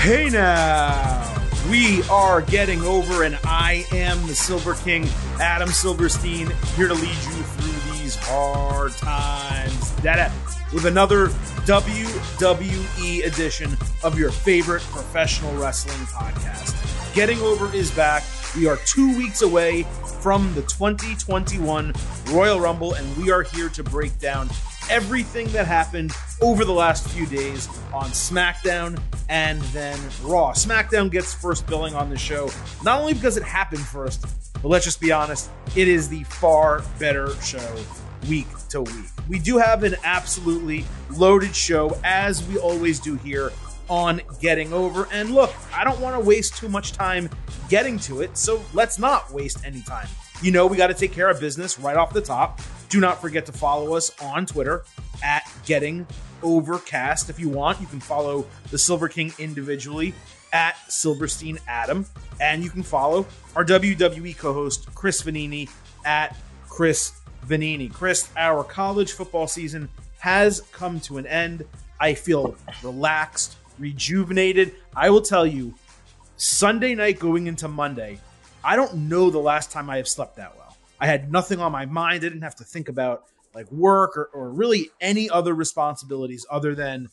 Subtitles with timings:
[0.00, 5.06] Hey now, we are getting over, and I am the Silver King,
[5.38, 9.92] Adam Silverstein, here to lead you through these hard times.
[10.72, 11.26] With another
[11.66, 17.14] WWE edition of your favorite professional wrestling podcast.
[17.14, 18.22] Getting Over is back.
[18.56, 19.82] We are two weeks away
[20.22, 21.92] from the 2021
[22.30, 24.48] Royal Rumble, and we are here to break down
[24.90, 26.12] everything that happened
[26.42, 30.52] over the last few days on SmackDown and then Raw.
[30.52, 32.50] SmackDown gets first billing on the show,
[32.82, 36.82] not only because it happened first, but let's just be honest, it is the far
[36.98, 37.76] better show
[38.28, 39.06] week to week.
[39.28, 43.52] We do have an absolutely loaded show, as we always do here
[43.88, 45.06] on Getting Over.
[45.12, 47.30] And look, I don't want to waste too much time
[47.68, 50.08] getting to it, so let's not waste any time.
[50.42, 52.60] You know, we got to take care of business right off the top.
[52.90, 54.82] Do not forget to follow us on Twitter
[55.22, 56.08] at Getting
[56.42, 57.30] Overcast.
[57.30, 60.12] If you want, you can follow the Silver King individually
[60.52, 62.04] at Silverstein Adam,
[62.40, 65.70] and you can follow our WWE co-host Chris Vannini
[66.04, 66.36] at
[66.68, 67.12] Chris
[67.46, 67.92] Vannini.
[67.92, 69.88] Chris, our college football season
[70.18, 71.64] has come to an end.
[72.00, 74.74] I feel relaxed, rejuvenated.
[74.96, 75.74] I will tell you,
[76.36, 78.18] Sunday night going into Monday,
[78.64, 80.59] I don't know the last time I have slept that well.
[81.00, 82.14] I had nothing on my mind.
[82.14, 86.74] I didn't have to think about like work or, or really any other responsibilities other
[86.74, 87.08] than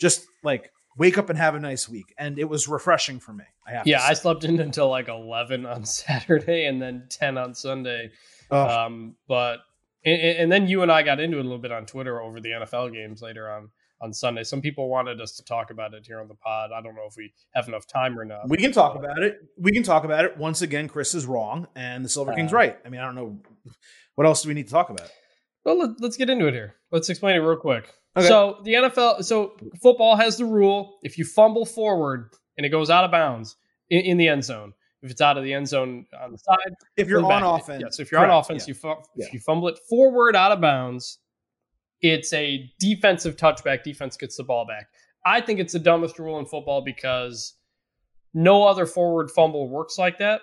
[0.00, 2.14] just like wake up and have a nice week.
[2.18, 3.44] And it was refreshing for me.
[3.66, 8.10] I yeah, I slept in until like 11 on Saturday and then 10 on Sunday.
[8.50, 8.86] Oh.
[8.86, 9.60] Um, but,
[10.04, 12.40] and, and then you and I got into it a little bit on Twitter over
[12.40, 13.70] the NFL games later on
[14.02, 14.42] on Sunday.
[14.42, 16.70] Some people wanted us to talk about it here on the pod.
[16.72, 18.48] I don't know if we have enough time or not.
[18.48, 19.38] We can talk about it.
[19.56, 20.36] We can talk about it.
[20.36, 22.78] Once again, Chris is wrong and the Silver King's uh, right.
[22.84, 23.40] I mean, I don't know
[24.16, 25.08] what else do we need to talk about.
[25.64, 26.74] Well, let, us get into it here.
[26.90, 27.92] Let's explain it real quick.
[28.16, 28.26] Okay.
[28.26, 32.90] So the NFL, so football has the rule: if you fumble forward and it goes
[32.90, 33.56] out of bounds
[33.88, 36.74] in, in the end zone, if it's out of the end zone on the side,
[36.96, 38.74] if you're on back, offense, yes, if you're correct, on offense, yeah.
[38.74, 39.26] you yeah.
[39.26, 41.18] if you fumble it forward out of bounds,
[42.02, 43.82] it's a defensive touchback.
[43.84, 44.88] Defense gets the ball back.
[45.24, 47.54] I think it's the dumbest rule in football because
[48.34, 50.42] no other forward fumble works like that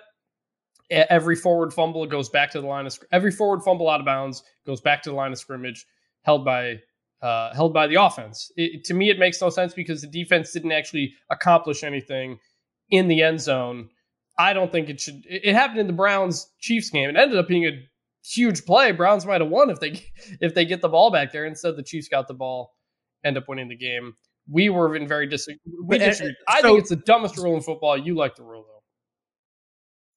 [0.90, 4.42] every forward fumble goes back to the line of every forward fumble out of bounds
[4.66, 5.86] goes back to the line of scrimmage
[6.22, 6.76] held by
[7.22, 8.50] uh, held by the offense.
[8.56, 12.38] It, to me, it makes no sense because the defense didn't actually accomplish anything
[12.90, 13.90] in the end zone.
[14.38, 15.26] I don't think it should.
[15.28, 17.10] It, it happened in the Browns Chiefs game.
[17.10, 17.86] It ended up being a
[18.24, 18.92] huge play.
[18.92, 20.04] Browns might have won if they
[20.40, 21.44] if they get the ball back there.
[21.44, 22.74] Instead, the Chiefs got the ball,
[23.24, 24.14] end up winning the game.
[24.48, 25.48] We were in very dis.
[25.84, 26.34] We disagreed.
[26.48, 27.96] I think it's the dumbest rule in football.
[27.96, 28.80] You like the rule though.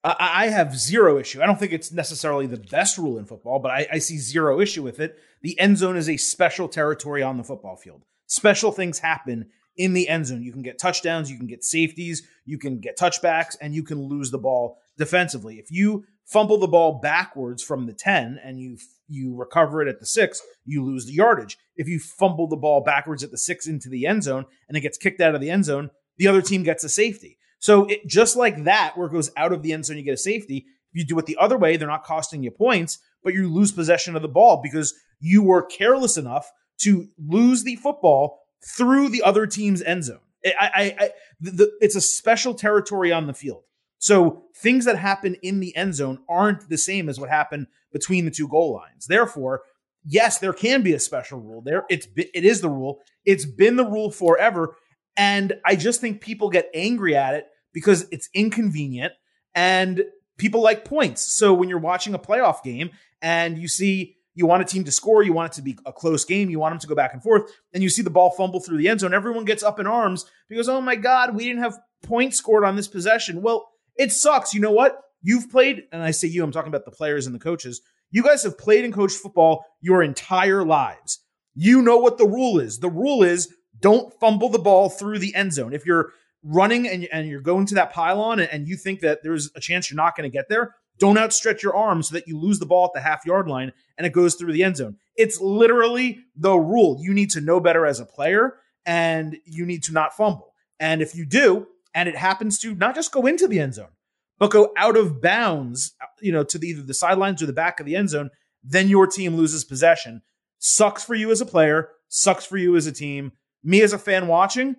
[0.05, 1.41] I have zero issue.
[1.41, 4.59] I don't think it's necessarily the best rule in football, but I, I, see zero
[4.59, 5.17] issue with it.
[5.43, 8.03] The end zone is a special territory on the football field.
[8.27, 10.43] Special things happen in the end zone.
[10.43, 14.09] You can get touchdowns, you can get safeties, you can get touchbacks, and you can
[14.09, 15.57] lose the ball defensively.
[15.57, 19.99] If you fumble the ball backwards from the 10 and you you recover it at
[19.99, 21.57] the 6, you lose the yardage.
[21.75, 24.81] If you fumble the ball backwards at the 6 into the end zone and it
[24.81, 27.37] gets kicked out of the end zone, the other team gets a safety.
[27.59, 30.13] So it, just like that, where it goes out of the end zone, you get
[30.13, 30.65] a safety.
[30.91, 33.71] If you do it the other way, they're not costing you points, but you lose
[33.71, 38.39] possession of the ball because you were careless enough to lose the football
[38.75, 40.19] through the other team's end zone.
[40.45, 41.09] I, I, I
[41.39, 43.63] the, it's a special territory on the field.
[44.03, 48.25] So things that happen in the end zone aren't the same as what happened between
[48.25, 49.05] the two goal lines.
[49.05, 49.61] Therefore,
[50.05, 51.85] yes, there can be a special rule there.
[51.89, 52.99] It's it is the rule.
[53.23, 54.75] It's been the rule forever,
[55.15, 59.13] and I just think people get angry at it because it's inconvenient
[59.55, 60.03] and
[60.37, 61.21] people like points.
[61.21, 62.89] So when you're watching a playoff game
[63.21, 65.93] and you see you want a team to score, you want it to be a
[65.93, 68.31] close game, you want them to go back and forth, and you see the ball
[68.31, 71.45] fumble through the end zone, everyone gets up in arms because, oh my God, we
[71.45, 73.41] didn't have points scored on this possession.
[73.41, 74.53] Well, it sucks.
[74.53, 74.99] You know what?
[75.21, 77.81] You've played, and I say you, I'm talking about the players and the coaches.
[78.11, 81.19] You guys have played and coached football your entire lives.
[81.55, 82.79] You know what the rule is.
[82.79, 85.73] The rule is don't fumble the ball through the end zone.
[85.73, 86.11] If you're
[86.43, 89.59] running and, and you're going to that pylon and, and you think that there's a
[89.59, 92.59] chance you're not going to get there, don't outstretch your arms so that you lose
[92.59, 94.97] the ball at the half yard line and it goes through the end zone.
[95.15, 96.97] It's literally the rule.
[97.01, 98.55] You need to know better as a player
[98.85, 100.53] and you need to not fumble.
[100.79, 103.91] And if you do, and it happens to not just go into the end zone,
[104.39, 107.79] but go out of bounds, you know, to the, either the sidelines or the back
[107.79, 108.29] of the end zone,
[108.63, 110.21] then your team loses possession.
[110.59, 113.33] Sucks for you as a player, sucks for you as a team.
[113.63, 114.75] Me as a fan watching,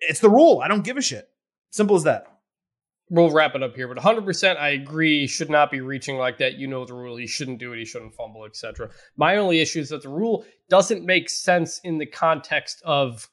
[0.00, 0.60] it's the rule.
[0.62, 1.28] I don't give a shit.
[1.70, 2.26] Simple as that.
[3.10, 5.26] We'll wrap it up here, but 100% I agree.
[5.26, 6.58] Should not be reaching like that.
[6.58, 7.16] You know the rule.
[7.16, 7.78] He shouldn't do it.
[7.78, 8.90] He shouldn't fumble, etc.
[9.16, 13.28] My only issue is that the rule doesn't make sense in the context of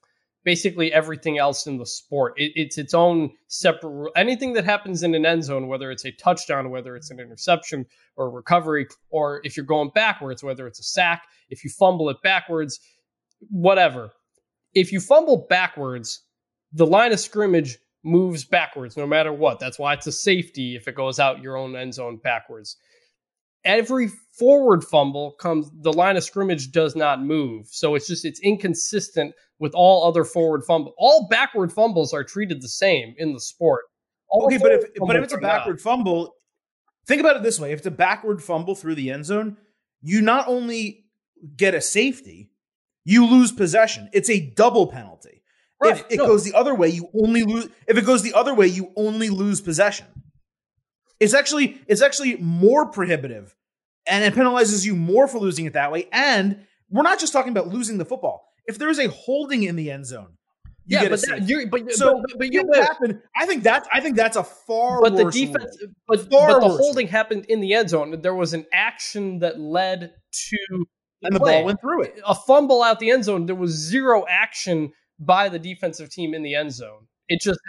[0.46, 2.34] basically everything else in the sport.
[2.38, 4.12] It, it's its own separate rule.
[4.16, 7.86] Anything that happens in an end zone, whether it's a touchdown, whether it's an interception
[8.16, 12.22] or recovery, or if you're going backwards, whether it's a sack, if you fumble it
[12.24, 12.80] backwards,
[13.50, 14.12] whatever.
[14.74, 16.22] If you fumble backwards,
[16.72, 19.60] the line of scrimmage moves backwards no matter what.
[19.60, 22.78] That's why it's a safety if it goes out your own end zone backwards.
[23.66, 27.68] Every forward fumble comes the line of scrimmage does not move.
[27.70, 30.94] So it's just it's inconsistent with all other forward fumble.
[30.98, 33.86] All backward fumbles are treated the same in the sport.
[34.28, 35.82] All okay, but if but if it's a backward not.
[35.82, 36.36] fumble,
[37.08, 39.58] think about it this way: if it's a backward fumble through the end zone,
[40.02, 41.06] you not only
[41.56, 42.52] get a safety,
[43.04, 44.10] you lose possession.
[44.14, 45.44] It's a double penalty.
[45.82, 46.00] Right.
[46.00, 46.28] If it no.
[46.28, 47.70] goes the other way, you only lose.
[47.88, 50.08] If it goes the other way, you only lose possession.
[51.20, 53.56] It's actually it's actually more prohibitive,
[54.08, 56.08] and it penalizes you more for losing it that way.
[56.12, 58.48] And we're not just talking about losing the football.
[58.66, 60.38] If there is a holding in the end zone,
[60.88, 63.22] you yeah, but, that, you're, but so but, but, you happen.
[63.36, 65.02] I think that's I think that's a far.
[65.02, 65.92] But the defense, rule.
[66.08, 67.12] but, but the holding rule.
[67.12, 68.22] happened in the end zone.
[68.22, 70.14] There was an action that led
[70.50, 70.86] to,
[71.24, 71.58] and the play.
[71.58, 72.20] ball went through it.
[72.26, 73.48] A fumble out the end zone.
[73.48, 77.08] There was zero action by the defensive team in the end zone.
[77.30, 77.60] It just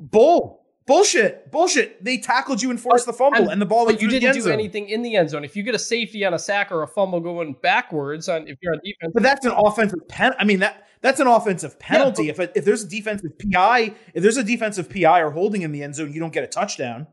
[0.00, 2.02] bull bullshit bullshit.
[2.04, 3.86] They tackled you and forced the fumble, and, and the ball.
[3.86, 4.52] But you didn't do zone.
[4.52, 5.44] anything in the end zone.
[5.44, 8.58] If you get a safety on a sack or a fumble going backwards on if
[8.62, 10.34] you're on defense, but that's an offensive pen.
[10.38, 12.26] I mean that that's an offensive penalty.
[12.26, 15.62] Yeah, but, if if there's a defensive PI, if there's a defensive PI or holding
[15.62, 17.06] in the end zone, you don't get a touchdown.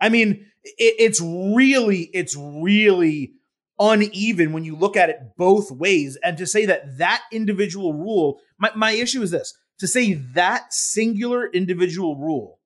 [0.00, 3.34] I mean, it, it's really it's really
[3.78, 6.16] uneven when you look at it both ways.
[6.22, 10.72] And to say that that individual rule, my, my issue is this to say that
[10.72, 12.60] singular individual rule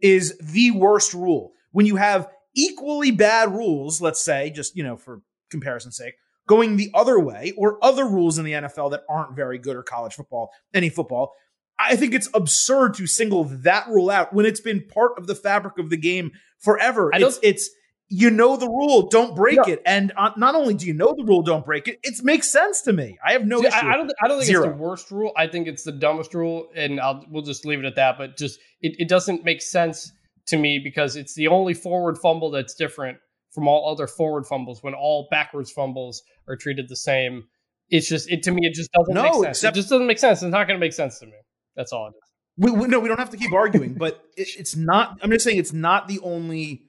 [0.00, 1.52] is the worst rule.
[1.72, 6.14] When you have equally bad rules, let's say, just, you know, for comparison's sake,
[6.46, 9.82] going the other way, or other rules in the NFL that aren't very good, or
[9.82, 11.34] college football, any football,
[11.78, 15.34] I think it's absurd to single that rule out when it's been part of the
[15.34, 17.10] fabric of the game forever.
[17.14, 17.70] i It's, it's
[18.10, 19.74] you know the rule, don't break yeah.
[19.74, 19.82] it.
[19.84, 21.98] And uh, not only do you know the rule, don't break it.
[22.02, 23.18] It makes sense to me.
[23.24, 23.60] I have no.
[23.60, 24.12] See, I, I, don't.
[24.22, 24.64] I don't think Zero.
[24.64, 25.32] it's the worst rule.
[25.36, 28.16] I think it's the dumbest rule, and I'll we'll just leave it at that.
[28.16, 30.10] But just it, it doesn't make sense
[30.46, 33.18] to me because it's the only forward fumble that's different
[33.52, 34.82] from all other forward fumbles.
[34.82, 37.44] When all backwards fumbles are treated the same,
[37.90, 38.66] it's just it to me.
[38.66, 39.58] It just doesn't no, make sense.
[39.58, 40.42] Except, it just doesn't make sense.
[40.42, 41.32] It's not going to make sense to me.
[41.76, 42.22] That's all it is.
[42.56, 45.18] We, we, no, we don't have to keep arguing, but it, it's not.
[45.22, 46.87] I'm just saying it's not the only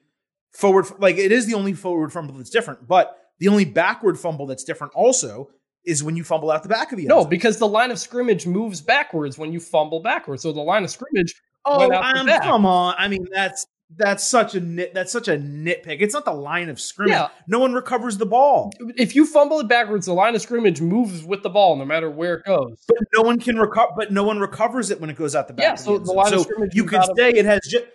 [0.53, 4.45] forward like it is the only forward fumble that's different, but the only backward fumble
[4.45, 5.49] that's different also
[5.85, 7.09] is when you fumble out the back of the end.
[7.09, 10.43] No, because the line of scrimmage moves backwards when you fumble backwards.
[10.43, 11.33] So the line of scrimmage.
[11.65, 12.95] Oh, um, come on!
[12.97, 13.65] I mean, that's
[13.95, 14.93] that's such a nit.
[14.93, 15.97] That's such a nitpick.
[15.99, 17.13] It's not the line of scrimmage.
[17.13, 17.29] Yeah.
[17.47, 18.71] No one recovers the ball.
[18.95, 22.09] If you fumble it backwards, the line of scrimmage moves with the ball, no matter
[22.09, 22.83] where it goes.
[22.87, 23.91] But no one can recover.
[23.95, 25.63] But no one recovers it when it goes out the back.
[25.63, 25.75] Yeah.
[25.75, 26.75] so the, the line so of scrimmage.
[26.75, 27.85] You could say of- it has just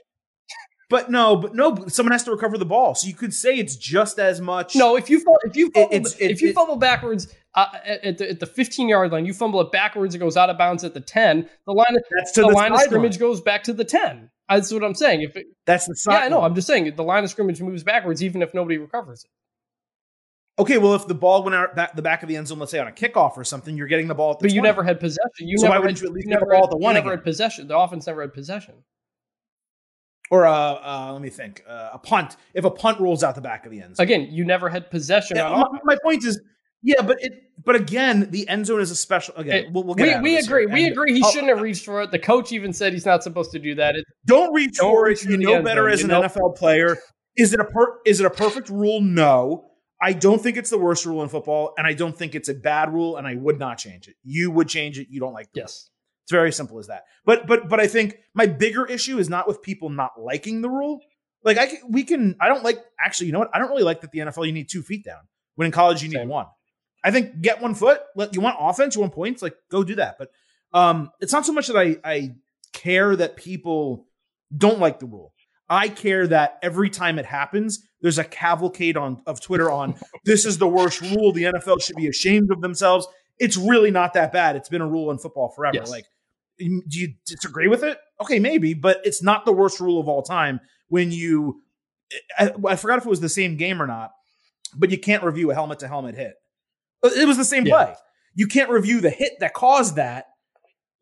[0.91, 2.95] but no, but no, someone has to recover the ball.
[2.95, 4.77] So you could say it's just as much.
[4.77, 8.41] No, if you if you fumble, it, if you fumble backwards uh, at, the, at
[8.41, 11.01] the 15 yard line, you fumble it backwards, it goes out of bounds at the
[11.01, 11.49] 10.
[11.67, 11.87] The line,
[12.17, 13.21] that's the, the line of scrimmage line.
[13.21, 14.31] goes back to the 10.
[14.49, 15.23] That's what I'm saying.
[15.23, 16.13] If it, that's the side.
[16.13, 16.43] Yeah, I know.
[16.43, 19.31] I'm just saying the line of scrimmage moves backwards, even if nobody recovers it.
[20.57, 22.71] Okay, well, if the ball went out back, the back of the end zone, let's
[22.71, 24.45] say on a kickoff or something, you're getting the ball at the.
[24.45, 24.55] But 20.
[24.55, 25.49] you never had possession.
[25.49, 26.95] You so never why wouldn't had, you at least get the ball at the one?
[26.95, 27.19] You never again?
[27.19, 27.67] had possession.
[27.67, 28.75] The offense never had possession
[30.31, 33.41] or a uh, let me think uh, a punt if a punt rolls out the
[33.41, 34.05] back of the end zone.
[34.05, 35.37] Again, you never had possession.
[35.37, 36.41] Yeah, my, my, point is,
[36.83, 39.35] yeah, but it but again, the end zone is a special.
[39.37, 40.67] Again, we'll, we'll we we agree.
[40.67, 41.15] We agree.
[41.15, 42.11] He oh, shouldn't have reached for it.
[42.11, 43.97] The coach even said he's not supposed to do that.
[43.97, 45.23] It, don't reach don't for it.
[45.25, 46.23] You know better as an know.
[46.23, 46.97] NFL player.
[47.37, 49.01] Is it a per, is it a perfect rule?
[49.01, 49.71] No.
[50.01, 52.55] I don't think it's the worst rule in football, and I don't think it's a
[52.55, 54.17] bad rule, and I would not change it.
[54.23, 55.09] You would change it.
[55.09, 55.89] You don't like yes.
[56.25, 57.05] It's very simple as that.
[57.25, 60.71] But but but I think my bigger issue is not with people not liking the
[60.71, 61.01] rule.
[61.45, 63.83] Like I can, we can I don't like actually you know what I don't really
[63.83, 65.21] like that the NFL you need two feet down
[65.57, 66.29] when in college you need Same.
[66.29, 66.47] one.
[67.05, 68.01] I think get one foot.
[68.17, 70.17] Let you want offense, you want points, like go do that.
[70.19, 70.31] But
[70.73, 72.35] um, it's not so much that I I
[72.73, 74.07] care that people
[74.57, 75.35] don't like the rule.
[75.69, 80.47] I care that every time it happens, there's a cavalcade on of Twitter on this
[80.47, 81.33] is the worst rule.
[81.33, 83.07] The NFL should be ashamed of themselves.
[83.39, 84.57] It's really not that bad.
[84.57, 85.77] It's been a rule in football forever.
[85.77, 85.91] Yes.
[85.91, 86.05] Like
[86.59, 87.99] do you disagree with it?
[88.21, 91.63] Okay, maybe, but it's not the worst rule of all time when you.
[92.39, 94.13] I, I forgot if it was the same game or not,
[94.77, 96.35] but you can't review a helmet to helmet hit.
[97.03, 97.85] Uh, it was the same yeah.
[97.85, 97.95] play.
[98.35, 100.27] You can't review the hit that caused that,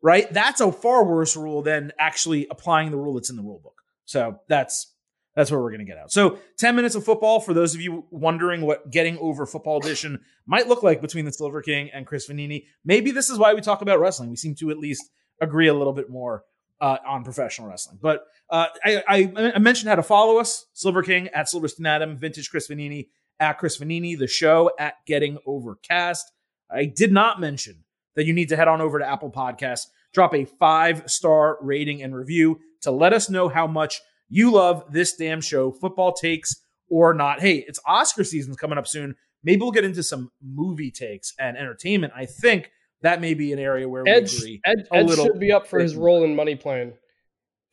[0.01, 0.31] right?
[0.31, 3.81] That's a far worse rule than actually applying the rule that's in the rule book.
[4.05, 4.93] So that's
[5.35, 6.11] that's where we're going to get out.
[6.11, 10.21] So 10 minutes of football for those of you wondering what getting over football edition
[10.45, 12.65] might look like between the Silver King and Chris Vannini.
[12.85, 14.29] Maybe this is why we talk about wrestling.
[14.29, 15.09] We seem to at least
[15.43, 16.43] agree a little bit more
[16.81, 17.99] uh, on professional wrestling.
[18.01, 22.17] But uh, I, I, I, mentioned how to follow us: Silver King at Silverstein Adam,
[22.17, 23.07] Vintage Chris Vannini
[23.39, 26.31] at Chris Vannini, the show at Getting Overcast.
[26.69, 27.83] I did not mention
[28.15, 32.03] that you need to head on over to Apple Podcasts, drop a five star rating
[32.03, 36.55] and review to let us know how much you love this damn show, football takes
[36.89, 37.39] or not.
[37.39, 39.15] Hey, it's Oscar season's coming up soon.
[39.43, 42.13] Maybe we'll get into some movie takes and entertainment.
[42.15, 42.71] I think
[43.03, 44.61] that may be an area where Edge, we agree.
[44.65, 46.93] Ed, Ed should be up for his role in Money Plane.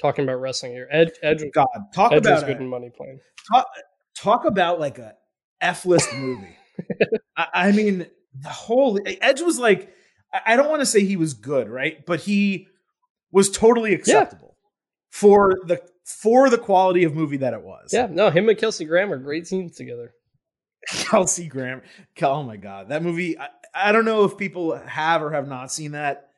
[0.03, 1.11] Talking about wrestling here, Edge.
[1.23, 3.21] Edge oh, God, talk Edge about good a, in Money Plane.
[3.51, 3.67] Talk,
[4.17, 5.15] talk about like a
[5.61, 6.57] F list movie.
[7.37, 8.07] I, I, mean,
[8.39, 9.95] the whole Edge was like.
[10.47, 12.07] I don't want to say he was good, right?
[12.07, 12.69] But he
[13.33, 14.69] was totally acceptable yeah.
[15.11, 17.91] for the for the quality of movie that it was.
[17.93, 20.13] Yeah, no, him and Kelsey Grammer, great scenes together.
[20.89, 21.83] Kelsey Grammer.
[22.23, 23.39] Oh my god, that movie.
[23.39, 26.31] I, I, don't know if people have or have not seen that.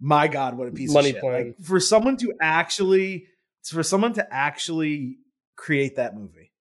[0.00, 1.24] My god, what a piece Money of shit!
[1.24, 3.26] Like, for someone to actually,
[3.64, 5.18] for someone to actually
[5.56, 6.52] create that movie,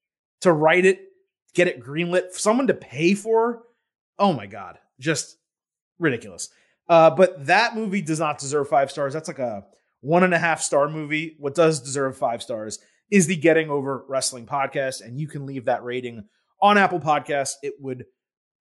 [0.41, 1.01] to write it,
[1.53, 3.63] get it greenlit, for someone to pay for.
[4.17, 5.38] Oh my god, just
[6.00, 6.50] ridiculous.
[6.88, 9.13] Uh, but that movie does not deserve five stars.
[9.13, 9.65] That's like a
[10.01, 11.36] one and a half star movie.
[11.39, 12.79] What does deserve five stars
[13.10, 16.25] is the Getting Over Wrestling podcast, and you can leave that rating
[16.62, 17.53] on Apple Podcasts.
[17.62, 18.05] It would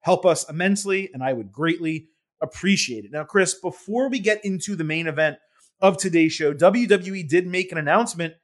[0.01, 2.09] help us immensely, and I would greatly
[2.43, 3.11] appreciate it.
[3.13, 5.39] Now, Chris, before we get into the main event
[5.81, 8.35] of today's show, WWE did make an announcement,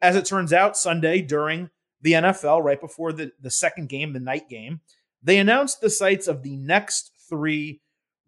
[0.00, 4.20] as it turns out, Sunday during the NFL, right before the, the second game, the
[4.20, 4.80] night game.
[5.22, 7.80] They announced the sites of the next three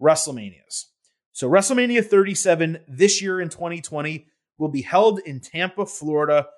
[0.02, 0.86] WrestleManias.
[1.32, 4.26] So, WrestleMania 37 this year in 2020
[4.58, 6.48] will be held in Tampa, Florida,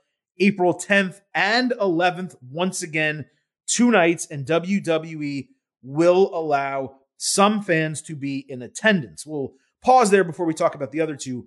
[0.41, 3.27] April 10th and 11th, once again
[3.73, 5.49] two nights, and WWE
[5.83, 9.25] will allow some fans to be in attendance.
[9.27, 9.53] We'll
[9.83, 11.47] pause there before we talk about the other two.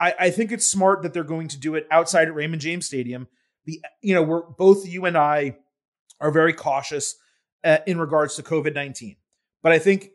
[0.00, 2.86] I, I think it's smart that they're going to do it outside at Raymond James
[2.86, 3.28] Stadium.
[3.64, 5.56] The you know we're both you and I
[6.20, 7.16] are very cautious
[7.64, 9.16] uh, in regards to COVID nineteen,
[9.62, 10.10] but I think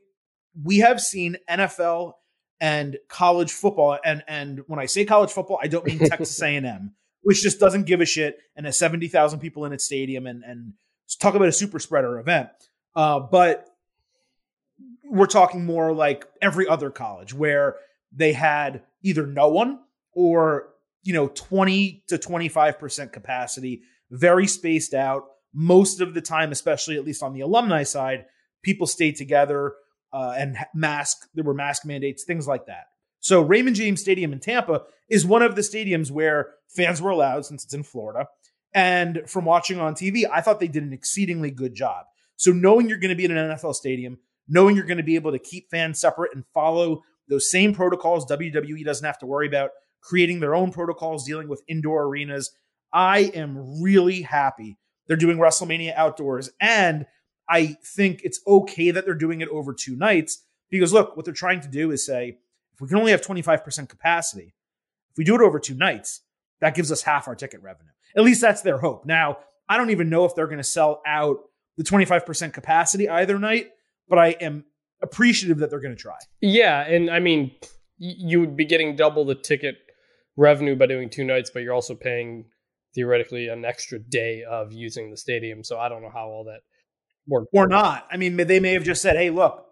[0.62, 2.14] we have seen NFL
[2.60, 6.56] and college football, and and when I say college football, I don't mean Texas A
[6.56, 9.86] and M, which just doesn't give a shit and has seventy thousand people in its
[9.86, 10.74] stadium and and
[11.20, 12.50] talk about a super spreader event.
[12.96, 13.68] Uh, but
[15.04, 17.78] we're talking more like every other college where
[18.12, 19.80] they had either no one
[20.14, 20.70] or
[21.04, 27.06] you know 20 to 25% capacity very spaced out most of the time especially at
[27.06, 28.26] least on the alumni side
[28.64, 29.74] people stayed together
[30.14, 32.86] uh, and mask there were mask mandates things like that
[33.20, 37.46] so raymond james stadium in tampa is one of the stadiums where fans were allowed
[37.46, 38.28] since it's in florida
[38.74, 42.06] and from watching on TV, I thought they did an exceedingly good job.
[42.36, 45.16] So knowing you're going to be in an NFL stadium, knowing you're going to be
[45.16, 49.48] able to keep fans separate and follow those same protocols WWE doesn't have to worry
[49.48, 52.52] about creating their own protocols dealing with indoor arenas.
[52.92, 54.78] I am really happy
[55.08, 57.06] they're doing WrestleMania outdoors and
[57.50, 61.34] I think it's okay that they're doing it over two nights because look, what they're
[61.34, 62.38] trying to do is say
[62.74, 64.54] if we can only have 25% capacity,
[65.12, 66.22] if we do it over two nights,
[66.62, 67.92] that gives us half our ticket revenue.
[68.16, 69.06] At least that's their hope.
[69.06, 71.38] Now, I don't even know if they're going to sell out
[71.78, 73.70] the 25% capacity either night,
[74.08, 74.66] but I am
[75.02, 76.18] appreciative that they're going to try.
[76.42, 76.82] Yeah.
[76.82, 77.52] And I mean,
[77.98, 79.76] you would be getting double the ticket
[80.38, 82.46] revenue by doing two nights, but you're also paying
[82.96, 85.64] theoretically an extra day of using the stadium.
[85.64, 86.62] So I don't know how all that
[87.28, 87.48] works.
[87.54, 88.08] Or not.
[88.12, 89.66] I mean, they may have just said, hey, look,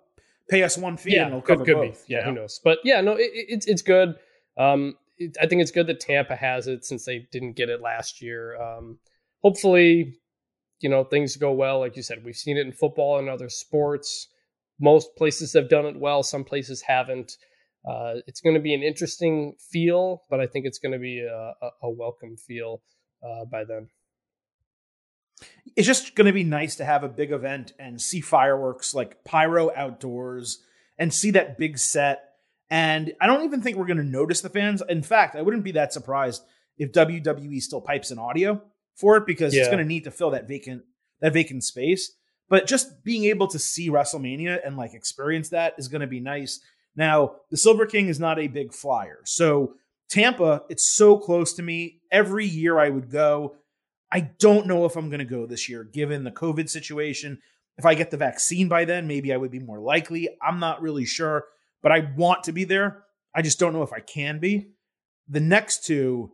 [0.50, 2.08] pay us one fee yeah, and it'll cover could, both.
[2.08, 2.14] Be.
[2.14, 2.60] Yeah, who knows?
[2.64, 4.16] But yeah, no, it, it's it's good.
[4.58, 7.82] Um, it, I think it's good that Tampa has it since they didn't get it
[7.82, 8.62] last year.
[8.62, 9.00] Um,
[9.42, 10.18] hopefully,
[10.80, 11.80] you know things go well.
[11.80, 14.28] Like you said, we've seen it in football and other sports.
[14.80, 16.24] Most places have done it well.
[16.24, 17.38] Some places haven't.
[17.88, 21.20] Uh, it's going to be an interesting feel, but I think it's going to be
[21.20, 22.82] a, a, a welcome feel
[23.24, 23.90] uh, by then.
[25.76, 29.24] It's just going to be nice to have a big event and see fireworks like
[29.24, 30.64] pyro outdoors
[31.00, 32.31] and see that big set
[32.72, 34.82] and I don't even think we're going to notice the fans.
[34.88, 36.42] In fact, I wouldn't be that surprised
[36.78, 38.62] if WWE still pipes in audio
[38.96, 39.60] for it because yeah.
[39.60, 40.84] it's going to need to fill that vacant
[41.20, 42.14] that vacant space.
[42.50, 46.22] But just being able to see WrestleMania and like experience that is going to be
[46.22, 46.62] nice.
[46.96, 49.20] Now, the Silver King is not a big flyer.
[49.26, 49.76] So,
[50.10, 52.00] Tampa, it's so close to me.
[52.10, 53.56] Every year I would go.
[54.12, 57.40] I don't know if I'm going to go this year given the COVID situation.
[57.78, 60.30] If I get the vaccine by then, maybe I would be more likely.
[60.42, 61.46] I'm not really sure
[61.82, 63.04] but I want to be there.
[63.36, 64.72] I just don't know if I can be.
[65.28, 66.32] The next two,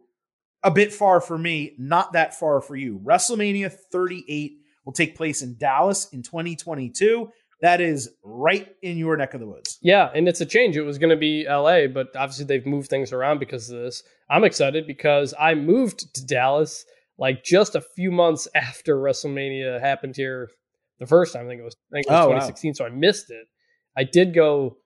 [0.63, 2.99] a bit far for me, not that far for you.
[3.05, 4.53] WrestleMania 38
[4.85, 7.29] will take place in Dallas in 2022.
[7.61, 9.79] That is right in your neck of the woods.
[9.81, 10.77] Yeah, and it's a change.
[10.77, 14.03] It was going to be LA, but obviously they've moved things around because of this.
[14.29, 16.85] I'm excited because I moved to Dallas
[17.17, 20.49] like just a few months after WrestleMania happened here
[20.99, 21.45] the first time.
[21.45, 22.73] I think it was, I think it was oh, 2016, wow.
[22.73, 23.47] so I missed it.
[23.97, 24.77] I did go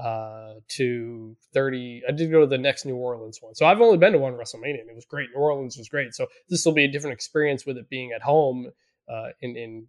[0.00, 2.02] uh, to 30.
[2.08, 3.54] I did go to the next New Orleans one.
[3.54, 5.28] So I've only been to one WrestleMania and it was great.
[5.34, 6.14] New Orleans was great.
[6.14, 8.70] So this will be a different experience with it being at home.
[9.12, 9.86] Uh, in in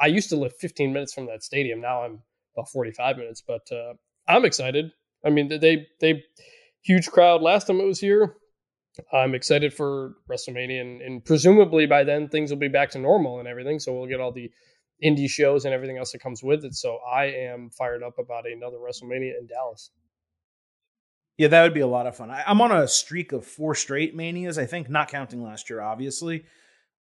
[0.00, 1.80] I used to live 15 minutes from that stadium.
[1.80, 2.20] Now I'm
[2.56, 3.94] about 45 minutes, but uh,
[4.28, 4.92] I'm excited.
[5.24, 6.24] I mean, they they
[6.82, 8.36] huge crowd last time it was here.
[9.12, 13.38] I'm excited for WrestleMania, and, and presumably by then things will be back to normal
[13.38, 13.80] and everything.
[13.80, 14.50] So we'll get all the
[15.04, 16.74] indie shows and everything else that comes with it.
[16.74, 19.90] So I am fired up about another WrestleMania in Dallas.
[21.36, 22.30] Yeah, that would be a lot of fun.
[22.30, 24.56] I, am on a streak of four straight manias.
[24.56, 26.44] I think, not counting last year, obviously.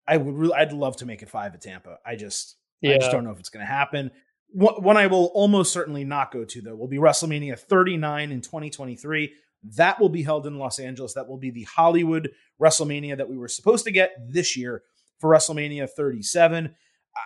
[0.08, 1.98] I would really, I'd love to make it five at Tampa.
[2.04, 2.94] I just, yeah.
[2.94, 4.10] I just don't know if it's going to happen.
[4.54, 9.32] One I will almost certainly not go to though will be WrestleMania 39 in 2023.
[9.76, 11.14] That will be held in Los Angeles.
[11.14, 14.82] That will be the Hollywood WrestleMania that we were supposed to get this year
[15.20, 16.74] for WrestleMania 37.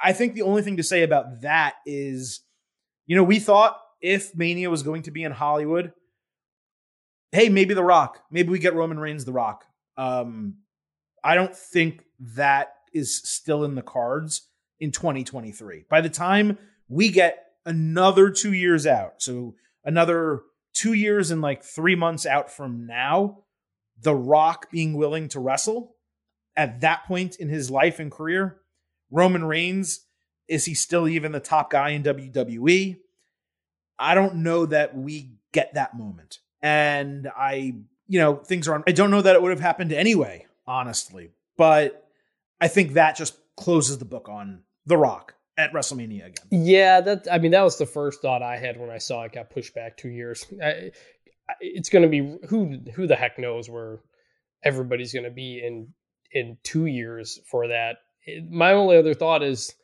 [0.02, 2.40] I think the only thing to say about that is,
[3.06, 5.92] you know, we thought if Mania was going to be in Hollywood,
[7.32, 9.64] hey, maybe The Rock, maybe we get Roman Reigns The Rock.
[9.96, 10.56] Um,
[11.22, 14.48] I don't think that is still in the cards
[14.80, 15.84] in 2023.
[15.88, 21.64] By the time we get another two years out, so another two years and like
[21.64, 23.44] three months out from now,
[24.00, 25.96] The Rock being willing to wrestle
[26.56, 28.60] at that point in his life and career,
[29.10, 30.06] Roman Reigns,
[30.48, 32.98] is he still even the top guy in WWE?
[33.98, 36.38] I don't know that we get that moment.
[36.62, 37.74] And I,
[38.08, 38.84] you know, things are, on.
[38.86, 41.30] I don't know that it would have happened anyway, honestly.
[41.56, 42.08] But
[42.60, 46.46] I think that just closes the book on The Rock at WrestleMania again.
[46.50, 49.32] Yeah, that, I mean, that was the first thought I had when I saw it
[49.32, 50.44] got pushed back two years.
[50.62, 50.90] I,
[51.60, 54.00] it's going to be who, who the heck knows where
[54.62, 55.88] everybody's going to be in,
[56.32, 57.98] in two years for that
[58.50, 59.74] my only other thought is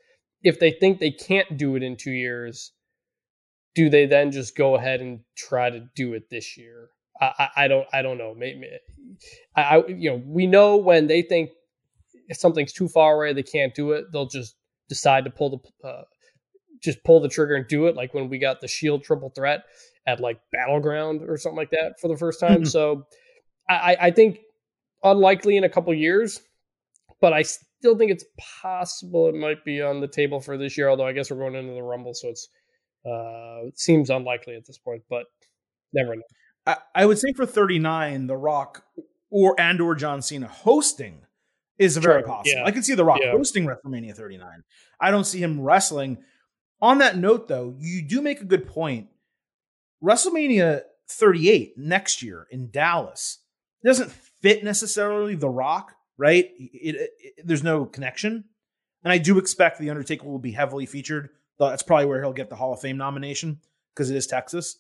[0.43, 2.73] if they think they can't do it in two years,
[3.75, 6.89] do they then just go ahead and try to do it this year?
[7.21, 8.35] I, I, I don't I don't know.
[8.37, 8.69] Maybe
[9.57, 11.51] I you know we know when they think
[12.29, 14.57] if something's too far away they can't do it, they'll just
[14.89, 15.51] decide to pull
[15.83, 16.03] the uh,
[16.83, 17.97] just pull the trigger and do it.
[17.97, 19.65] Like when we got the Shield triple threat
[20.07, 22.63] at like Battleground or something like that for the first time.
[22.63, 22.65] Mm-hmm.
[22.65, 23.07] So
[23.69, 24.41] I, I think
[25.03, 26.41] unlikely in a couple years,
[27.21, 27.45] but I
[27.83, 28.25] still think it's
[28.63, 30.89] possible it might be on the table for this year.
[30.89, 32.49] Although I guess we're going into the Rumble, so it's
[33.05, 35.03] uh, it seems unlikely at this point.
[35.11, 35.25] But
[35.93, 36.23] never know.
[36.65, 38.85] I, I would say for 39, The Rock
[39.31, 41.23] or and or John Cena hosting
[41.77, 42.61] is very possible.
[42.61, 42.65] Yeah.
[42.65, 43.33] I can see The Rock yeah.
[43.33, 44.49] hosting WrestleMania 39.
[45.01, 46.19] I don't see him wrestling.
[46.81, 49.09] On that note, though, you do make a good point.
[50.05, 53.39] WrestleMania 38 next year in Dallas
[53.85, 56.47] doesn't fit necessarily The Rock right?
[56.59, 58.45] It, it, it, there's no connection.
[59.05, 61.31] And I do expect The Undertaker will be heavily featured.
[61.59, 63.61] That's probably where he'll get the Hall of Fame nomination
[63.95, 64.79] because it is Texas.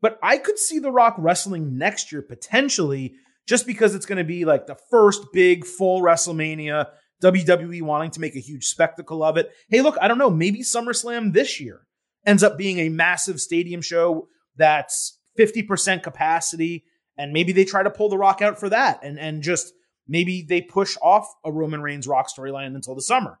[0.00, 3.14] But I could see The Rock wrestling next year potentially
[3.46, 6.88] just because it's going to be like the first big full WrestleMania,
[7.22, 9.50] WWE wanting to make a huge spectacle of it.
[9.68, 11.86] Hey, look, I don't know, maybe SummerSlam this year
[12.24, 16.84] ends up being a massive stadium show that's 50% capacity
[17.16, 19.72] and maybe they try to pull the rock out for that and and just
[20.08, 23.38] Maybe they push off a Roman Reigns Rock storyline until the summer.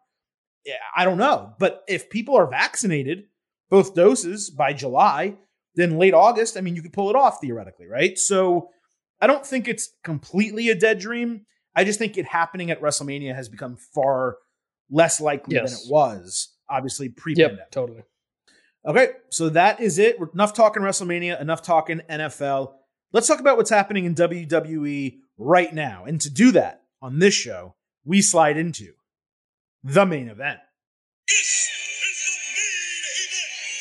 [0.96, 1.54] I don't know.
[1.58, 3.24] But if people are vaccinated,
[3.70, 5.36] both doses by July,
[5.74, 8.18] then late August, I mean, you could pull it off theoretically, right?
[8.18, 8.70] So
[9.20, 11.46] I don't think it's completely a dead dream.
[11.74, 14.38] I just think it happening at WrestleMania has become far
[14.90, 15.70] less likely yes.
[15.70, 17.58] than it was, obviously, pre pandemic.
[17.58, 18.02] Yep, totally.
[18.86, 20.16] Okay, so that is it.
[20.32, 22.74] enough talking WrestleMania, enough talking NFL.
[23.12, 26.04] Let's talk about what's happening in WWE right now.
[26.04, 28.92] And to do that on this show, we slide into
[29.82, 30.60] the main event.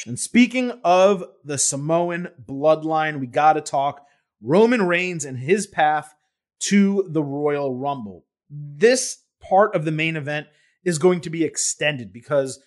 [0.07, 4.05] And speaking of the Samoan bloodline, we got to talk
[4.41, 6.13] Roman Reigns and his path
[6.59, 8.25] to the Royal Rumble.
[8.49, 10.47] This part of the main event
[10.83, 12.59] is going to be extended because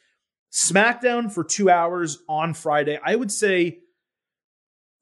[0.52, 3.80] SmackDown for two hours on Friday, I would say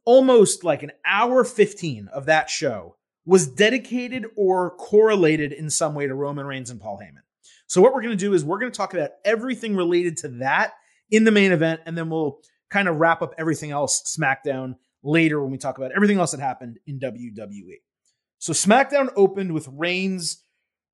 [0.05, 2.97] almost like an hour 15 of that show
[3.27, 7.23] was dedicated or correlated in some way to Roman Reigns and Paul Heyman.
[7.67, 10.29] So what we're going to do is we're going to talk about everything related to
[10.41, 10.75] that
[11.11, 12.39] in the main event, and then we'll
[12.71, 16.41] kind of wrap up everything else SmackDown later when we talk about everything else that
[16.41, 17.81] happened in WWE.
[18.39, 20.43] So SmackDown opened with Reigns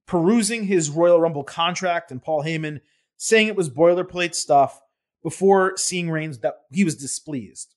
[0.06, 2.80] perusing his Royal Rumble contract and Paul Heyman
[3.16, 4.80] saying it was boilerplate stuff,
[5.22, 7.74] before seeing Reigns that he was displeased.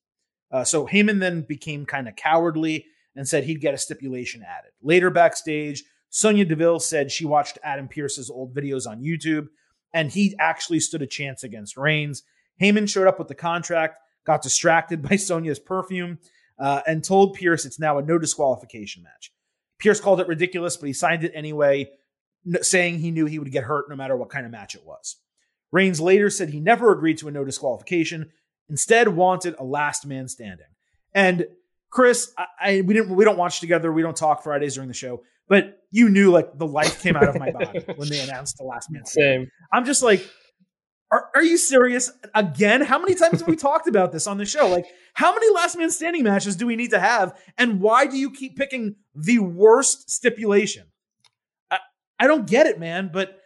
[0.52, 4.72] Uh, so Heyman then became kind of cowardly and said he'd get a stipulation added.
[4.82, 9.48] Later backstage, Sonya Deville said she watched Adam Pearce's old videos on YouTube
[9.96, 12.24] and he actually stood a chance against Reigns.
[12.62, 16.20] Heyman showed up with the contract, got distracted by Sonya's perfume,
[16.60, 19.32] uh, and told Pearce it's now a no disqualification match.
[19.80, 21.90] Pearce called it ridiculous, but he signed it anyway,
[22.62, 25.18] saying he knew he would get hurt no matter what kind of match it was.
[25.72, 28.32] Reigns later said he never agreed to a no disqualification,
[28.70, 30.68] instead wanted a last man standing.
[31.14, 31.48] And
[31.96, 34.94] Chris, I, I, we didn't we don't watch together, we don't talk Fridays during the
[34.94, 38.58] show, but you knew like the life came out of my body when they announced
[38.58, 39.06] the last man.
[39.06, 39.50] Same.
[39.72, 40.30] I'm just like,
[41.10, 42.82] are, are you serious again?
[42.82, 44.68] How many times have we talked about this on the show?
[44.68, 47.40] Like, how many last man standing matches do we need to have?
[47.58, 50.88] And why do you keep picking the worst stipulation?
[51.72, 51.80] I,
[52.20, 53.10] I don't get it, man.
[53.14, 53.40] But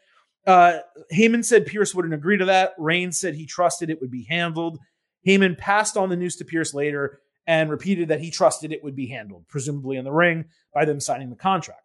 [0.47, 0.79] uh,
[1.13, 2.73] Heyman said Pearce wouldn't agree to that.
[2.79, 4.79] Reigns said he trusted it would be handled.
[5.27, 8.95] Heyman passed on the news to Pearce later and repeated that he trusted it would
[8.95, 11.81] be handled, presumably in the ring, by them signing the contract.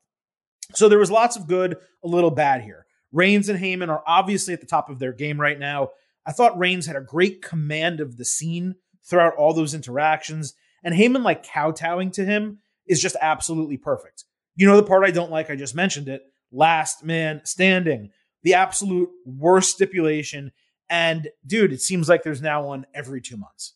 [0.74, 2.84] So there was lots of good, a little bad here.
[3.12, 5.88] Reigns and Heyman are obviously at the top of their game right now.
[6.26, 8.74] I thought Reigns had a great command of the scene
[9.08, 14.24] throughout all those interactions, and Heyman like kowtowing to him is just absolutely perfect.
[14.56, 16.24] You know the part I don't like, I just mentioned it.
[16.52, 18.10] Last man standing,
[18.42, 20.52] the absolute worst stipulation.
[20.90, 23.72] And dude, it seems like there's now one every two months.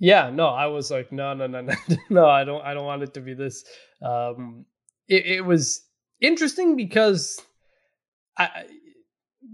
[0.00, 1.76] Yeah, no, I was like, no, no, no, no,
[2.08, 3.64] no, I don't, I don't want it to be this.
[4.02, 4.64] Um,
[5.08, 5.82] it, it was
[6.20, 7.40] interesting because
[8.36, 8.66] I,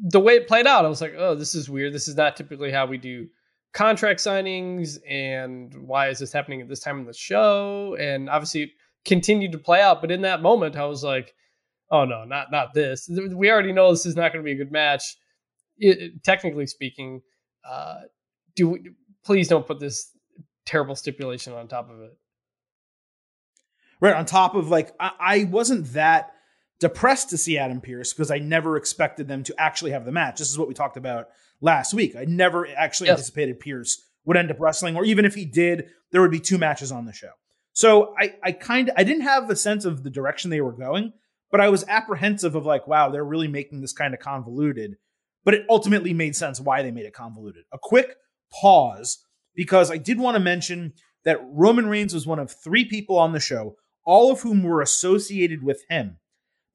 [0.03, 1.93] the way it played out, I was like, oh, this is weird.
[1.93, 3.29] This is not typically how we do
[3.73, 4.99] contract signings.
[5.09, 7.97] And why is this happening at this time in the show?
[7.99, 8.71] And obviously, it
[9.05, 10.01] continued to play out.
[10.01, 11.35] But in that moment, I was like,
[11.91, 13.09] oh no, not not this.
[13.35, 15.17] We already know this is not going to be a good match.
[15.79, 17.23] It, technically speaking,
[17.69, 18.03] uh,
[18.57, 18.91] do we,
[19.25, 20.11] please don't put this
[20.67, 22.17] terrible stipulation on top of it.
[24.01, 26.33] Right on top of like I, I wasn't that
[26.81, 30.39] depressed to see Adam Pearce because I never expected them to actually have the match.
[30.39, 31.29] This is what we talked about
[31.61, 32.17] last week.
[32.17, 33.19] I never actually yes.
[33.19, 36.59] anticipated Pearce would end up wrestling, or even if he did, there would be two
[36.59, 37.31] matches on the show.
[37.73, 40.73] So I, I kind of I didn't have a sense of the direction they were
[40.73, 41.13] going,
[41.51, 44.97] but I was apprehensive of like, wow, they're really making this kind of convoluted.
[45.45, 47.65] But it ultimately made sense why they made it convoluted.
[47.73, 48.17] A quick
[48.51, 49.24] pause
[49.55, 50.93] because I did want to mention
[51.25, 54.83] that Roman Reigns was one of three people on the show, all of whom were
[54.83, 56.19] associated with him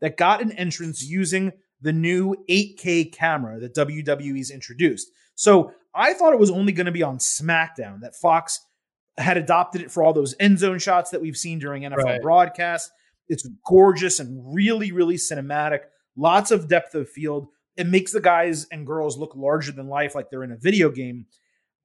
[0.02, 5.10] that got an entrance using the new 8K camera that WWE's introduced.
[5.36, 8.60] So I thought it was only going to be on SmackDown that Fox
[9.18, 12.22] had adopted it for all those end zone shots that we've seen during NFL right.
[12.22, 12.92] broadcasts.
[13.28, 15.82] It's gorgeous and really, really cinematic.
[16.16, 17.48] Lots of depth of field.
[17.78, 20.90] It makes the guys and girls look larger than life, like they're in a video
[20.90, 21.28] game.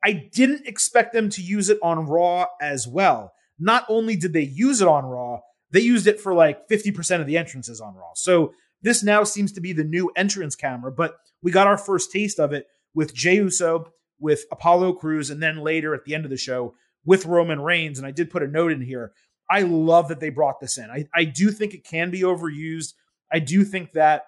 [0.04, 3.32] I didn't expect them to use it on Raw as well.
[3.58, 5.40] Not only did they use it on Raw,
[5.70, 8.10] they used it for like 50% of the entrances on Raw.
[8.14, 12.12] So this now seems to be the new entrance camera, but we got our first
[12.12, 13.90] taste of it with Jey Uso,
[14.20, 17.98] with Apollo Crews, and then later at the end of the show with Roman Reigns.
[17.98, 19.12] And I did put a note in here.
[19.50, 20.90] I love that they brought this in.
[20.90, 22.92] I, I do think it can be overused.
[23.32, 24.24] I do think that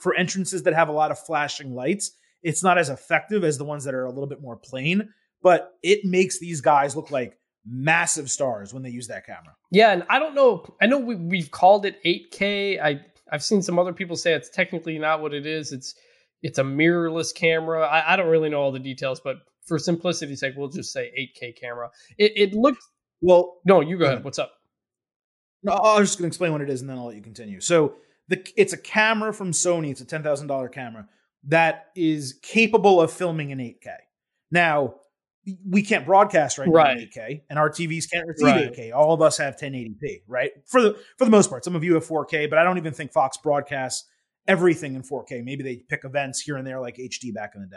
[0.00, 2.12] for entrances that have a lot of flashing lights,
[2.44, 5.08] it's not as effective as the ones that are a little bit more plain,
[5.42, 9.56] but it makes these guys look like massive stars when they use that camera.
[9.70, 10.64] Yeah, and I don't know.
[10.80, 12.80] I know we, we've called it 8K.
[12.80, 13.00] I
[13.32, 15.72] I've seen some other people say it's technically not what it is.
[15.72, 15.94] It's
[16.42, 17.86] it's a mirrorless camera.
[17.86, 21.10] I, I don't really know all the details, but for simplicity's sake, we'll just say
[21.18, 21.90] 8K camera.
[22.18, 22.86] It it looks
[23.22, 23.60] well.
[23.64, 24.22] No, you go ahead.
[24.22, 24.52] What's up?
[25.62, 27.22] No, I was just going to explain what it is, and then I'll let you
[27.22, 27.60] continue.
[27.60, 27.94] So
[28.28, 29.90] the it's a camera from Sony.
[29.90, 31.08] It's a ten thousand dollar camera
[31.48, 33.94] that is capable of filming in 8K.
[34.50, 34.94] Now
[35.68, 36.96] we can't broadcast right, right.
[36.96, 38.72] now in 8K, and our TVs can't receive right.
[38.72, 38.94] 8K.
[38.94, 40.52] All of us have 1080p, right?
[40.66, 42.92] For the for the most part, some of you have 4K, but I don't even
[42.92, 44.08] think Fox broadcasts
[44.46, 45.44] everything in 4K.
[45.44, 47.76] Maybe they pick events here and there, like HD back in the day.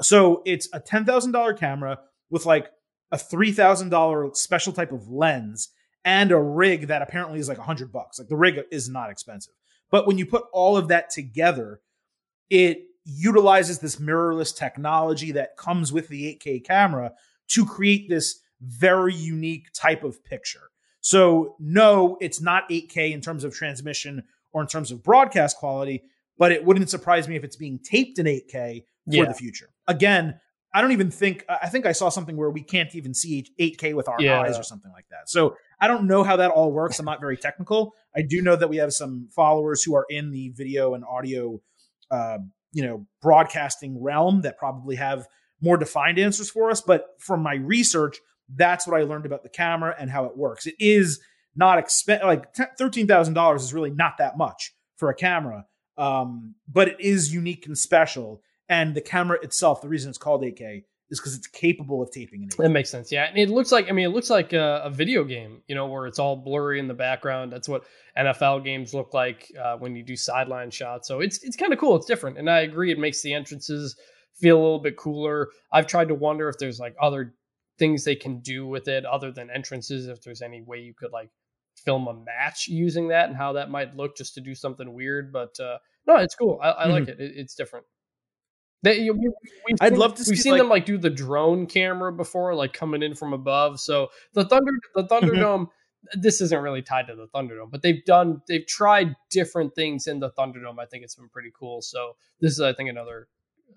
[0.00, 1.98] So it's a ten thousand dollar camera
[2.30, 2.70] with like
[3.10, 5.68] a three thousand dollar special type of lens
[6.04, 8.18] and a rig that apparently is like a hundred bucks.
[8.18, 9.54] Like the rig is not expensive,
[9.90, 11.80] but when you put all of that together,
[12.48, 17.12] it utilizes this mirrorless technology that comes with the 8K camera
[17.48, 20.70] to create this very unique type of picture.
[21.00, 26.04] So, no, it's not 8K in terms of transmission or in terms of broadcast quality,
[26.38, 29.24] but it wouldn't surprise me if it's being taped in 8K for yeah.
[29.24, 29.70] the future.
[29.88, 30.38] Again,
[30.74, 33.94] I don't even think I think I saw something where we can't even see 8K
[33.94, 34.40] with our yeah.
[34.40, 35.28] eyes or something like that.
[35.28, 36.98] So I don't know how that all works.
[36.98, 37.94] I'm not very technical.
[38.16, 41.60] I do know that we have some followers who are in the video and audio
[42.10, 42.38] uh,
[42.72, 45.26] you know broadcasting realm that probably have
[45.60, 46.80] more defined answers for us.
[46.80, 48.18] But from my research,
[48.54, 50.66] that's what I learned about the camera and how it works.
[50.66, 51.20] It is
[51.54, 52.26] not expensive.
[52.26, 57.00] Like thirteen thousand dollars is really not that much for a camera, um, but it
[57.00, 58.42] is unique and special.
[58.68, 62.42] And the camera itself, the reason it's called 8K is because it's capable of taping
[62.42, 62.56] in 8K.
[62.56, 63.12] That makes sense.
[63.12, 65.62] Yeah, and it looks like I mean, it looks like a, a, video game.
[65.68, 67.52] You know, where it's all blurry in the background.
[67.52, 67.84] That's what
[68.18, 71.06] NFL games look like uh, when you do sideline shots.
[71.06, 71.94] So it's it's kind of cool.
[71.96, 72.90] It's different, and I agree.
[72.90, 73.94] It makes the entrances
[74.34, 75.50] feel a little bit cooler.
[75.70, 77.34] I've tried to wonder if there's like other
[77.78, 80.08] things they can do with it other than entrances.
[80.08, 81.28] If there's any way you could like
[81.84, 85.30] film a match using that and how that might look just to do something weird.
[85.30, 86.58] But uh, no, it's cool.
[86.62, 86.92] I, I mm-hmm.
[86.92, 87.20] like it.
[87.20, 87.32] it.
[87.36, 87.84] It's different.
[88.82, 89.30] They, we,
[89.80, 90.24] I'd love to.
[90.28, 93.80] We've seen like, them like do the drone camera before, like coming in from above.
[93.80, 95.26] So the thunder, the mm-hmm.
[95.26, 95.68] Thunderdome.
[96.14, 100.18] this isn't really tied to the Thunderdome, but they've done, they've tried different things in
[100.18, 100.80] the Thunderdome.
[100.80, 101.80] I think it's been pretty cool.
[101.80, 103.28] So this is, I think, another,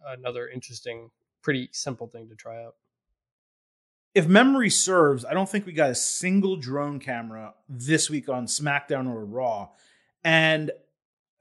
[0.08, 1.12] another interesting,
[1.44, 2.74] pretty simple thing to try out
[4.16, 8.48] if memory serves, I don't think we got a single drone camera this week on
[8.48, 9.70] SmackDown or Raw.
[10.24, 10.72] And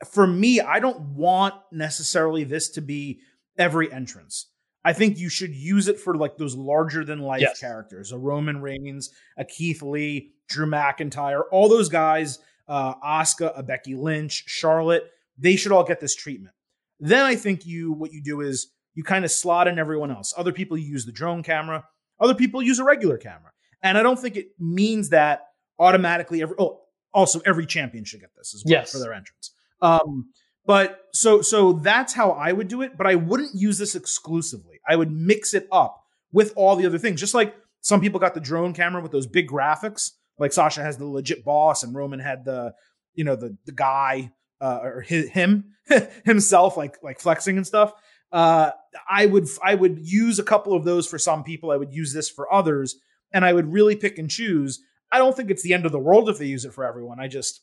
[0.04, 3.20] for me, I don't want necessarily this to be
[3.58, 4.50] every entrance.
[4.84, 7.58] I think you should use it for like those larger than life yes.
[7.58, 12.38] characters, a Roman Reigns, a Keith Lee, Drew McIntyre, all those guys,
[12.68, 15.04] uh, Asuka, a Becky Lynch, Charlotte.
[15.38, 16.54] They should all get this treatment.
[17.00, 20.34] Then I think you what you do is you kind of slot in everyone else.
[20.36, 21.84] Other people use the drone camera.
[22.20, 23.52] Other people use a regular camera.
[23.82, 25.42] And I don't think it means that
[25.78, 28.92] automatically every oh also every champion should get this as well yes.
[28.92, 29.52] for their entrance.
[29.80, 30.30] Um
[30.66, 34.80] but so so that's how I would do it, but I wouldn't use this exclusively.
[34.88, 37.20] I would mix it up with all the other things.
[37.20, 40.96] Just like some people got the drone camera with those big graphics, like Sasha has
[40.96, 42.74] the legit boss and Roman had the
[43.14, 45.74] you know the the guy uh, or his, him
[46.24, 47.92] himself like like flexing and stuff.
[48.32, 48.72] Uh,
[49.08, 51.70] I would I would use a couple of those for some people.
[51.70, 52.96] I would use this for others,
[53.32, 54.80] and I would really pick and choose.
[55.12, 57.20] I don't think it's the end of the world if they use it for everyone.
[57.20, 57.60] I just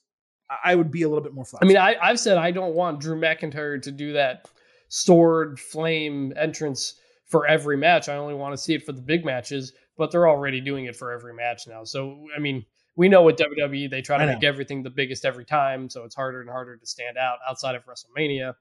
[0.64, 1.66] I would be a little bit more flexible.
[1.66, 4.50] I mean, I, I've said I don't want Drew McIntyre to do that
[4.90, 8.10] sword flame entrance for every match.
[8.10, 10.96] I only want to see it for the big matches, but they're already doing it
[10.96, 11.84] for every match now.
[11.84, 15.46] So I mean, we know with WWE they try to make everything the biggest every
[15.46, 18.54] time, so it's harder and harder to stand out outside of WrestleMania.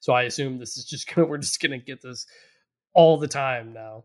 [0.00, 2.26] So I assume this is just gonna we're just gonna get this
[2.92, 4.04] all the time now.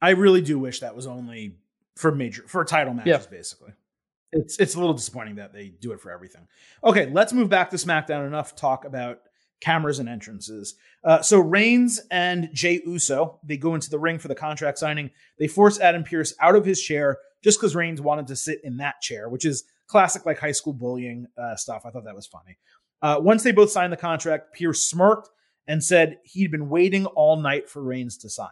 [0.00, 1.56] I really do wish that was only
[1.96, 3.36] for major for title matches, yeah.
[3.36, 3.72] basically.
[4.36, 6.46] It's it's a little disappointing that they do it for everything.
[6.84, 8.26] Okay, let's move back to SmackDown.
[8.26, 9.20] Enough talk about
[9.60, 10.74] cameras and entrances.
[11.02, 15.10] Uh, so Reigns and Jey Uso they go into the ring for the contract signing.
[15.38, 18.76] They force Adam Pearce out of his chair just because Reigns wanted to sit in
[18.78, 21.82] that chair, which is classic like high school bullying uh, stuff.
[21.86, 22.58] I thought that was funny.
[23.02, 25.28] Uh, once they both signed the contract, Pearce smirked
[25.66, 28.48] and said he'd been waiting all night for Reigns to sign.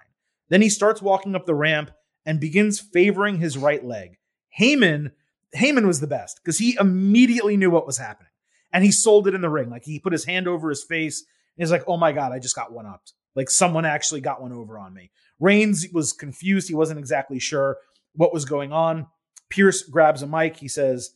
[0.48, 1.90] Then he starts walking up the ramp
[2.26, 4.18] and begins favoring his right leg.
[4.58, 5.12] Heyman,
[5.54, 8.30] Heyman was the best because he immediately knew what was happening
[8.72, 9.70] and he sold it in the ring.
[9.70, 11.24] Like he put his hand over his face
[11.56, 13.12] and he's like, "Oh my god, I just got one upped.
[13.36, 16.68] Like someone actually got one over on me." Reigns was confused.
[16.68, 17.78] He wasn't exactly sure
[18.14, 19.06] what was going on.
[19.50, 20.56] Pearce grabs a mic.
[20.56, 21.10] He says,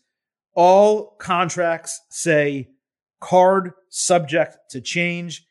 [0.54, 2.68] "All contracts say
[3.20, 5.46] card subject to change.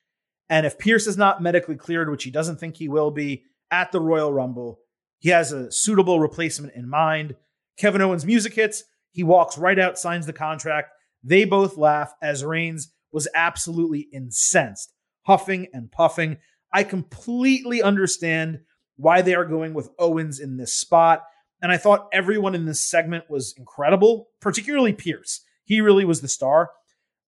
[0.49, 3.91] And if Pearce is not medically cleared, which he doesn't think he will be at
[3.91, 4.79] the Royal Rumble,
[5.19, 7.35] he has a suitable replacement in mind.
[7.77, 8.83] Kevin Owens' music hits.
[9.11, 10.89] He walks right out, signs the contract.
[11.23, 16.37] They both laugh as Reigns was absolutely incensed, huffing and puffing.
[16.73, 18.59] I completely understand
[18.95, 21.23] why they are going with Owens in this spot.
[21.61, 25.41] And I thought everyone in this segment was incredible, particularly Pearce.
[25.63, 26.69] He really was the star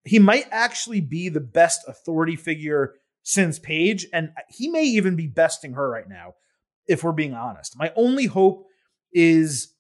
[0.04, 5.28] he might actually be the best authority figure since Paige, and he may even be
[5.28, 6.34] besting her right now,
[6.88, 7.78] if we're being honest.
[7.78, 8.66] My only hope
[9.14, 9.74] is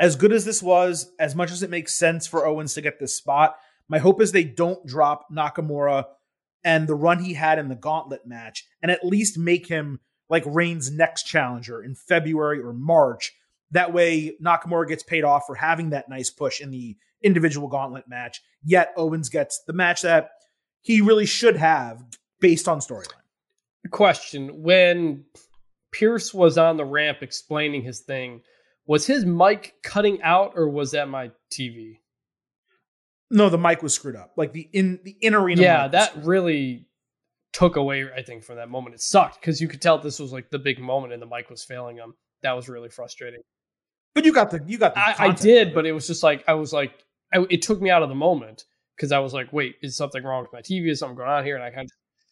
[0.00, 2.98] as good as this was, as much as it makes sense for Owens to get
[2.98, 3.56] this spot,
[3.88, 6.04] my hope is they don't drop Nakamura
[6.64, 10.42] and the run he had in the gauntlet match and at least make him like
[10.46, 13.32] Reigns' next challenger in February or March.
[13.70, 18.08] That way, Nakamura gets paid off for having that nice push in the individual gauntlet
[18.08, 18.40] match.
[18.62, 20.30] Yet Owens gets the match that
[20.80, 22.02] he really should have
[22.40, 23.12] based on storyline.
[23.90, 25.24] Question: When
[25.92, 28.42] Pearce was on the ramp explaining his thing,
[28.86, 31.98] was his mic cutting out or was that my TV?
[33.30, 34.32] No, the mic was screwed up.
[34.36, 35.62] Like the in the in arena.
[35.62, 36.86] Yeah, that really
[37.52, 38.06] took away.
[38.14, 40.58] I think from that moment, it sucked because you could tell this was like the
[40.58, 42.14] big moment, and the mic was failing him.
[42.42, 43.40] That was really frustrating.
[44.14, 45.00] But you got the you got the.
[45.00, 46.92] I, I did, but it was just like I was like
[47.32, 48.64] I, it took me out of the moment
[48.96, 50.88] because I was like, wait, is something wrong with my TV?
[50.88, 51.56] Is something going on here?
[51.56, 51.90] And I kind of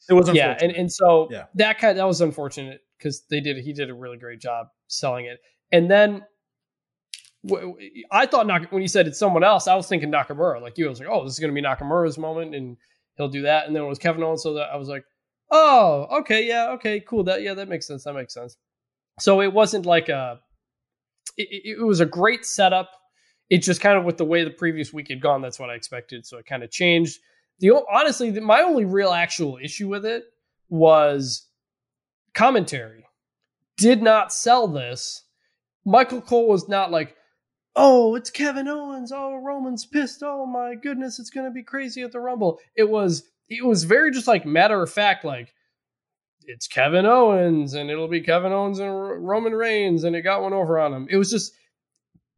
[0.08, 1.44] It was yeah, and and so yeah.
[1.54, 4.68] that kind of, that was unfortunate because they did he did a really great job
[4.88, 5.40] selling it,
[5.72, 6.22] and then.
[8.10, 10.60] I thought when you said it's someone else, I was thinking Nakamura.
[10.62, 12.76] Like you, I was like, "Oh, this is going to be Nakamura's moment, and
[13.16, 15.04] he'll do that." And then it was Kevin Owens, so that I was like,
[15.50, 17.24] "Oh, okay, yeah, okay, cool.
[17.24, 18.04] That yeah, that makes sense.
[18.04, 18.56] That makes sense."
[19.20, 20.40] So it wasn't like a.
[21.36, 22.90] It, it was a great setup.
[23.50, 25.74] It just kind of with the way the previous week had gone, that's what I
[25.74, 26.24] expected.
[26.24, 27.18] So it kind of changed.
[27.58, 30.24] The honestly, my only real actual issue with it
[30.68, 31.46] was
[32.34, 33.04] commentary.
[33.76, 35.24] Did not sell this.
[35.84, 37.16] Michael Cole was not like,
[37.76, 39.12] oh, it's Kevin Owens.
[39.12, 40.22] Oh, Roman's pissed.
[40.22, 42.58] Oh my goodness, it's gonna be crazy at the Rumble.
[42.76, 45.54] It was it was very just like matter of fact, like
[46.44, 50.52] it's Kevin Owens and it'll be Kevin Owens and Roman Reigns and it got one
[50.52, 51.06] over on him.
[51.10, 51.52] It was just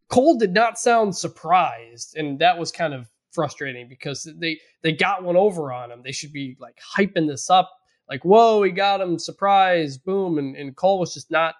[0.08, 5.24] Cole did not sound surprised, and that was kind of frustrating because they they got
[5.24, 6.02] one over on him.
[6.04, 7.70] They should be like hyping this up,
[8.08, 11.54] like whoa, he got him, surprise, boom, and and Cole was just not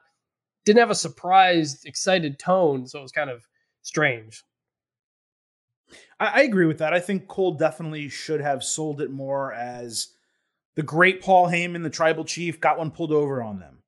[0.65, 3.47] didn't have a surprised, excited tone, so it was kind of
[3.85, 4.43] strange.
[6.19, 6.93] I, I agree with that.
[6.93, 10.09] I think Cole definitely should have sold it more as
[10.75, 13.79] the great Paul Heyman, the tribal chief, got one pulled over on them.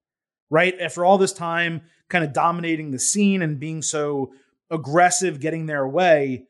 [0.49, 0.81] Right?
[0.81, 4.33] After all this time, kind of dominating the scene and being so
[4.71, 6.47] aggressive, getting their way,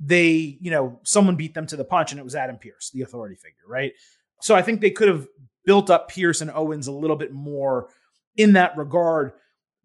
[0.00, 3.02] they, you know, someone beat them to the punch and it was Adam Pearce, the
[3.02, 3.92] authority figure, right?
[4.40, 5.26] So I think they could have
[5.66, 7.88] built up Pearce and Owens a little bit more
[8.36, 9.32] in that regard.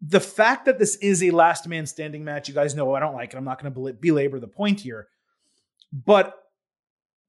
[0.02, 3.16] The fact that this is a last man standing match, you guys know I don't
[3.16, 3.38] like it.
[3.38, 5.08] I'm not going to belabor the point here.
[5.92, 6.36] But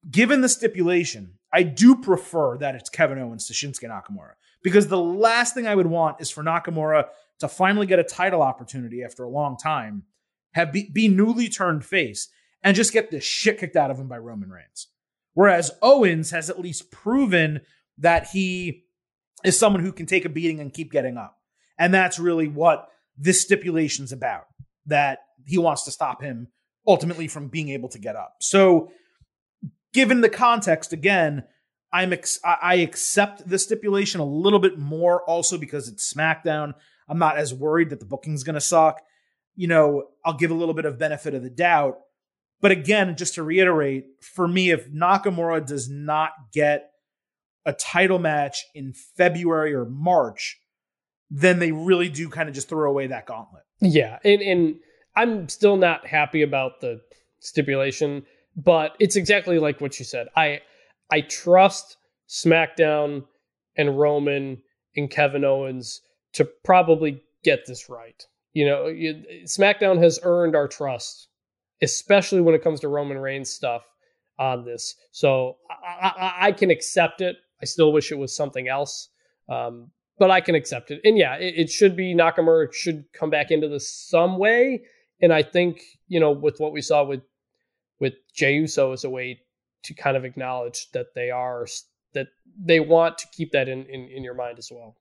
[0.08, 5.00] given the stipulation, I do prefer that it's Kevin Owens to Shinsuke Nakamura because the
[5.00, 7.06] last thing I would want is for Nakamura
[7.40, 10.04] to finally get a title opportunity after a long time,
[10.52, 12.28] have be, be newly turned face,
[12.62, 14.88] and just get the shit kicked out of him by Roman Reigns.
[15.32, 17.62] Whereas Owens has at least proven
[17.98, 18.84] that he
[19.44, 21.39] is someone who can take a beating and keep getting up.
[21.80, 22.86] And that's really what
[23.18, 24.44] this stipulation's about.
[24.86, 26.48] That he wants to stop him
[26.86, 28.36] ultimately from being able to get up.
[28.40, 28.92] So
[29.92, 31.44] given the context, again,
[31.92, 36.74] I'm ex- I accept the stipulation a little bit more, also because it's SmackDown.
[37.08, 39.00] I'm not as worried that the booking's going to suck.
[39.56, 41.98] You know, I'll give a little bit of benefit of the doubt.
[42.60, 46.90] But again, just to reiterate, for me, if Nakamura does not get
[47.64, 50.60] a title match in February or March,
[51.30, 53.62] then they really do kind of just throw away that gauntlet.
[53.80, 54.74] Yeah, and and
[55.16, 57.00] I'm still not happy about the
[57.40, 58.24] stipulation
[58.56, 60.28] but it's exactly like what you said.
[60.36, 60.60] I
[61.10, 61.96] I trust
[62.28, 63.24] SmackDown
[63.76, 64.62] and Roman
[64.96, 66.00] and Kevin Owens
[66.34, 68.22] to probably get this right.
[68.52, 68.84] You know,
[69.44, 71.28] SmackDown has earned our trust,
[71.82, 73.82] especially when it comes to Roman Reigns stuff
[74.38, 74.94] on this.
[75.12, 77.36] So I, I, I can accept it.
[77.62, 79.10] I still wish it was something else,
[79.48, 79.90] um,
[80.20, 81.00] but I can accept it.
[81.02, 84.82] And yeah, it, it should be Nakamura should come back into this some way.
[85.20, 87.22] And I think you know with what we saw with
[87.98, 89.40] with Jey Uso as a way
[89.82, 91.66] to kind of acknowledge that they are
[92.12, 92.28] that
[92.62, 94.96] they want to keep that in, in, in your mind as well.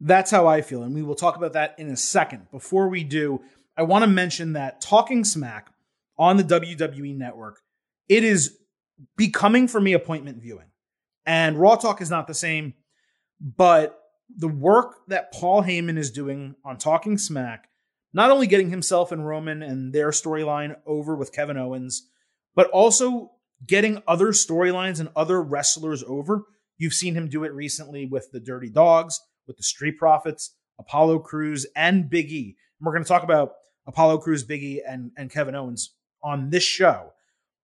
[0.00, 0.82] That's how I feel.
[0.82, 2.46] And we will talk about that in a second.
[2.52, 3.42] Before we do,
[3.76, 5.70] I want to mention that Talking Smack
[6.16, 7.60] on the WWE network,
[8.08, 8.56] it is
[9.16, 10.70] becoming for me appointment viewing.
[11.26, 12.74] And Raw Talk is not the same,
[13.40, 14.00] but
[14.36, 17.68] the work that Paul Heyman is doing on Talking Smack
[18.12, 22.08] not only getting himself and Roman and their storyline over with Kevin Owens,
[22.54, 23.32] but also
[23.66, 26.44] getting other storylines and other wrestlers over.
[26.78, 31.20] You've seen him do it recently with the Dirty Dawgs, with the Street Profits, Apollo
[31.20, 32.56] Crews, and Big E.
[32.78, 33.54] And we're going to talk about
[33.86, 37.12] Apollo Crews, Big E, and, and Kevin Owens on this show.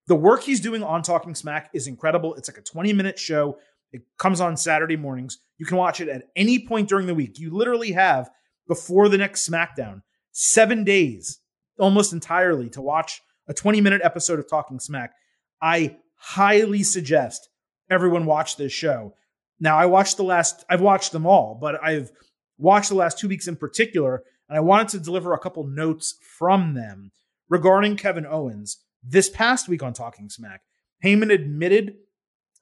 [0.06, 2.34] The work he's doing on Talking Smack is incredible.
[2.34, 3.58] It's like a 20 minute show.
[3.92, 5.38] It comes on Saturday mornings.
[5.58, 7.38] You can watch it at any point during the week.
[7.38, 8.30] You literally have
[8.66, 11.40] before the next SmackDown seven days
[11.78, 15.12] almost entirely to watch a 20 minute episode of Talking Smack,
[15.60, 17.48] I highly suggest
[17.90, 19.14] everyone watch this show.
[19.60, 22.10] Now, I watched the last, I've watched them all, but I've
[22.58, 26.16] watched the last two weeks in particular, and I wanted to deliver a couple notes
[26.38, 27.12] from them
[27.48, 28.78] regarding Kevin Owens.
[29.02, 30.62] This past week on Talking Smack,
[31.04, 31.94] Heyman admitted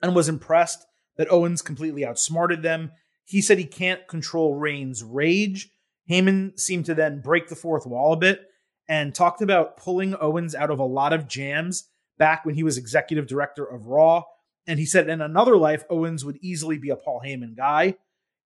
[0.03, 0.85] and was impressed
[1.17, 2.93] that Owens completely outsmarted them.
[3.25, 5.71] He said he can't control Reigns' rage,
[6.11, 8.43] Heyman seemed to then break the fourth wall a bit
[8.89, 11.89] and talked about pulling Owens out of a lot of jams
[12.19, 14.25] back when he was executive director of Raw.
[14.67, 17.95] And he said in another life, Owens would easily be a Paul Heyman guy.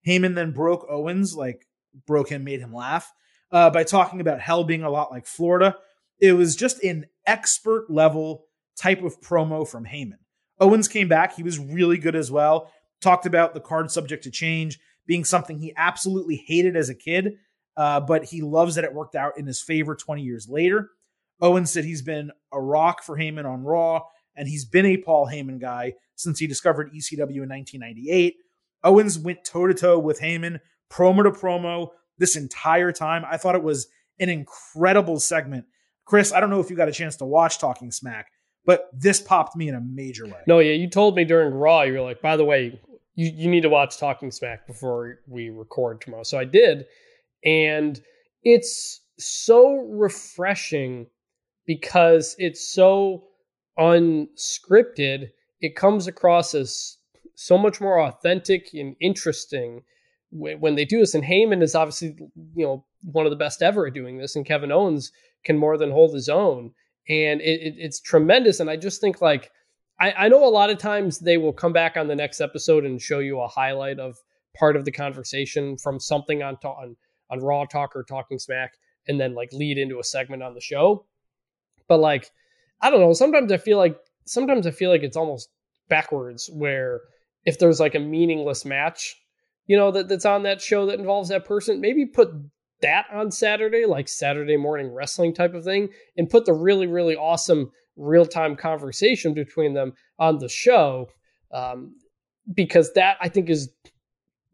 [0.06, 1.66] Heyman then broke Owens, like
[2.06, 3.12] broke him, made him laugh,
[3.50, 5.76] uh, by talking about hell being a lot like Florida.
[6.20, 8.44] It was just an expert level
[8.76, 10.18] type of promo from Heyman.
[10.60, 11.34] Owens came back.
[11.34, 12.70] He was really good as well.
[13.00, 17.36] Talked about the card subject to change being something he absolutely hated as a kid,
[17.76, 20.90] uh, but he loves that it worked out in his favor 20 years later.
[21.40, 24.02] Owens said he's been a rock for Heyman on Raw,
[24.34, 28.36] and he's been a Paul Heyman guy since he discovered ECW in 1998.
[28.84, 31.88] Owens went toe to toe with Heyman, promo to promo,
[32.18, 33.24] this entire time.
[33.30, 33.88] I thought it was
[34.18, 35.66] an incredible segment.
[36.06, 38.28] Chris, I don't know if you got a chance to watch Talking Smack,
[38.66, 40.40] but this popped me in a major way.
[40.46, 42.78] No, yeah, you told me during Raw, you were like, by the way,
[43.14, 46.24] you, you need to watch Talking Smack before we record tomorrow.
[46.24, 46.84] So I did.
[47.44, 48.00] And
[48.42, 51.06] it's so refreshing
[51.64, 53.24] because it's so
[53.78, 55.30] unscripted.
[55.60, 56.98] It comes across as
[57.34, 59.82] so much more authentic and interesting
[60.30, 61.14] when they do this.
[61.14, 62.16] And Heyman is obviously,
[62.54, 65.12] you know, one of the best ever at doing this, and Kevin Owens
[65.44, 66.72] can more than hold his own.
[67.08, 68.60] And it, it, it's tremendous.
[68.60, 69.50] And I just think like
[70.00, 72.84] I, I know a lot of times they will come back on the next episode
[72.84, 74.16] and show you a highlight of
[74.58, 76.96] part of the conversation from something on on
[77.30, 78.74] on Raw Talk or Talking Smack,
[79.08, 81.06] and then like lead into a segment on the show.
[81.88, 82.30] But like,
[82.80, 83.12] I don't know.
[83.12, 85.48] Sometimes I feel like sometimes I feel like it's almost
[85.88, 87.00] backwards where
[87.44, 89.16] if there's like a meaningless match
[89.66, 92.30] you know, that, that's on that show that involves that person, maybe put
[92.82, 97.16] that on Saturday, like Saturday morning wrestling type of thing, and put the really, really
[97.16, 101.08] awesome real time conversation between them on the show.
[101.52, 101.94] Um,
[102.52, 103.70] because that I think is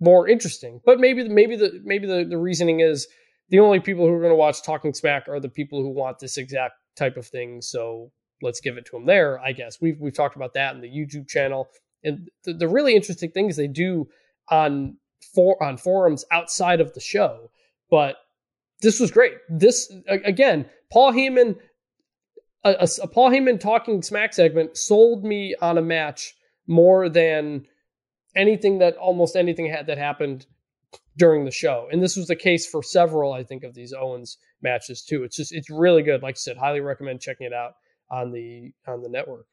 [0.01, 0.81] more interesting.
[0.85, 3.07] But maybe maybe the maybe the, the reasoning is
[3.49, 6.19] the only people who are going to watch Talking Smack are the people who want
[6.19, 7.63] this exact type of thing.
[7.63, 8.11] So
[8.41, 9.39] let's give it to them there.
[9.41, 11.69] I guess we've we've talked about that in the YouTube channel.
[12.05, 14.09] And the, the really interesting things they do
[14.49, 14.97] on
[15.35, 17.51] for on forums outside of the show.
[17.93, 18.17] But
[18.81, 19.35] this was great.
[19.51, 21.57] This again, Paul Heyman,
[22.65, 26.35] a, a, Paul Heyman talking smack segment sold me on a match
[26.67, 27.67] more than
[28.35, 30.47] anything that almost anything had that happened
[31.19, 31.89] during the show.
[31.93, 35.23] And this was the case for several, I think, of these Owens matches too.
[35.25, 36.23] It's just it's really good.
[36.23, 37.75] Like I said, highly recommend checking it out
[38.11, 39.47] on the on the network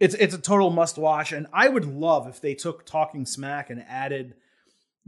[0.00, 3.70] it's it's a total must watch, and I would love if they took Talking Smack
[3.70, 4.34] and added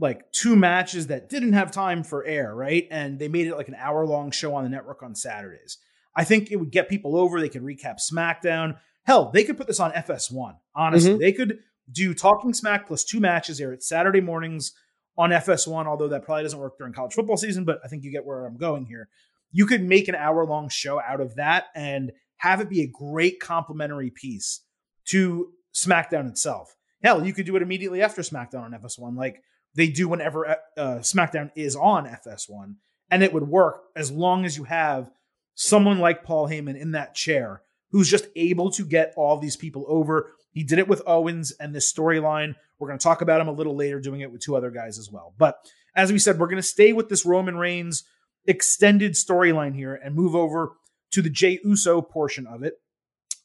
[0.01, 2.87] like two matches that didn't have time for air, right?
[2.89, 5.77] And they made it like an hour long show on the network on Saturdays.
[6.15, 7.39] I think it would get people over.
[7.39, 8.77] They could recap SmackDown.
[9.03, 10.57] Hell, they could put this on FS1.
[10.75, 11.19] Honestly, mm-hmm.
[11.21, 11.59] they could
[11.91, 14.73] do Talking Smack plus two matches air at Saturday mornings
[15.17, 15.85] on FS1.
[15.85, 18.45] Although that probably doesn't work during college football season, but I think you get where
[18.45, 19.07] I'm going here.
[19.51, 22.87] You could make an hour long show out of that and have it be a
[22.87, 24.61] great complementary piece
[25.05, 26.75] to SmackDown itself.
[27.03, 29.43] Hell, you could do it immediately after SmackDown on FS1, like
[29.75, 32.75] they do whenever uh, SmackDown is on FS1,
[33.09, 35.09] and it would work as long as you have
[35.55, 37.61] someone like Paul Heyman in that chair
[37.91, 40.31] who's just able to get all these people over.
[40.51, 42.55] He did it with Owens and this storyline.
[42.79, 44.97] We're going to talk about him a little later, doing it with two other guys
[44.97, 45.33] as well.
[45.37, 45.55] But
[45.95, 48.03] as we said, we're going to stay with this Roman Reigns
[48.45, 50.71] extended storyline here and move over
[51.11, 52.75] to the Jey Uso portion of it.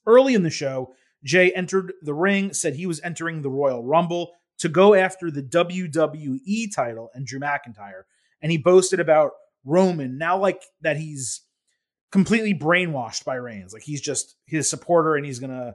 [0.07, 4.33] Early in the show, Jey entered the ring, said he was entering the Royal Rumble
[4.59, 8.03] to go after the WWE title and Drew McIntyre.
[8.41, 9.33] And he boasted about
[9.65, 11.43] Roman now, like that he's
[12.13, 13.73] completely brainwashed by Reigns.
[13.73, 15.75] Like he's just his supporter and he's going to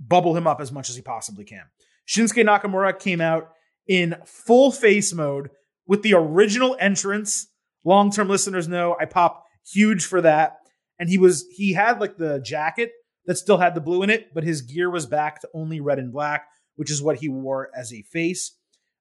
[0.00, 1.62] bubble him up as much as he possibly can.
[2.06, 3.50] Shinsuke Nakamura came out
[3.86, 5.50] in full face mode
[5.86, 7.48] with the original entrance.
[7.84, 10.56] Long term listeners know I pop huge for that.
[10.98, 12.92] And he was, he had like the jacket
[13.26, 15.98] that still had the blue in it, but his gear was back to only red
[15.98, 16.46] and black,
[16.78, 18.52] which is what he wore as a face.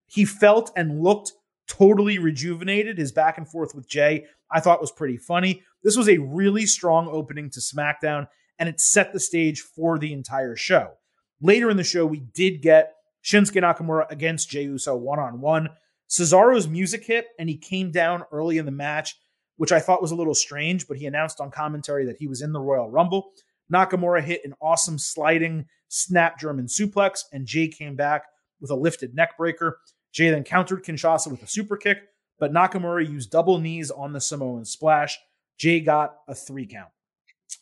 [0.07, 1.33] He felt and looked
[1.67, 2.97] totally rejuvenated.
[2.97, 5.61] His back and forth with Jey, I thought was pretty funny.
[5.83, 10.11] This was a really strong opening to SmackDown, and it set the stage for the
[10.11, 10.93] entire show.
[11.39, 15.69] Later in the show, we did get Shinsuke Nakamura against Jey Uso one on one.
[16.09, 19.15] Cesaro's music hit, and he came down early in the match,
[19.57, 22.41] which I thought was a little strange, but he announced on commentary that he was
[22.41, 23.33] in the Royal Rumble.
[23.73, 28.23] Nakamura hit an awesome sliding snap German suplex, and Jey came back
[28.59, 29.73] with a lifted neckbreaker.
[30.11, 31.99] Jey then countered Kinshasa with a super kick,
[32.39, 35.17] but Nakamura used double knees on the Samoan splash.
[35.57, 36.89] Jey got a three count.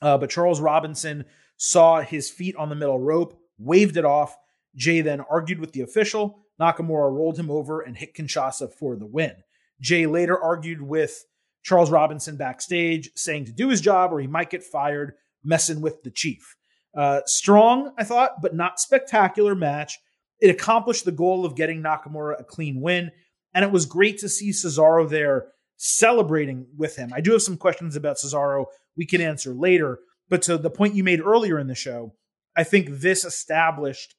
[0.02, 1.26] Uh, but Charles Robinson
[1.58, 4.36] saw his feet on the middle rope, waved it off.
[4.76, 6.46] Jey then argued with the official.
[6.60, 9.34] Nakamura rolled him over and hit Kinshasa for the win.
[9.82, 11.26] Jey later argued with
[11.64, 15.14] Charles Robinson backstage, saying to do his job or he might get fired
[15.46, 16.56] messing with the Chief.
[16.96, 19.98] Uh, strong, I thought, but not spectacular match.
[20.40, 23.12] It accomplished the goal of getting Nakamura a clean win,
[23.54, 27.12] and it was great to see Cesaro there celebrating with him.
[27.14, 28.66] I do have some questions about Cesaro
[28.98, 32.14] we can answer later, but to the point you made earlier in the show,
[32.56, 34.16] I think this established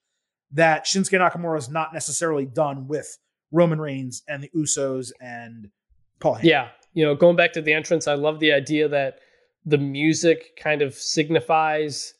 [0.52, 3.18] that Shinsuke Nakamura is not necessarily done with
[3.52, 5.70] Roman Reigns and the Usos and
[6.20, 6.44] Paul Heyman.
[6.44, 6.68] Yeah.
[6.92, 9.18] You know, going back to the entrance, I love the idea that
[9.66, 12.14] the music kind of signifies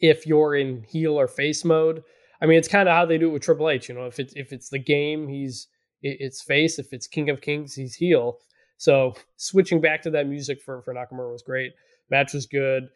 [0.00, 2.02] if you're in heel or face mode.
[2.42, 3.88] I mean, it's kind of how they do it with Triple H.
[3.88, 5.68] You know, if it's if it's the game, he's
[6.02, 6.78] it's face.
[6.78, 8.38] If it's King of Kings, he's heel.
[8.76, 11.72] So switching back to that music for for Nakamura was great.
[12.10, 12.88] Match was good.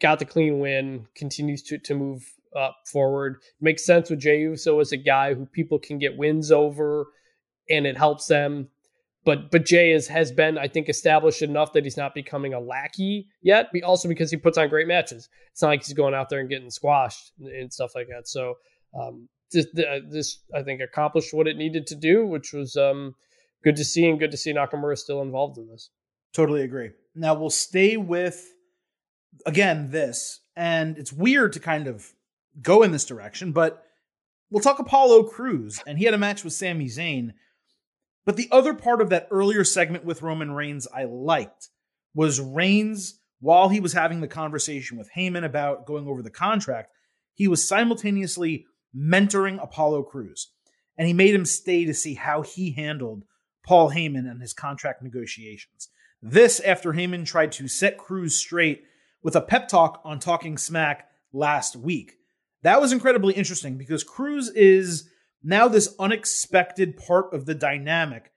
[0.00, 1.06] Got the clean win.
[1.14, 2.24] Continues to to move
[2.56, 3.38] up forward.
[3.60, 7.06] Makes sense with Jey Uso as a guy who people can get wins over,
[7.68, 8.68] and it helps them.
[9.28, 12.60] But but Jey is, has been, I think, established enough that he's not becoming a
[12.60, 13.68] lackey yet.
[13.74, 15.28] But also because he puts on great matches.
[15.52, 18.26] It's not like he's going out there and getting squashed and stuff like that.
[18.26, 18.54] So
[18.98, 23.16] um, this, this I think accomplished what it needed to do, which was um,
[23.62, 25.90] good to see and good to see Nakamura still involved in this.
[26.32, 26.92] Totally agree.
[27.14, 28.50] Now we'll stay with
[29.44, 32.14] again this, and it's weird to kind of
[32.62, 33.84] go in this direction, but
[34.48, 37.32] we'll talk Apollo Crews, and he had a match with Sami Zayn.
[38.28, 41.70] But the other part of that earlier segment with Roman Reigns I liked
[42.14, 46.90] was Reigns, while he was having the conversation with Heyman about going over the contract,
[47.32, 50.50] he was simultaneously mentoring Apollo Crews.
[50.98, 53.24] And he made him stay to see how he handled
[53.64, 55.88] Paul Heyman and his contract negotiations.
[56.20, 58.82] This after Heyman tried to set Crews straight
[59.22, 62.18] with a pep talk on Talking Smack last week.
[62.62, 65.08] That was incredibly interesting because Crews is
[65.42, 68.32] now this unexpected part of the dynamic.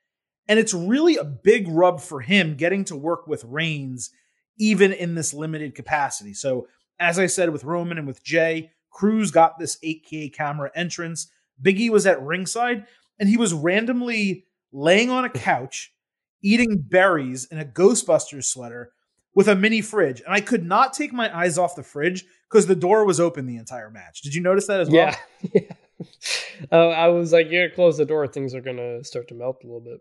[0.47, 4.11] And it's really a big rub for him getting to work with Reigns,
[4.57, 6.33] even in this limited capacity.
[6.33, 6.67] So,
[6.99, 11.31] as I said with Roman and with Jey, Crews got this 8K camera entrance.
[11.61, 12.85] Biggie was at ringside
[13.19, 15.93] and he was randomly laying on a couch
[16.41, 18.91] eating berries in a Ghostbusters sweater
[19.33, 20.21] with a mini fridge.
[20.21, 23.45] And I could not take my eyes off the fridge because the door was open
[23.45, 24.21] the entire match.
[24.21, 25.15] Did you notice that as well?
[25.53, 25.61] Yeah.
[26.71, 29.67] uh, I was like, you close the door, things are to start to melt a
[29.67, 29.99] little bit.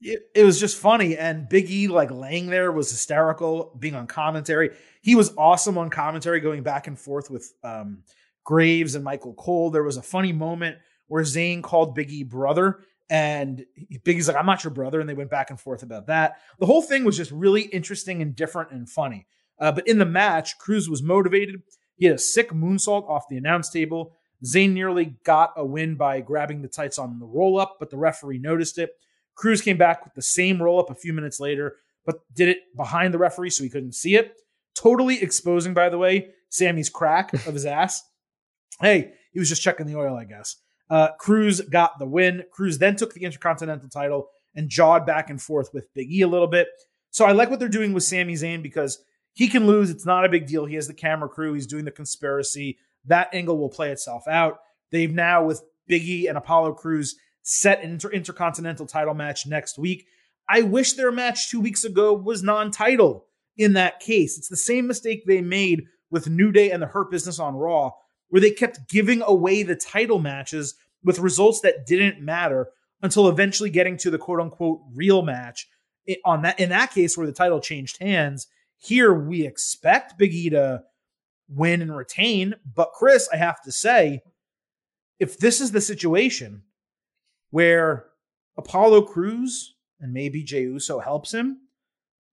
[0.00, 1.16] It, it was just funny.
[1.16, 4.70] And Big E, like laying there, was hysterical, being on commentary.
[5.02, 8.04] He was awesome on commentary, going back and forth with um,
[8.44, 9.70] Graves and Michael Cole.
[9.70, 10.78] There was a funny moment
[11.08, 12.80] where Zayn called Big E brother,
[13.10, 13.64] and
[14.04, 15.00] Big E's like, I'm not your brother.
[15.00, 16.36] And they went back and forth about that.
[16.58, 19.26] The whole thing was just really interesting and different and funny.
[19.58, 21.62] Uh, but in the match, Crews was motivated.
[21.96, 24.12] He had a sick moonsault off the announce table.
[24.44, 27.96] Zayn nearly got a win by grabbing the tights on the roll up, but the
[27.96, 28.90] referee noticed it.
[29.34, 32.58] Crews came back with the same roll up a few minutes later, but did it
[32.76, 34.34] behind the referee so he couldn't see it.
[34.74, 38.02] Totally exposing, by the way, Sami's crack of his ass.
[38.80, 40.56] Hey, he was just checking the oil, I guess.
[40.90, 42.44] Uh, Crews got the win.
[42.50, 46.28] Crews then took the Intercontinental title and jawed back and forth with Big E a
[46.28, 46.68] little bit.
[47.10, 48.98] So I like what they're doing with Sami Zayn because
[49.32, 49.90] he can lose.
[49.90, 50.64] It's not a big deal.
[50.64, 51.54] He has the camera crew.
[51.54, 52.78] He's doing the conspiracy.
[53.08, 54.58] That angle will play itself out.
[54.90, 60.06] They've now, with Biggie and Apollo Crews, set an inter- intercontinental title match next week.
[60.48, 64.38] I wish their match two weeks ago was non title in that case.
[64.38, 67.92] It's the same mistake they made with New Day and the Hurt Business on Raw,
[68.28, 72.68] where they kept giving away the title matches with results that didn't matter
[73.02, 75.68] until eventually getting to the quote unquote real match.
[76.24, 78.46] On that, in that case, where the title changed hands,
[78.78, 80.82] here we expect Big E to
[81.48, 82.54] win and retain.
[82.74, 84.20] But Chris, I have to say,
[85.18, 86.62] if this is the situation
[87.50, 88.06] where
[88.56, 91.58] Apollo Crews and maybe Jey Uso helps him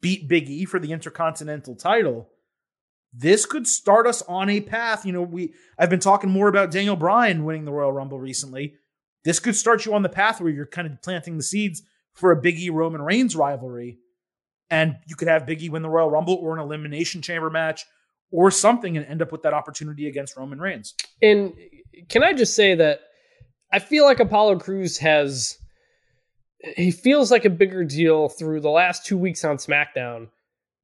[0.01, 2.30] beat Big E for the Intercontinental title,
[3.13, 5.05] this could start us on a path.
[5.05, 8.76] You know, we I've been talking more about Daniel Bryan winning the Royal Rumble recently.
[9.24, 11.82] This could start you on the path where you're kind of planting the seeds
[12.13, 13.99] for a Big E Roman Reigns rivalry.
[14.70, 17.86] And you could have Big E win the Royal Rumble or an Elimination Chamber match
[18.36, 20.94] or something and end up with that opportunity against Roman Reigns.
[21.22, 21.54] And
[22.10, 23.00] can I just say that
[23.72, 25.58] I feel like Apollo Crews has
[26.76, 30.28] he feels like a bigger deal through the last two weeks on SmackDown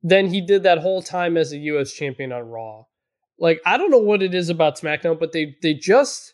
[0.02, 2.84] than he did that whole time as a US champion on Raw.
[3.38, 6.34] Like I don't know what it is about SmackDown, but they they just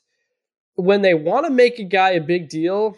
[0.76, 2.96] when they want to make a guy a big deal,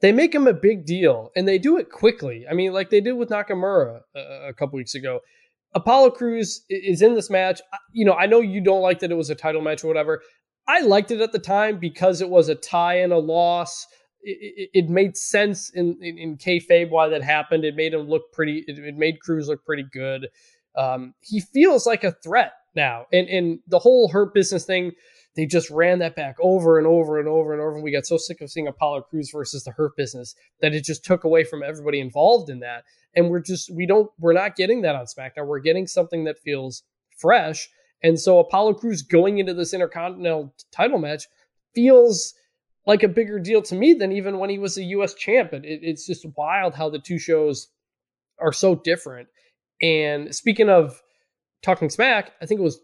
[0.00, 2.44] they make him a big deal and they do it quickly.
[2.50, 5.20] I mean, like they did with Nakamura a, a couple weeks ago.
[5.74, 7.60] Apollo Crews is in this match.
[7.92, 10.22] You know, I know you don't like that it was a title match or whatever.
[10.66, 13.86] I liked it at the time because it was a tie and a loss.
[14.22, 17.64] It, it, it made sense in, in, in kayfabe why that happened.
[17.64, 18.64] It made him look pretty.
[18.66, 20.28] It, it made Crews look pretty good.
[20.76, 24.92] Um, he feels like a threat now, and and the whole hurt business thing.
[25.38, 27.76] They just ran that back over and over and over and over.
[27.76, 30.84] And we got so sick of seeing Apollo Crews versus the hurt business that it
[30.84, 32.84] just took away from everybody involved in that
[33.14, 35.46] and we're just we don't we're not getting that on SmackDown.
[35.46, 36.82] We're getting something that feels
[37.18, 37.68] fresh,
[38.02, 41.24] And so Apollo Crews going into this Intercontinental title match
[41.74, 42.32] feels
[42.86, 45.14] like a bigger deal to me than even when he was a U.S.
[45.14, 45.52] champ.
[45.52, 47.66] It, it's just wild how the two shows
[48.40, 49.28] are so different.
[49.82, 51.02] And speaking of
[51.62, 52.78] talking smack, I think it was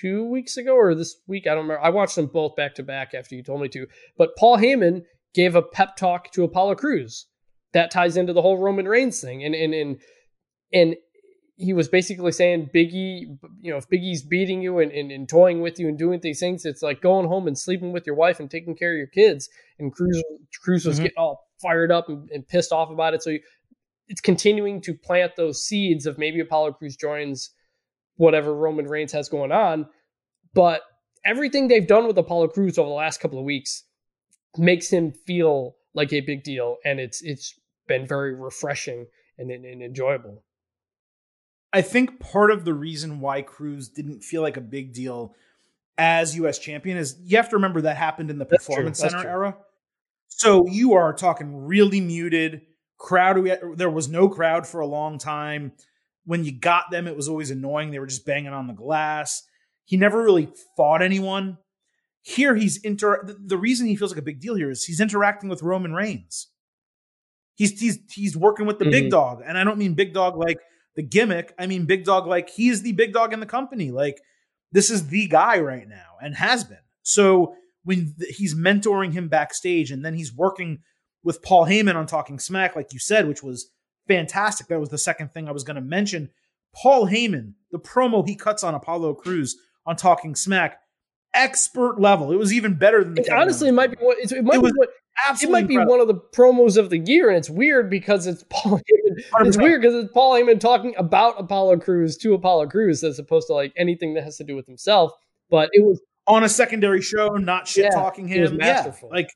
[0.00, 1.46] two weeks ago or this week.
[1.46, 1.80] I don't remember.
[1.80, 3.86] I watched them both back to back after you told me to.
[4.16, 5.02] But Paul Heyman
[5.34, 7.26] gave a pep talk to Apollo Crews.
[7.72, 9.44] That ties into the whole Roman Reigns thing.
[9.44, 9.98] And and and
[10.72, 10.96] and
[11.56, 15.28] he was basically saying Biggie, you know, if Big E's beating you and, and, and,
[15.28, 18.16] toying with you and doing these things, it's like going home and sleeping with your
[18.16, 19.48] wife and taking care of your kids.
[19.78, 20.20] And Cruz
[20.62, 21.04] Crews was mm-hmm.
[21.04, 23.22] getting all fired up and, and, pissed off about it.
[23.22, 23.36] So
[24.08, 27.50] it's continuing to plant those seeds of maybe Apollo Crews joins
[28.16, 29.86] whatever Roman Reigns has going on.
[30.54, 30.82] But
[31.24, 33.84] everything they've done with Apollo Crews over the last couple of weeks
[34.56, 39.06] makes him feel like a big deal, and it's it's been very refreshing
[39.38, 40.42] and, and enjoyable.
[41.72, 45.34] I think part of the reason why Crews didn't feel like a big deal
[45.98, 46.58] as U.S.
[46.58, 49.30] champion is you have to remember that happened in the That's Performance Center true.
[49.30, 49.56] era.
[50.28, 52.62] So you are talking really muted
[52.98, 53.44] crowd.
[53.76, 55.72] There was no crowd for a long time.
[56.24, 57.90] When you got them, it was always annoying.
[57.90, 59.42] They were just banging on the glass.
[59.84, 61.58] He never really fought anyone.
[62.22, 63.22] Here, he's inter.
[63.44, 66.48] The reason he feels like a big deal here is he's interacting with Roman Reigns.
[67.54, 68.92] He's he's he's working with the mm-hmm.
[68.92, 70.58] big dog, and I don't mean big dog like
[70.96, 71.54] the gimmick.
[71.58, 73.90] I mean, big dog, like he's the big dog in the company.
[73.90, 74.20] Like
[74.72, 76.78] this is the guy right now and has been.
[77.02, 77.54] So
[77.84, 80.80] when th- he's mentoring him backstage and then he's working
[81.22, 83.70] with Paul Heyman on Talking Smack, like you said, which was
[84.08, 84.68] fantastic.
[84.68, 86.30] That was the second thing I was going to mention.
[86.74, 90.80] Paul Heyman, the promo he cuts on Apollo Crews on Talking Smack,
[91.34, 92.32] expert level.
[92.32, 93.32] It was even better than the.
[93.32, 93.96] honestly, it might be.
[94.00, 94.88] What, it might it be what
[95.28, 95.84] Absolutely it might incredible.
[95.84, 99.46] be one of the promos of the year, and it's weird because it's Paul Heyman.
[99.46, 103.46] It's weird because it's Paul Heyman talking about Apollo Crews to Apollo Crews as opposed
[103.48, 105.12] to like anything that has to do with himself.
[105.50, 108.42] But it was on a secondary show, not shit talking yeah, him.
[108.42, 109.10] Was masterful.
[109.12, 109.30] Yeah, like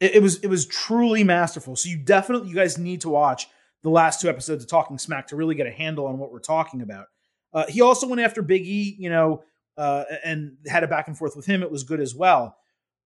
[0.00, 1.76] it, it, was, it was truly masterful.
[1.76, 3.48] So you definitely, you guys need to watch
[3.82, 6.40] the last two episodes of Talking Smack to really get a handle on what we're
[6.40, 7.06] talking about.
[7.52, 9.42] Uh, he also went after Biggie, you know,
[9.76, 11.62] uh, and had a back and forth with him.
[11.62, 12.56] It was good as well.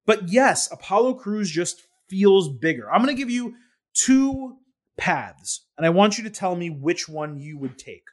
[0.07, 2.90] But yes, Apollo Crews just feels bigger.
[2.90, 3.55] I'm going to give you
[3.95, 4.57] two
[4.97, 8.05] paths, and I want you to tell me which one you would take.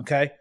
[0.00, 0.32] Okay.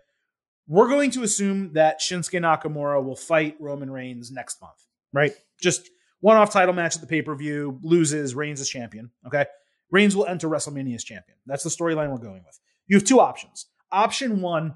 [0.68, 4.80] We're going to assume that Shinsuke Nakamura will fight Roman Reigns next month,
[5.14, 5.34] right?
[5.62, 5.89] Just
[6.26, 9.12] one off title match at the pay per view, loses, Reigns is champion.
[9.28, 9.46] Okay.
[9.92, 11.38] Reigns will enter WrestleMania as champion.
[11.46, 12.60] That's the storyline we're going with.
[12.88, 13.68] You have two options.
[13.92, 14.74] Option one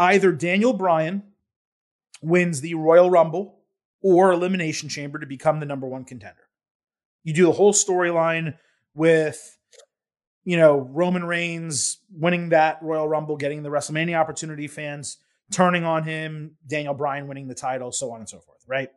[0.00, 1.22] either Daniel Bryan
[2.22, 3.60] wins the Royal Rumble
[4.02, 6.48] or Elimination Chamber to become the number one contender.
[7.22, 8.54] You do the whole storyline
[8.94, 9.56] with,
[10.42, 15.18] you know, Roman Reigns winning that Royal Rumble, getting the WrestleMania opportunity, fans
[15.52, 18.88] turning on him, Daniel Bryan winning the title, so on and so forth, right?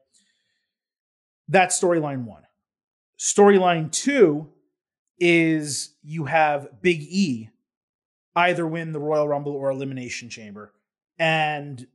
[1.52, 2.44] That's storyline one.
[3.20, 4.48] Storyline two
[5.20, 7.50] is you have Big E
[8.36, 10.74] either win the Royal Rumble or Elimination Chamber.
[11.20, 11.86] And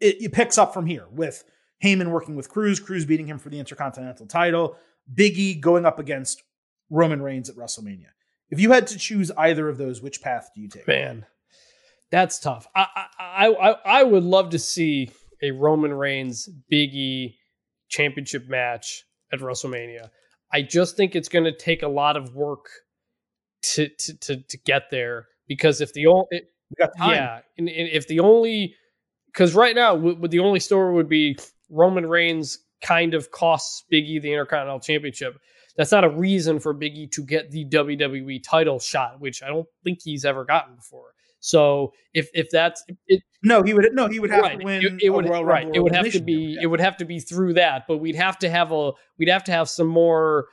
[0.00, 1.44] it, it picks up from here with
[1.82, 4.76] Heyman working with Crews, Crews beating him for the Intercontinental title,
[5.14, 6.42] Big E going up against
[6.90, 8.08] Roman Reigns at WrestleMania.
[8.50, 10.88] If you had to choose either of those, which path do you take?
[10.88, 11.24] Man,
[12.10, 12.66] that's tough.
[12.74, 12.86] I
[13.20, 13.70] I I,
[14.00, 17.36] I would love to see a Roman Reigns Biggie
[17.90, 20.08] championship match at WrestleMania.
[20.52, 22.66] I just think it's going to take a lot of work
[23.62, 26.42] to to to, to get there because if the only
[26.98, 28.74] yeah, and, and if the only
[29.26, 31.38] because right now w- the only story would be
[31.68, 35.38] Roman Reigns kind of costs Biggie the Intercontinental Championship.
[35.76, 39.66] That's not a reason for Biggie to get the WWE title shot, which I don't
[39.84, 41.14] think he's ever gotten before.
[41.40, 44.84] So if if that's it, no, he would no, he would have right, to win.
[44.84, 45.68] It, it would right.
[45.72, 46.56] It would have to be.
[46.56, 46.62] Yeah.
[46.62, 48.92] It would have to be through that, but we'd have to have a.
[49.18, 50.46] We'd have to have some more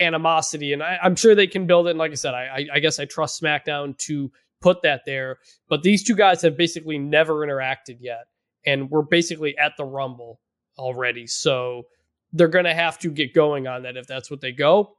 [0.00, 1.90] animosity, and I, am sure they can build it.
[1.90, 5.38] And like I said, I, I guess I trust SmackDown to put that there.
[5.68, 8.26] But these two guys have basically never interacted yet
[8.64, 10.40] and we're basically at the Rumble
[10.78, 11.26] already.
[11.26, 11.84] So
[12.32, 14.96] they're going to have to get going on that if that's what they go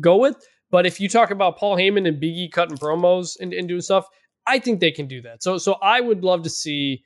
[0.00, 0.36] go with.
[0.70, 4.06] But if you talk about Paul Heyman and Biggie cutting promos and, and doing stuff,
[4.46, 5.42] I think they can do that.
[5.42, 7.04] So so I would love to see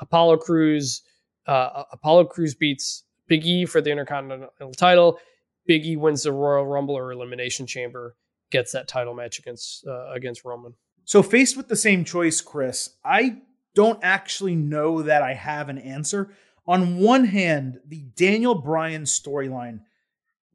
[0.00, 1.02] Apollo Crews
[1.46, 5.18] uh, Apollo Crews beats Big E for the Intercontinental title.
[5.66, 8.16] Big E wins the Royal Rumble or Elimination Chamber,
[8.50, 10.74] gets that title match against uh, against Roman.
[11.04, 13.42] So faced with the same choice, Chris, I
[13.74, 16.30] don't actually know that I have an answer.
[16.66, 19.80] On one hand, the Daniel Bryan storyline,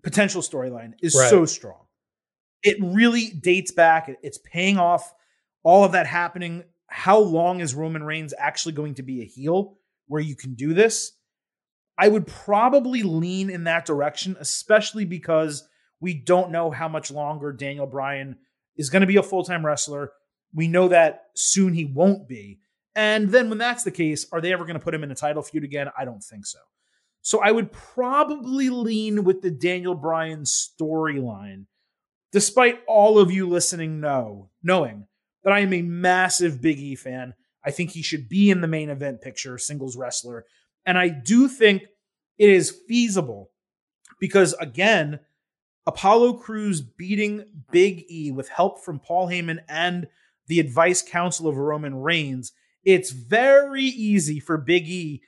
[0.01, 1.29] potential storyline, is right.
[1.29, 1.85] so strong.
[2.63, 4.09] It really dates back.
[4.23, 5.13] It's paying off
[5.63, 9.77] all of that happening how long is Roman Reigns actually going to be a heel
[10.07, 11.13] where you can do this?
[11.97, 15.67] I would probably lean in that direction, especially because
[15.99, 18.37] we don't know how much longer Daniel Bryan
[18.75, 20.11] is going to be a full time wrestler.
[20.53, 22.59] We know that soon he won't be.
[22.95, 25.15] And then when that's the case, are they ever going to put him in a
[25.15, 25.87] title feud again?
[25.97, 26.59] I don't think so.
[27.21, 31.65] So I would probably lean with the Daniel Bryan storyline,
[32.31, 35.05] despite all of you listening know, knowing
[35.43, 37.33] that I am a massive Big E fan.
[37.63, 40.45] I think he should be in the main event picture, singles wrestler.
[40.85, 41.83] And I do think
[42.37, 43.51] it is feasible
[44.19, 45.19] because, again,
[45.85, 50.07] Apollo Crews beating Big E with help from Paul Heyman and
[50.47, 52.51] the advice counsel of Roman Reigns,
[52.83, 55.21] it's very easy for Big E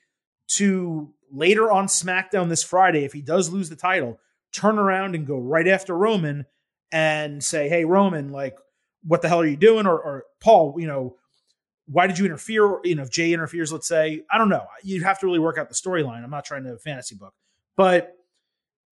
[0.55, 4.19] to later on SmackDown this Friday, if he does lose the title,
[4.51, 6.45] turn around and go right after Roman
[6.91, 8.57] and say, Hey, Roman, like,
[9.03, 9.85] what the hell are you doing?
[9.85, 11.15] Or, or Paul, you know,
[11.87, 12.79] why did you interfere?
[12.83, 14.65] You know, if Jey interferes, let's say, I don't know.
[14.83, 16.23] You'd have to really work out the storyline.
[16.23, 17.33] I'm not trying to fantasy book,
[17.75, 18.15] but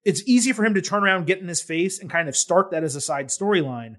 [0.03, 2.71] it's easy for him to turn around, get in his face, and kind of start
[2.71, 3.95] that as a side storyline,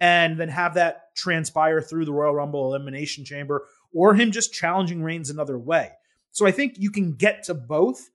[0.00, 5.02] and then have that transpire through the Royal Rumble Elimination Chamber, or him just challenging
[5.02, 5.90] Reigns another way.
[6.32, 8.08] So I think you can get to both.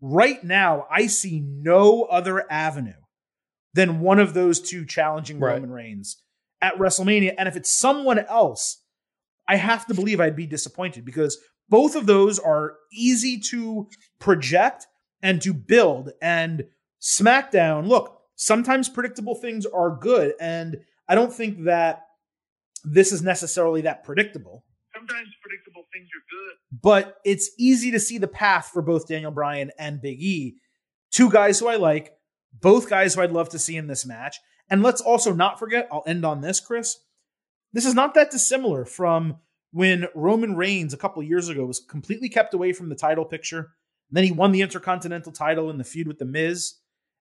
[0.00, 2.92] Right now, I see no other avenue
[3.74, 5.54] than one of those two challenging right.
[5.54, 6.22] Roman Reigns
[6.60, 7.34] at WrestleMania.
[7.38, 8.82] And if it's someone else,
[9.48, 11.38] I have to believe I'd be disappointed because
[11.68, 13.88] both of those are easy to
[14.18, 14.86] project
[15.22, 16.10] and to build.
[16.20, 16.64] And
[17.00, 20.34] SmackDown, look, sometimes predictable things are good.
[20.40, 20.78] And
[21.08, 22.04] I don't think that
[22.84, 24.64] this is necessarily that predictable.
[24.94, 26.80] Sometimes predictable things are good.
[26.82, 30.56] But it's easy to see the path for both Daniel Bryan and Big E.
[31.10, 32.12] Two guys who I like,
[32.60, 34.38] both guys who I'd love to see in this match.
[34.70, 36.98] And let's also not forget, I'll end on this, Chris.
[37.72, 39.38] This is not that dissimilar from
[39.72, 43.72] when Roman Reigns a couple years ago was completely kept away from the title picture.
[44.10, 46.76] then he won the Intercontinental title in the feud with The Miz.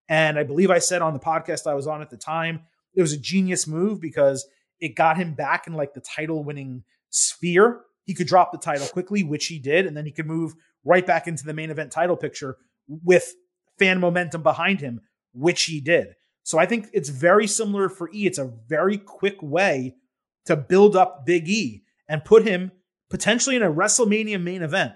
[0.07, 2.61] And I believe I said on the podcast I was on at the time,
[2.93, 4.47] it was a genius move because
[4.79, 7.81] it got him back in like the title winning sphere.
[8.05, 10.53] He could drop the title quickly, which he did, and then he could move
[10.85, 13.33] right back into the main event title picture with
[13.77, 15.01] fan momentum behind him,
[15.33, 16.15] which he did.
[16.47, 18.25] So I think it's very similar for E.
[18.25, 19.97] It's a very quick way
[20.45, 22.71] to build up Big E and put him
[23.09, 24.93] potentially in a WrestleMania main event.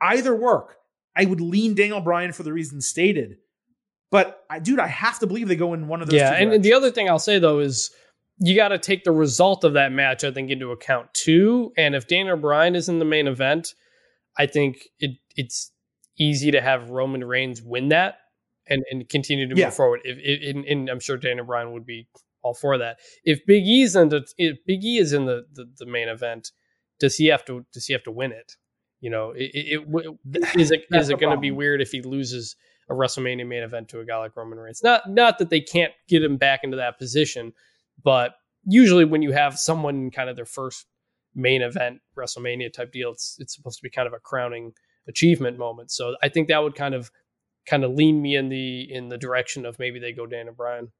[0.00, 0.76] Either work.
[1.16, 3.38] I would lean Daniel Bryan for the reasons stated.
[4.12, 6.20] But I, dude, I have to believe they go in one of those.
[6.20, 7.90] Yeah, and the other thing I'll say though is
[8.38, 11.72] you got to take the result of that match, I think, into account too.
[11.76, 13.74] And if Daniel Bryan is in the main event,
[14.38, 15.72] I think it it's
[16.16, 18.18] easy to have Roman Reigns win that
[18.72, 19.70] and, and continue to move yeah.
[19.70, 20.00] forward.
[20.04, 22.08] If, if and, and, I'm sure Daniel Bryan would be
[22.42, 22.98] all for that.
[23.24, 26.50] If Big E's in the if Big E is in the, the, the main event,
[26.98, 28.56] does he have to does he have to win it?
[29.00, 32.02] You know, it, it, it is it is it going to be weird if he
[32.02, 32.56] loses
[32.88, 34.82] a WrestleMania main event to a guy like Roman Reigns?
[34.82, 37.52] Not not that they can't get him back into that position,
[38.02, 40.86] but usually when you have someone kind of their first
[41.34, 44.72] main event WrestleMania type deal, it's it's supposed to be kind of a crowning
[45.08, 45.90] achievement moment.
[45.90, 47.10] So I think that would kind of
[47.66, 50.92] kind of lean me in the in the direction of maybe they go Daniel Bryan.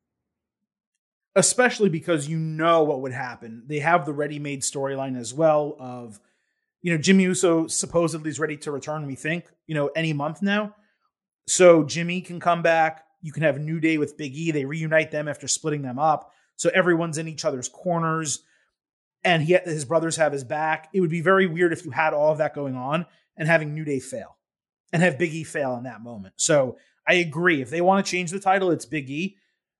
[1.35, 3.63] Especially because you know what would happen.
[3.67, 6.21] They have the ready-made storyline as well of,
[6.83, 9.07] you know, Jimmy Uso supposedly is ready to return.
[9.07, 10.75] We think, you know, any month now.
[11.47, 13.05] So Jimmy can come back.
[13.23, 14.51] You can have New Day with Big E.
[14.51, 16.33] They reunite them after splitting them up.
[16.57, 18.41] So everyone's in each other's corners,
[19.25, 20.91] and he his brothers have his back.
[20.93, 23.07] It would be very weird if you had all of that going on
[23.39, 24.37] and having New Day fail
[24.93, 26.35] and have Big E fail in that moment.
[26.37, 26.77] So
[27.07, 27.61] I agree.
[27.61, 29.37] If they want to change the title, it's Big E.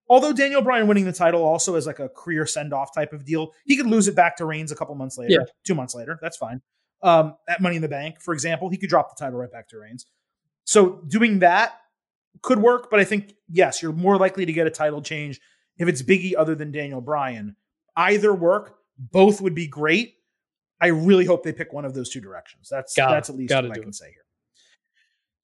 [0.09, 3.25] Although Daniel Bryan winning the title also is like a career send off type of
[3.25, 5.45] deal, he could lose it back to Reigns a couple months later, yeah.
[5.65, 6.19] two months later.
[6.21, 6.61] That's fine.
[7.03, 9.69] Um, at Money in the Bank, for example, he could drop the title right back
[9.69, 10.07] to Reigns.
[10.65, 11.81] So doing that
[12.43, 15.41] could work, but I think yes, you're more likely to get a title change
[15.79, 17.57] if it's Biggie other than Daniel Bryan.
[17.97, 20.15] Either work, both would be great.
[20.81, 22.69] I really hope they pick one of those two directions.
[22.69, 23.95] That's that's at least what I can it.
[23.95, 24.25] say here.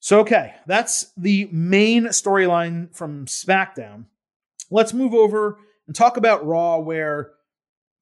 [0.01, 4.05] So, okay, that's the main storyline from SmackDown.
[4.71, 7.33] Let's move over and talk about Raw, where,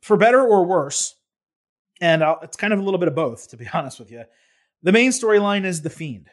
[0.02, 1.14] for better or worse,
[2.00, 4.24] and I'll, it's kind of a little bit of both, to be honest with you,
[4.82, 6.28] the main storyline is The Fiend.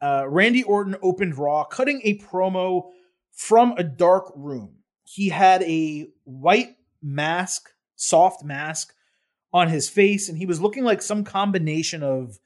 [0.00, 2.90] Uh, Randy Orton opened Raw, cutting a promo
[3.32, 4.76] from a dark room.
[5.04, 8.94] He had a white mask, soft mask
[9.52, 12.38] on his face, and he was looking like some combination of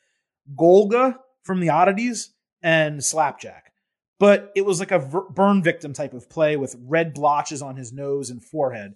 [0.56, 2.30] Golga from the oddities
[2.62, 3.72] and Slapjack.
[4.18, 7.92] But it was like a burn victim type of play with red blotches on his
[7.92, 8.94] nose and forehead.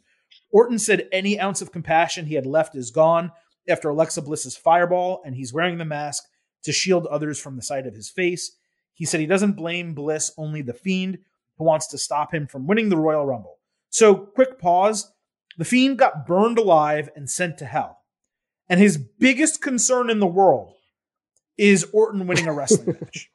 [0.53, 3.33] Orton said any ounce of compassion he had left is gone,
[3.69, 6.25] after Alexa Bliss's fireball, and he's wearing the mask
[6.63, 8.57] to shield others from the sight of his face.
[8.95, 11.19] He said he doesn't blame Bliss, only the Fiend,
[11.59, 13.59] who wants to stop him from winning the Royal Rumble.
[13.91, 15.13] So, quick pause.
[15.59, 17.99] The Fiend got burned alive and sent to hell.
[18.69, 20.75] And his biggest concern in the world
[21.59, 23.31] is Orton winning a wrestling match.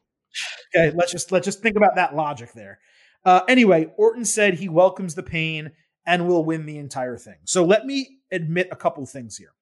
[0.73, 2.79] Okay, let's just let's just think about that logic there.
[3.25, 5.71] Uh, anyway, Orton said he welcomes the pain
[6.05, 7.37] and will win the entire thing.
[7.43, 9.53] So let me admit a couple things here.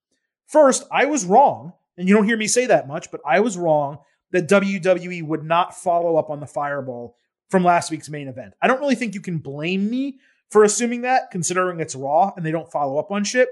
[0.47, 3.57] First, I was wrong, and you don't hear me say that much, but I was
[3.57, 3.99] wrong
[4.31, 7.15] that WWE would not follow up on the fireball
[7.49, 8.53] from last week's main event.
[8.61, 12.45] I don't really think you can blame me for assuming that, considering it's Raw and
[12.45, 13.49] they don't follow up on shit,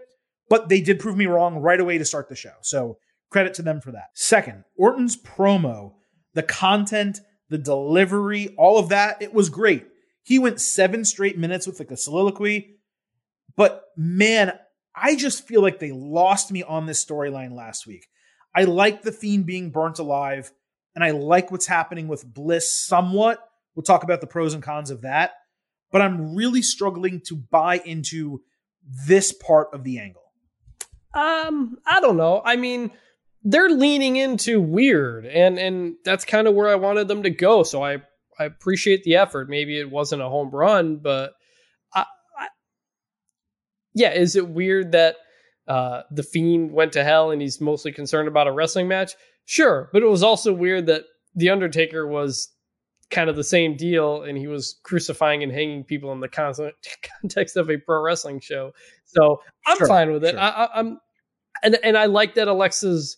[0.50, 2.54] but they did prove me wrong right away to start the show.
[2.62, 2.98] So
[3.30, 4.10] credit to them for that.
[4.14, 5.94] Second, Orton's promo,
[6.34, 7.20] the content,
[7.50, 9.88] the delivery, all of that, it was great.
[10.24, 12.78] He went seven straight minutes with like a soliloquy.
[13.56, 14.54] But man,
[14.96, 18.08] I just feel like they lost me on this storyline last week.
[18.56, 20.52] I like the Fiend being burnt alive,
[20.96, 23.40] and I like what's happening with Bliss somewhat.
[23.76, 25.34] We'll talk about the pros and cons of that.
[25.92, 28.42] But I'm really struggling to buy into
[29.06, 30.24] this part of the angle.
[31.14, 32.42] Um, I don't know.
[32.44, 32.92] I mean,
[33.50, 37.64] they're leaning into weird, and and that's kind of where I wanted them to go.
[37.64, 38.02] So I
[38.38, 39.50] I appreciate the effort.
[39.50, 41.32] Maybe it wasn't a home run, but
[41.94, 42.02] I,
[42.38, 42.48] I
[43.94, 45.16] yeah, is it weird that
[45.66, 49.14] uh, the fiend went to hell and he's mostly concerned about a wrestling match?
[49.46, 52.50] Sure, but it was also weird that the Undertaker was
[53.10, 56.28] kind of the same deal and he was crucifying and hanging people in the
[57.22, 58.74] context of a pro wrestling show.
[59.06, 60.32] So I'm sure, fine with it.
[60.32, 60.40] Sure.
[60.42, 61.00] I, I'm
[61.64, 63.18] and and I like that Alexa's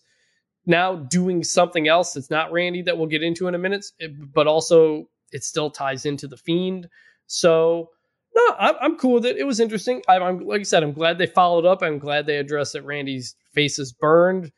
[0.70, 3.84] now doing something else that's not Randy that we'll get into in a minute,
[4.32, 6.88] but also it still ties into the Fiend.
[7.26, 7.90] So
[8.34, 9.36] no, I'm, I'm cool with it.
[9.36, 10.02] It was interesting.
[10.08, 11.82] I'm, I'm, like I said, I'm glad they followed up.
[11.82, 14.52] I'm glad they addressed that Randy's face is burned.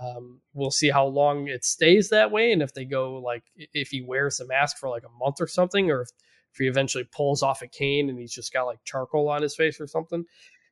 [0.00, 3.88] Um, we'll see how long it stays that way, and if they go like if
[3.88, 6.08] he wears the mask for like a month or something, or if,
[6.52, 9.56] if he eventually pulls off a cane and he's just got like charcoal on his
[9.56, 10.24] face or something.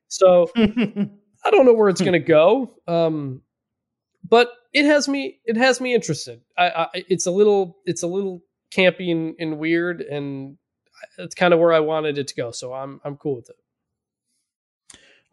[0.07, 2.75] So I don't know where it's going to go.
[2.87, 3.41] Um,
[4.27, 6.41] but it has me it has me interested.
[6.57, 8.41] I, I, it's a little it's a little
[8.71, 10.57] campy and, and weird, and
[11.17, 12.51] it's kind of where I wanted it to go.
[12.51, 13.55] So I'm I'm cool with it.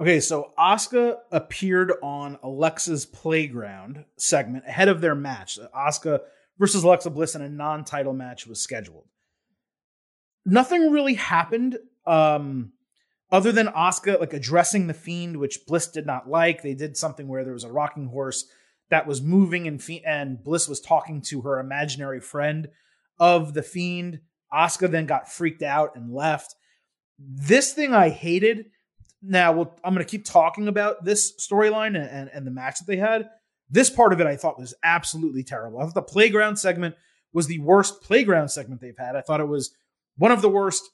[0.01, 5.59] Okay, so Asuka appeared on Alexa's Playground segment ahead of their match.
[5.75, 6.21] Asuka
[6.59, 9.05] versus Alexa Bliss in a non-title match was scheduled.
[10.45, 12.73] Nothing really happened um,
[13.31, 16.63] other than Asuka like addressing the Fiend, which Bliss did not like.
[16.63, 18.47] They did something where there was a rocking horse
[18.95, 22.69] that was moving and and Bliss was talking to her imaginary friend
[23.19, 24.21] of the fiend.
[24.53, 26.55] Asuka then got freaked out and left.
[27.19, 28.67] This thing I hated.
[29.21, 32.79] Now we'll, I'm going to keep talking about this storyline and, and, and the match
[32.79, 33.29] that they had.
[33.69, 35.81] This part of it I thought was absolutely terrible.
[35.81, 36.95] I thought the playground segment
[37.33, 39.17] was the worst playground segment they've had.
[39.17, 39.75] I thought it was
[40.17, 40.89] one of the worst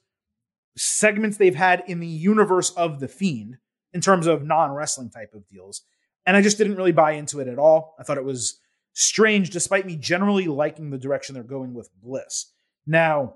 [0.75, 3.59] segments they've had in the universe of the Fiend
[3.93, 5.83] in terms of non wrestling type of deals.
[6.27, 7.95] And I just didn't really buy into it at all.
[7.99, 8.59] I thought it was
[8.93, 12.53] strange, despite me generally liking the direction they're going with Bliss.
[12.87, 13.35] Now,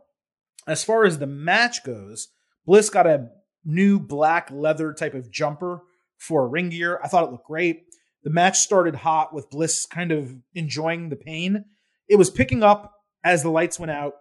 [0.67, 2.29] as far as the match goes,
[2.67, 3.29] Bliss got a
[3.65, 5.83] new black leather type of jumper
[6.19, 7.01] for ring gear.
[7.03, 7.85] I thought it looked great.
[8.23, 11.65] The match started hot with Bliss kind of enjoying the pain.
[12.09, 14.15] It was picking up as the lights went out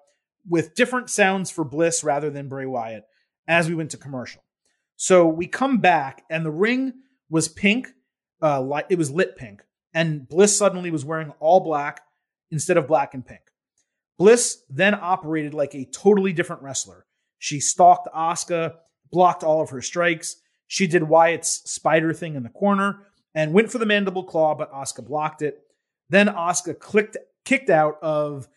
[0.47, 3.03] with different sounds for Bliss rather than Bray Wyatt
[3.47, 4.43] as we went to commercial.
[4.95, 6.93] So we come back and the ring
[7.29, 7.89] was pink
[8.43, 9.63] uh, light, it was lit pink,
[9.93, 12.01] and Bliss suddenly was wearing all black
[12.51, 13.41] instead of black and pink.
[14.19, 17.05] Bliss then operated like a totally different wrestler.
[17.39, 18.75] She stalked Asuka,
[19.11, 20.35] blocked all of her strikes.
[20.67, 24.71] She did Wyatt's spider thing in the corner and went for the mandible claw, but
[24.71, 25.61] Asuka blocked it.
[26.09, 28.47] Then Asuka clicked, kicked out of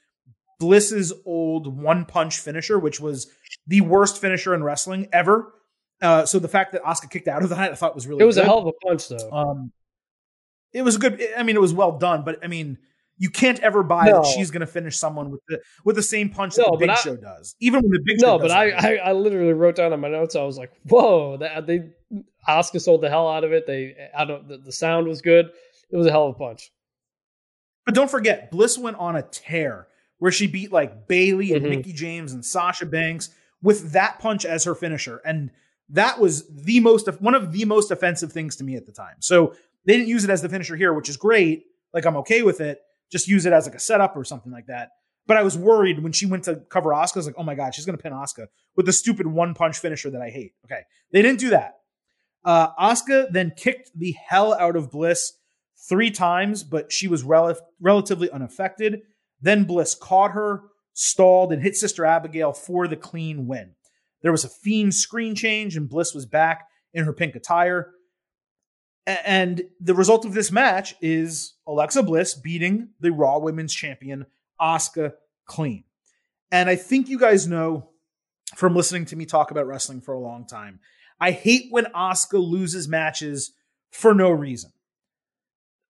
[0.58, 3.28] Bliss's old one punch finisher, which was
[3.66, 5.52] the worst finisher in wrestling ever.
[6.00, 8.22] Uh, so the fact that Asuka kicked out of that, I thought was really.
[8.22, 8.44] It was good.
[8.44, 9.30] a hell of a punch, though.
[9.32, 9.72] Um,
[10.72, 11.22] it was a good.
[11.36, 12.78] I mean, it was well done, but I mean,
[13.18, 14.22] you can't ever buy no.
[14.22, 16.90] that she's going to finish someone with the with the same punch that the Big
[16.90, 18.36] I, Show does, even when the Big no, Show.
[18.36, 20.36] No, but I, I, I literally wrote down on my notes.
[20.36, 21.90] I was like, "Whoa!" That they
[22.48, 23.66] Asuka sold the hell out of it.
[23.66, 24.46] They, I don't.
[24.46, 25.50] The, the sound was good.
[25.90, 26.70] It was a hell of a punch.
[27.84, 29.86] But don't forget, Bliss went on a tear
[30.18, 31.90] where she beat like Bayley and mm-hmm.
[31.92, 33.30] James and Sasha Banks
[33.62, 35.50] with that punch as her finisher, and
[35.88, 39.16] that was the most one of the most offensive things to me at the time.
[39.20, 39.54] So
[39.86, 41.64] they didn't use it as the finisher here, which is great.
[41.94, 42.80] Like I'm okay with it.
[43.10, 44.90] Just use it as like a setup or something like that.
[45.26, 47.16] But I was worried when she went to cover Asuka.
[47.16, 49.78] I was like, oh my god, she's gonna pin Asuka with the stupid one punch
[49.78, 50.52] finisher that I hate.
[50.64, 50.82] Okay,
[51.12, 51.74] they didn't do that.
[52.44, 52.94] Uh,
[53.30, 55.32] then kicked the hell out of Bliss,
[55.88, 59.02] three times, but she was rel- relatively unaffected.
[59.40, 60.62] Then Bliss caught her,
[60.92, 63.74] stalled, and hit Sister Abigail for the clean win.
[64.22, 67.90] There was a fiend screen change, and Bliss was back in her pink attire.
[69.06, 74.26] And the result of this match is Alexa Bliss beating the Raw Women's Champion,
[74.60, 75.12] Asuka,
[75.44, 75.84] clean.
[76.50, 77.90] And I think you guys know
[78.56, 80.80] from listening to me talk about wrestling for a long time.
[81.20, 83.52] I hate when Asuka loses matches
[83.90, 84.72] for no reason.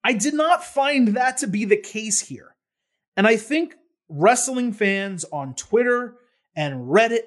[0.03, 2.55] I did not find that to be the case here.
[3.15, 3.75] And I think
[4.09, 6.15] wrestling fans on Twitter
[6.55, 7.23] and Reddit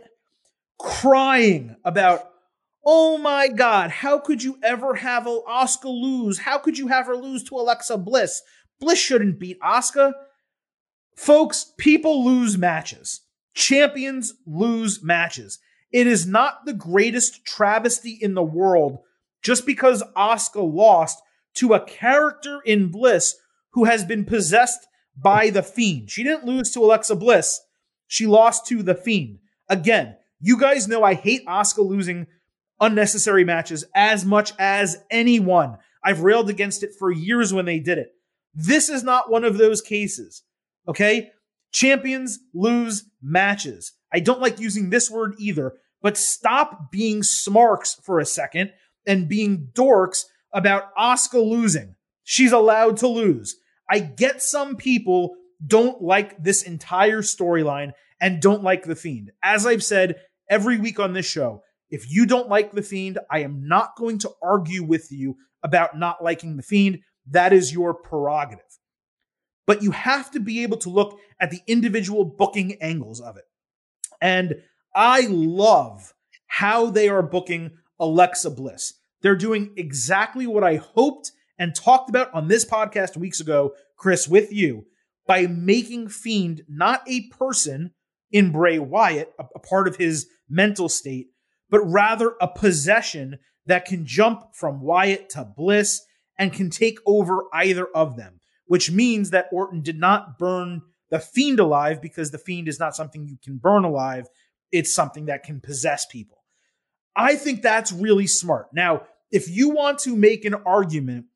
[0.79, 2.30] crying about,
[2.85, 6.39] oh my God, how could you ever have Asuka lose?
[6.39, 8.43] How could you have her lose to Alexa Bliss?
[8.81, 10.13] Bliss shouldn't beat Asuka.
[11.17, 13.21] Folks, people lose matches.
[13.55, 15.59] Champions lose matches.
[15.93, 19.01] It is not the greatest travesty in the world
[19.43, 21.21] just because Asuka lost
[21.55, 23.37] to a character in Bliss
[23.73, 26.11] who has been possessed by the Fiend.
[26.11, 27.61] She didn't lose to Alexa Bliss.
[28.07, 29.39] She lost to the Fiend.
[29.69, 32.27] Again, you guys know I hate Asuka losing
[32.81, 35.77] unnecessary matches as much as anyone.
[36.03, 38.13] I've railed against it for years when they did it.
[38.55, 40.43] This is not one of those cases.
[40.89, 41.31] Okay?
[41.73, 43.93] Champions lose matches.
[44.13, 48.73] I don't like using this word either, but stop being smarks for a second
[49.07, 51.95] and being dorks about Asuka losing.
[52.25, 53.57] She's allowed to lose.
[53.89, 59.33] I get some people don't like this entire storyline and don't like The Fiend.
[59.43, 63.41] As I've said every week on this show, if you don't like The Fiend, I
[63.41, 67.01] am not going to argue with you about not liking The Fiend.
[67.31, 68.65] That is your prerogative.
[69.67, 73.45] But you have to be able to look at the individual booking angles of it.
[74.21, 74.57] And
[74.95, 76.15] I love
[76.47, 78.95] how they are booking Alexa Bliss.
[79.23, 84.27] They're doing exactly what I hoped and talked about on this podcast weeks ago, Chris,
[84.27, 84.87] with you,
[85.27, 87.93] by making Fiend not a person
[88.33, 91.29] in Bray Wyatt, a, part of his mental state,
[91.71, 96.03] but rather a possession that can jump from Wyatt to Bliss
[96.39, 101.21] and can take over either of them, which means that Orton did not burn the
[101.21, 104.29] Fiend alive because the Fiend is not something you can burn alive.
[104.73, 106.39] It's something that can possess people.
[107.15, 108.69] I think that's really smart.
[108.73, 111.27] Now, if you want to make an argument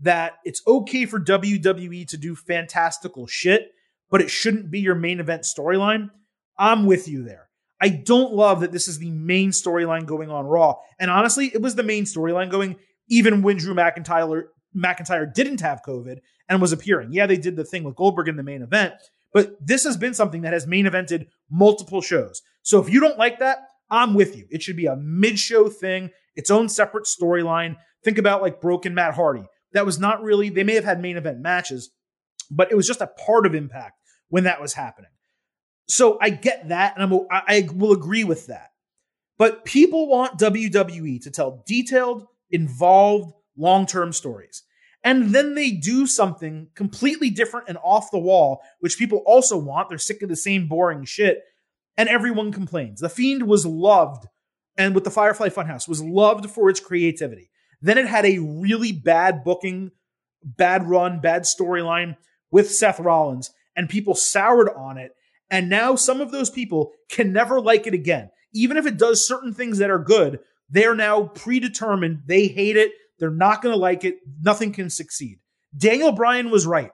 [0.00, 3.70] that it's okay for WWE to do fantastical shit,
[4.10, 6.10] but it shouldn't be your main event storyline,
[6.58, 7.48] I'm with you there.
[7.82, 10.76] I don't love that this is the main storyline going on Raw.
[11.00, 12.76] And honestly, it was the main storyline going
[13.08, 16.18] even when Drew McIntyre McIntyre didn't have COVID
[16.48, 17.12] and was appearing.
[17.12, 18.94] Yeah, they did the thing with Goldberg in the main event,
[19.34, 22.40] but this has been something that has main evented multiple shows.
[22.62, 23.58] So if you don't like that,
[23.90, 24.46] I'm with you.
[24.48, 27.76] It should be a mid-show thing, its own separate storyline.
[28.04, 29.44] Think about like Broken Matt Hardy.
[29.72, 31.90] That was not really, they may have had main event matches,
[32.50, 35.10] but it was just a part of Impact when that was happening.
[35.92, 38.70] So I get that, and I'm, I, will agree with that.
[39.36, 44.62] But people want WWE to tell detailed, involved, long term stories.
[45.04, 49.90] And then they do something completely different and off the wall, which people also want.
[49.90, 51.42] They're sick of the same boring shit,
[51.98, 53.00] and everyone complains.
[53.00, 54.26] The Fiend was loved,
[54.78, 57.50] and with the Firefly Funhouse, was loved for its creativity.
[57.82, 59.90] Then it had a really bad booking,
[60.42, 62.16] bad run, bad storyline
[62.50, 65.14] with Seth Rollins, and people soured on it.
[65.52, 68.30] And now some of those people can never like it again.
[68.54, 70.40] Even if it does certain things that are good,
[70.70, 72.22] they're now predetermined.
[72.26, 72.92] They hate it.
[73.18, 74.16] They're not going to like it.
[74.42, 75.40] Nothing can succeed.
[75.76, 76.90] Daniel Bryan was right.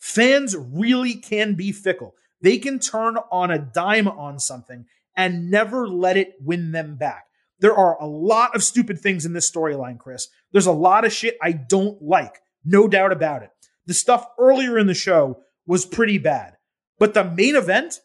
[0.00, 2.14] Fans really can be fickle.
[2.42, 4.86] They can turn on a dime on something
[5.16, 7.26] and never let it win them back.
[7.60, 10.28] There are a lot of stupid things in this storyline, Chris.
[10.50, 12.40] There's a lot of shit I don't like.
[12.64, 13.50] No doubt about it.
[13.86, 16.54] The stuff earlier in the show was pretty bad.
[17.00, 17.98] But the main event,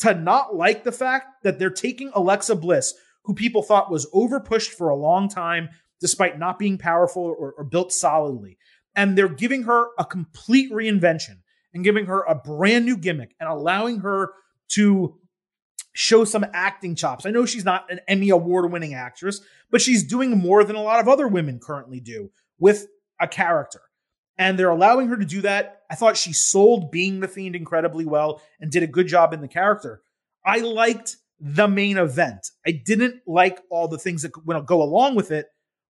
[0.00, 2.92] to not like the fact that they're taking Alexa Bliss,
[3.24, 5.70] who people thought was overpushed for a long time,
[6.00, 8.58] despite not being powerful or, or, built solidly,
[8.96, 11.36] and they're giving her a complete reinvention
[11.72, 14.32] and giving her a brand new gimmick and allowing her
[14.68, 15.18] to
[15.92, 17.26] show some acting chops.
[17.26, 19.40] I know she's not an Emmy award winning actress,
[19.70, 22.86] but she's doing more than a lot of other women currently do with
[23.20, 23.82] a character.
[24.38, 25.82] And they're allowing her to do that.
[25.90, 29.40] I thought she sold being the fiend incredibly well and did a good job in
[29.40, 30.00] the character.
[30.44, 32.46] I liked the main event.
[32.66, 34.32] I didn't like all the things that
[34.66, 35.46] go along with it,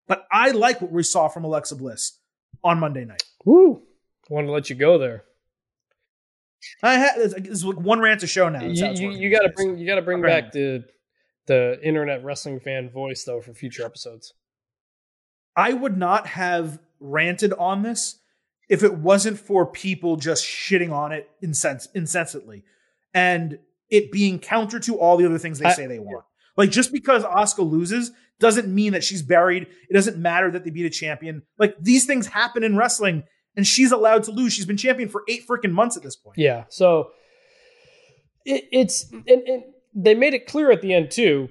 [0.07, 2.17] but I like what we saw from Alexa Bliss
[2.63, 3.23] on Monday night.
[3.45, 3.83] Woo!
[4.29, 5.23] I want to let you go there.
[6.83, 8.63] I had it's like one rant a show now.
[8.63, 10.83] You, you, you got to bring you got to bring back the
[11.47, 14.33] the internet wrestling fan voice though for future episodes.
[15.55, 18.18] I would not have ranted on this
[18.69, 22.63] if it wasn't for people just shitting on it insens- insensately
[23.13, 23.57] and
[23.89, 26.23] it being counter to all the other things they I- say they want.
[26.55, 29.63] Like just because Asuka loses doesn't mean that she's buried.
[29.89, 31.43] It doesn't matter that they beat a champion.
[31.57, 33.23] Like these things happen in wrestling
[33.55, 34.53] and she's allowed to lose.
[34.53, 36.37] She's been champion for eight freaking months at this point.
[36.37, 36.65] Yeah.
[36.69, 37.11] So
[38.45, 39.63] it, it's and, and
[39.95, 41.49] they made it clear at the end too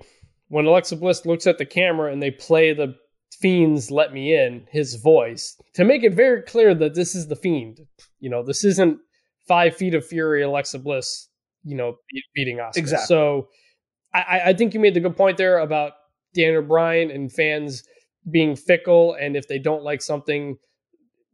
[0.48, 2.94] when Alexa Bliss looks at the camera and they play the
[3.40, 7.36] Fiend's "Let Me In" his voice to make it very clear that this is the
[7.36, 7.80] Fiend.
[8.20, 8.98] You know, this isn't
[9.46, 11.28] Five Feet of Fury Alexa Bliss.
[11.64, 11.96] You know,
[12.34, 12.76] beating Asuka.
[12.76, 13.06] Exactly.
[13.06, 13.48] So
[14.14, 15.92] I- I, think you made the good point there about
[16.34, 17.82] Daniel Bryan and fans
[18.30, 20.56] being fickle, and if they don't like something,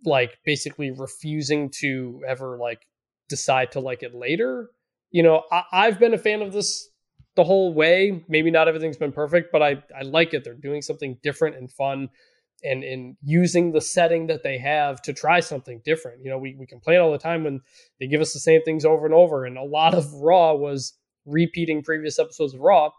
[0.05, 2.87] like basically refusing to ever like
[3.29, 4.71] decide to like it later.
[5.11, 6.89] You know, I, I've been a fan of this
[7.37, 8.25] the whole way.
[8.29, 10.45] Maybe not everything's been perfect, but I, I like it.
[10.45, 12.09] They're doing something different and fun
[12.63, 16.25] and and using the setting that they have to try something different.
[16.25, 17.61] You know, we, we complain all the time when
[18.01, 20.95] they give us the same things over and over, and a lot of Raw was
[21.27, 22.91] repeating previous episodes of Raw.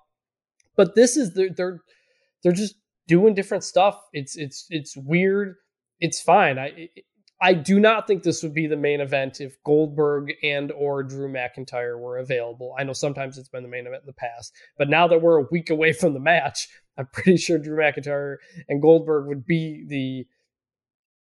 [0.76, 1.80] But this is they're they're,
[2.44, 2.76] they're just
[3.08, 4.00] doing different stuff.
[4.14, 5.56] It's it's it's weird.
[6.00, 6.60] It's fine.
[6.60, 6.90] I
[7.42, 11.30] I do not think this would be the main event if Goldberg and or Drew
[11.30, 12.74] McIntyre were available.
[12.80, 15.42] I know sometimes it's been the main event in the past, but now that we're
[15.42, 18.38] a week away from the match, I'm pretty sure Drew McIntyre
[18.70, 20.26] and Goldberg would be the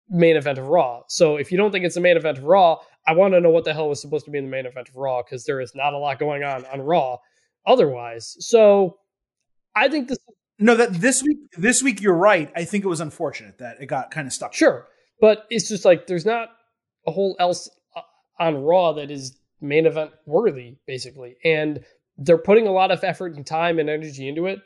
[0.09, 1.01] main event of Raw.
[1.09, 3.49] So if you don't think it's the main event of Raw, I want to know
[3.49, 5.59] what the hell was supposed to be in the main event of Raw because there
[5.59, 7.17] is not a lot going on on Raw
[7.65, 8.37] otherwise.
[8.39, 8.99] So
[9.75, 10.19] I think this
[10.59, 12.51] No, that this week, this week you're right.
[12.55, 14.53] I think it was unfortunate that it got kind of stuck.
[14.53, 14.87] Sure,
[15.19, 16.49] but it's just like there's not
[17.07, 18.01] a whole else uh,
[18.39, 21.83] on Raw that is main event worthy, basically, and
[22.17, 24.59] they're putting a lot of effort and time and energy into it.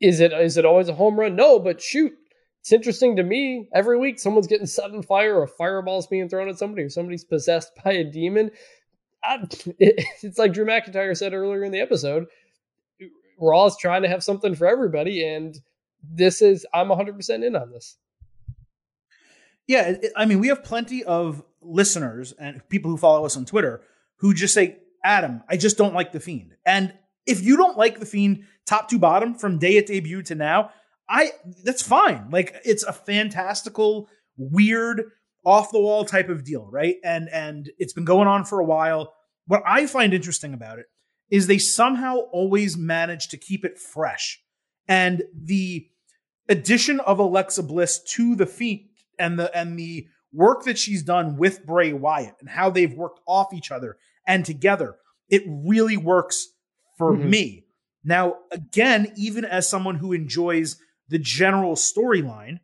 [0.00, 1.36] Is it is it always a home run?
[1.36, 2.12] No, but shoot,
[2.60, 3.68] it's interesting to me.
[3.74, 6.90] Every week, someone's getting set on fire, or a fireball's being thrown at somebody, or
[6.90, 8.50] somebody's possessed by a demon.
[9.22, 9.36] I,
[9.78, 12.26] it, it's like Drew McIntyre said earlier in the episode.
[13.38, 15.58] Raw's trying to have something for everybody, and
[16.02, 17.96] this is I'm 100 percent in on this.
[19.70, 23.82] Yeah, I mean, we have plenty of listeners and people who follow us on Twitter
[24.16, 26.92] who just say, "Adam, I just don't like the Fiend." And
[27.24, 30.72] if you don't like the Fiend, top to bottom, from day it debuted to now,
[31.08, 31.30] I
[31.62, 32.30] that's fine.
[32.32, 35.04] Like it's a fantastical, weird,
[35.46, 36.96] off the wall type of deal, right?
[37.04, 39.14] And and it's been going on for a while.
[39.46, 40.86] What I find interesting about it
[41.30, 44.42] is they somehow always manage to keep it fresh.
[44.88, 45.86] And the
[46.48, 48.89] addition of Alexa Bliss to the Fiend
[49.20, 53.20] and the and the work that she's done with Bray Wyatt and how they've worked
[53.26, 53.96] off each other
[54.26, 54.96] and together,
[55.28, 56.48] it really works
[56.96, 57.28] for Mhm.
[57.28, 57.66] me.
[58.04, 62.60] Now, again, even as someone who enjoys the general storyline,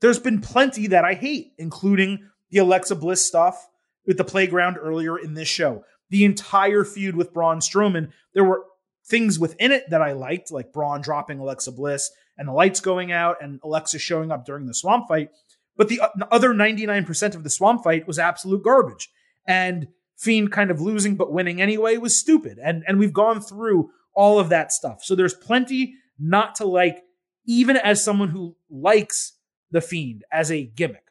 [0.00, 3.68] there's been plenty that I hate, including the Alexa Bliss stuff
[4.06, 5.84] with the playground earlier in this show.
[6.10, 8.64] The entire feud with Braun Strowman, there were
[9.06, 13.12] things within it that I liked, like Braun dropping Alexa Bliss and the lights going
[13.12, 15.30] out and Alexa showing up during the swamp fight.
[15.76, 19.10] But the uh, other 99% of the swamp fight was absolute garbage.
[19.46, 22.58] And Fiend kind of losing but winning anyway was stupid.
[22.62, 25.02] And and we've gone through all of that stuff.
[25.02, 27.02] So there's plenty not to like,
[27.46, 29.32] even as someone who likes
[29.70, 31.06] the Fiend as a gimmick.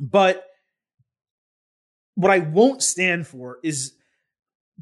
[0.00, 0.46] But
[2.14, 3.94] what I won't stand for is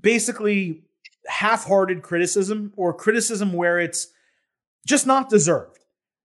[0.01, 0.85] basically
[1.27, 4.09] half-hearted criticism or criticism where it's
[4.86, 5.78] just not deserved.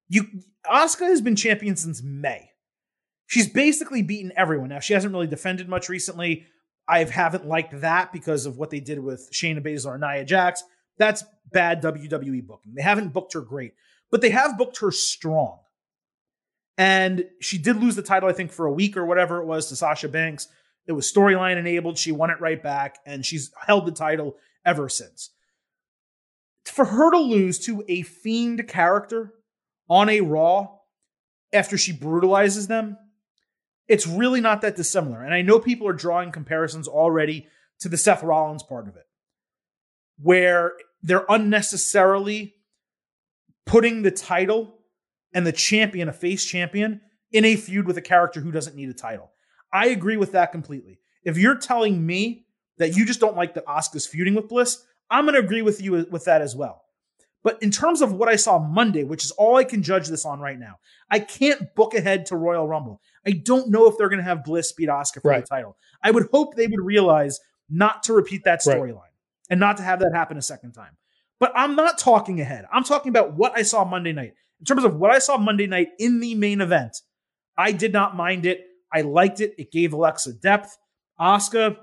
[0.08, 0.26] You
[0.66, 2.52] Asuka has been champion since May.
[3.28, 4.70] She's basically beaten everyone.
[4.70, 6.46] Now she hasn't really defended much recently.
[6.88, 10.64] I haven't liked that because of what they did with Shayna Baszler and Nia Jax.
[10.98, 12.74] That's bad WWE booking.
[12.76, 13.74] They haven't booked her great,
[14.12, 15.60] but they have booked her strong.
[16.78, 19.70] And she did lose the title, I think, for a week or whatever it was
[19.70, 20.48] to Sasha Banks.
[20.88, 21.98] It was storyline enabled.
[21.98, 24.36] She won it right back, and she's held the title
[24.66, 25.32] ever since.
[26.66, 29.34] For her to lose to a fiend character
[29.90, 30.68] on a Raw
[31.54, 32.98] after she brutalizes them,
[33.88, 35.24] it's really not that dissimilar.
[35.24, 37.48] And I know people are drawing comparisons already
[37.80, 39.06] to the Seth Rollins part of it,
[40.22, 42.56] where they're unnecessarily
[43.66, 44.80] putting the title
[45.34, 47.02] and the champion, a face champion,
[47.32, 49.32] in a feud with a character who doesn't need a title.
[49.74, 51.00] I agree with that completely.
[51.24, 52.46] If you're telling me
[52.78, 55.82] that you just don't like that Asuka's feuding with Bliss, I'm going to agree with
[55.82, 56.85] you with that as well.
[57.46, 60.26] But in terms of what I saw Monday, which is all I can judge this
[60.26, 60.80] on right now,
[61.12, 63.00] I can't book ahead to Royal Rumble.
[63.26, 65.44] I don't know if they're going to have Bliss beat Asuka for Right.
[65.44, 65.78] the title.
[66.02, 67.40] I would hope they would realize
[67.70, 68.78] not to repeat that Right.
[68.80, 69.14] storyline
[69.52, 70.98] and not to have that happen a second time.
[71.40, 72.66] But I'm not talking ahead.
[72.74, 74.34] I'm talking about what I saw Monday night.
[74.60, 76.98] In terms of what I saw Monday night in the main event,
[77.56, 79.54] I did not mind it I liked it.
[79.58, 80.78] It gave Alexa depth.
[81.20, 81.78] Asuka,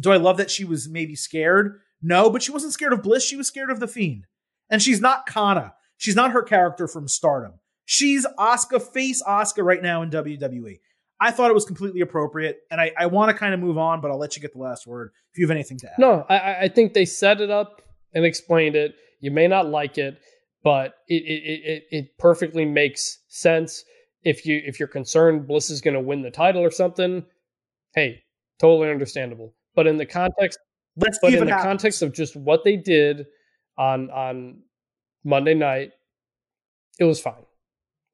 [0.00, 1.80] do I love that she was maybe scared?
[2.02, 3.24] No, but she wasn't scared of Bliss.
[3.24, 4.26] She was scared of the Fiend.
[4.70, 5.74] And she's not Kana.
[5.96, 7.54] She's not her character from Stardom.
[7.84, 10.78] She's Asuka face Asuka right now in WWE.
[11.20, 14.00] I thought it was completely appropriate, and I, I want to kind of move on,
[14.00, 15.98] but I'll let you get the last word if you have anything to add.
[15.98, 17.82] No, I, I think they set it up
[18.14, 18.94] and explained it.
[19.20, 20.18] You may not like it,
[20.62, 23.84] but it it, it, it perfectly makes sense.
[24.22, 27.24] If you if you're concerned Bliss is going to win the title or something,
[27.94, 28.22] hey,
[28.58, 29.54] totally understandable.
[29.74, 30.58] But in the context,
[30.96, 31.66] Let's but in the happen.
[31.66, 33.26] context of just what they did
[33.80, 34.62] on on
[35.24, 35.92] Monday night,
[36.98, 37.46] it was fine.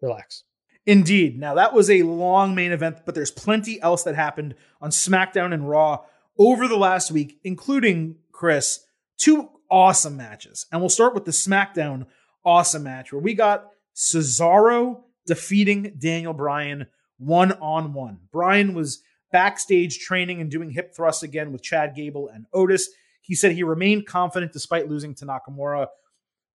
[0.01, 0.45] Relax.
[0.87, 1.39] Indeed.
[1.39, 5.53] Now, that was a long main event, but there's plenty else that happened on SmackDown
[5.53, 6.05] and Raw
[6.39, 8.85] over the last week, including, Chris,
[9.19, 10.67] two awesome matches.
[10.71, 12.07] And we'll start with the SmackDown
[12.45, 13.67] awesome match where we got
[13.97, 16.87] Cesaro defeating Daniel Bryan
[17.19, 18.21] one on one.
[18.31, 19.03] Bryan was
[19.33, 22.91] backstage training and doing hip thrusts again with Chad Gable and Otis.
[23.27, 25.89] He said he remained confident despite losing to Nakamura.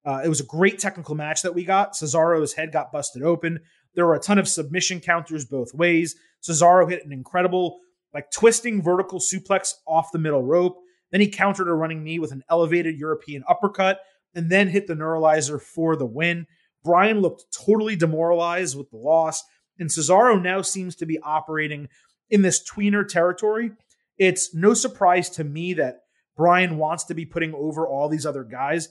[0.05, 1.93] Uh, it was a great technical match that we got.
[1.93, 3.59] Cesaro's head got busted open.
[3.93, 6.15] There were a ton of submission counters both ways.
[6.41, 7.79] Cesaro hit an incredible,
[8.13, 10.77] like twisting vertical suplex off the middle rope.
[11.11, 13.99] Then he countered a running knee with an elevated European uppercut
[14.33, 16.47] and then hit the Neutralizer for the win.
[16.83, 19.43] Bryan looked totally demoralized with the loss,
[19.77, 21.89] and Cesaro now seems to be operating
[22.29, 23.71] in this tweener territory.
[24.17, 26.00] It's no surprise to me that
[26.37, 28.89] Bryan wants to be putting over all these other guys.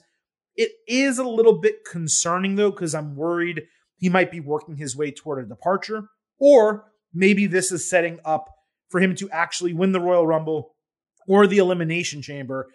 [0.55, 3.63] It is a little bit concerning though, because I'm worried
[3.97, 6.09] he might be working his way toward a departure,
[6.39, 8.49] or maybe this is setting up
[8.89, 10.75] for him to actually win the Royal Rumble
[11.27, 12.67] or the Elimination Chamber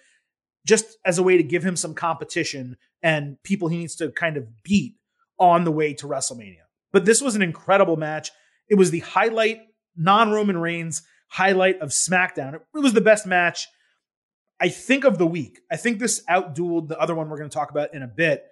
[0.66, 4.36] just as a way to give him some competition and people he needs to kind
[4.36, 4.94] of beat
[5.38, 6.64] on the way to WrestleMania.
[6.92, 8.30] But this was an incredible match.
[8.68, 9.60] It was the highlight,
[9.96, 12.54] non Roman Reigns highlight of SmackDown.
[12.54, 13.68] It was the best match,
[14.60, 15.60] I think, of the week.
[15.70, 18.44] I think this outdueled the other one we're going to talk about in a bit.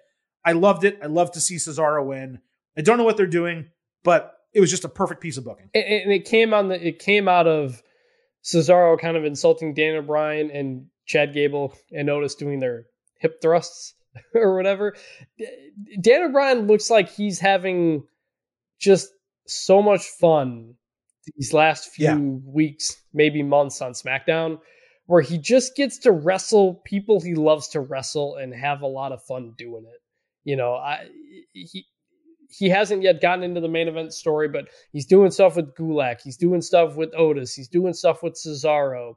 [0.43, 0.99] I loved it.
[1.01, 2.39] I love to see Cesaro win.
[2.77, 3.69] I don't know what they're doing,
[4.03, 5.69] but it was just a perfect piece of booking.
[5.73, 7.81] And, it came on the it came out of
[8.43, 12.85] Cesaro kind of insulting Daniel Bryan and Chad Gable and Otis doing their
[13.19, 13.95] hip thrusts
[14.35, 14.95] or whatever.
[16.01, 18.03] Daniel Bryan looks like he's having
[18.79, 19.09] just
[19.47, 20.75] so much fun
[21.37, 22.17] these last few Yeah.
[22.17, 24.59] weeks, maybe months on SmackDown,
[25.05, 29.11] where he just gets to wrestle people he loves to wrestle and have a lot
[29.11, 30.01] of fun doing it.
[30.43, 31.07] You know, I
[31.53, 31.85] he
[32.49, 36.21] he hasn't yet gotten into the main event story, but he's doing stuff with Gulak.
[36.21, 37.53] He's doing stuff with Otis.
[37.53, 39.15] He's doing stuff with Cesaro.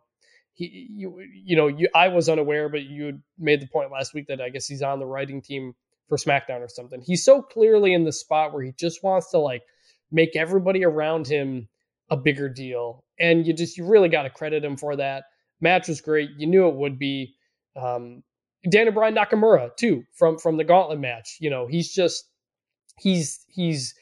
[0.55, 4.27] He, you, you know, you, I was unaware, but you made the point last week
[4.27, 5.75] that I guess he's on the writing team
[6.09, 7.01] for SmackDown or something.
[7.01, 9.63] He's so clearly in the spot where he just wants to like
[10.11, 11.69] make everybody around him
[12.11, 15.25] a bigger deal, and you just you really got to credit him for that.
[15.61, 16.31] Match was great.
[16.37, 17.35] You knew it would be.
[17.77, 18.23] Um,
[18.69, 21.37] Daniel Bryan Nakamura too from from the Gauntlet match.
[21.41, 22.25] You know, he's just
[22.99, 23.95] he's he's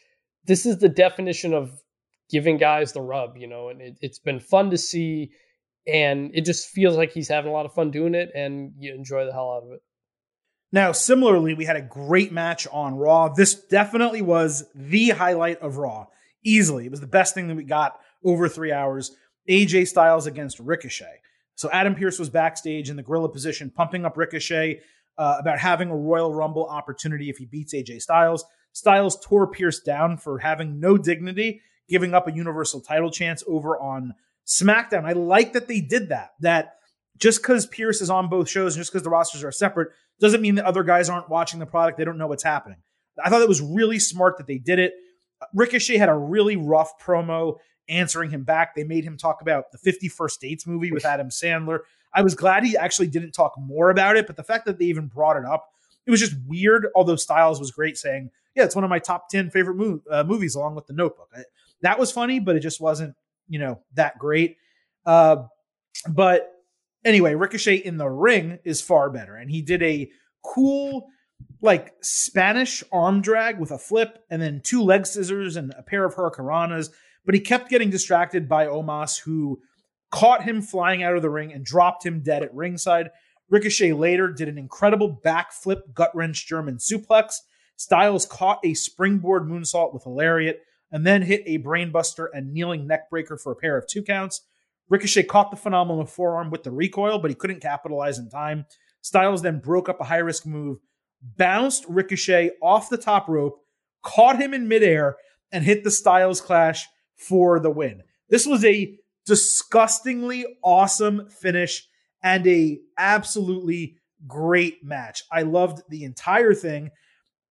[0.47, 1.83] this is the definition of
[2.31, 5.31] giving guys the rub, you know, and it, it's been fun to see,
[5.87, 8.95] and it just feels like he's having a lot of fun doing it, and you
[8.95, 9.83] enjoy the hell out of it.
[10.73, 13.29] Now, similarly, we had a great match on Raw.
[13.29, 16.07] This definitely was the highlight of Raw.
[16.45, 16.87] Easily.
[16.87, 19.17] It was the best thing that we got over three hours.
[19.49, 21.21] AJ Styles against Ricochet.
[21.57, 24.81] So Adam Pearce was backstage in the gorilla position, pumping up Ricochet
[25.19, 28.45] uh, about having a Royal Rumble opportunity if he beats AJ Styles.
[28.73, 33.79] Styles tore Pearce down for having no dignity, giving up a Universal title chance over
[33.81, 34.15] on
[34.47, 35.05] SmackDown.
[35.05, 36.35] I like that they did that.
[36.41, 36.75] That
[37.17, 39.89] just because Pearce is on both shows and just because the rosters are separate
[40.21, 41.97] doesn't mean that other guys aren't watching the product.
[41.97, 42.79] They don't know what's happening.
[43.23, 44.93] I thought it was really smart that they did it.
[45.55, 47.57] Ricochet had a really rough promo
[47.89, 48.75] answering him back.
[48.75, 51.81] They made him talk about the 50 First Dates movie with Adam Sandler.
[52.13, 54.87] I was glad he actually didn't talk more about it, but the fact that they
[54.87, 55.71] even brought it up,
[56.07, 56.87] it was just weird.
[56.95, 60.25] Although Styles was great saying, yeah, it's one of my top 10 favorite mo- uh,
[60.25, 61.29] movies along with The Notebook.
[61.37, 61.43] I,
[61.83, 63.15] that was funny, but it just wasn't,
[63.49, 64.57] you know, that great.
[65.05, 65.45] Uh,
[66.09, 66.53] but
[67.05, 69.37] anyway, Ricochet in the ring is far better.
[69.37, 70.11] And he did a
[70.43, 71.09] cool,
[71.61, 76.05] like Spanish arm drag with a flip and then two leg scissors and a pair
[76.05, 76.91] of hurricanranas.
[77.27, 79.61] But he kept getting distracted by Omos, who
[80.11, 83.11] caught him flying out of the ring and dropped him dead at ringside.
[83.51, 87.35] Ricochet later did an incredible backflip gut wrench German suplex.
[87.77, 92.89] Styles caught a springboard moonsault with a lariat and then hit a brainbuster and kneeling
[92.89, 94.43] neckbreaker for a pair of two counts.
[94.89, 98.67] Ricochet caught the phenomenal forearm with the recoil, but he couldn't capitalize in time.
[99.03, 100.79] Styles then broke up a high risk move,
[101.21, 103.59] bounced Ricochet off the top rope,
[104.03, 105.17] caught him in midair,
[105.51, 106.87] and hit the Styles clash
[107.17, 108.03] for the win.
[108.29, 111.87] This was a disgustingly awesome finish
[112.23, 115.23] and a absolutely great match.
[115.31, 116.91] I loved the entire thing.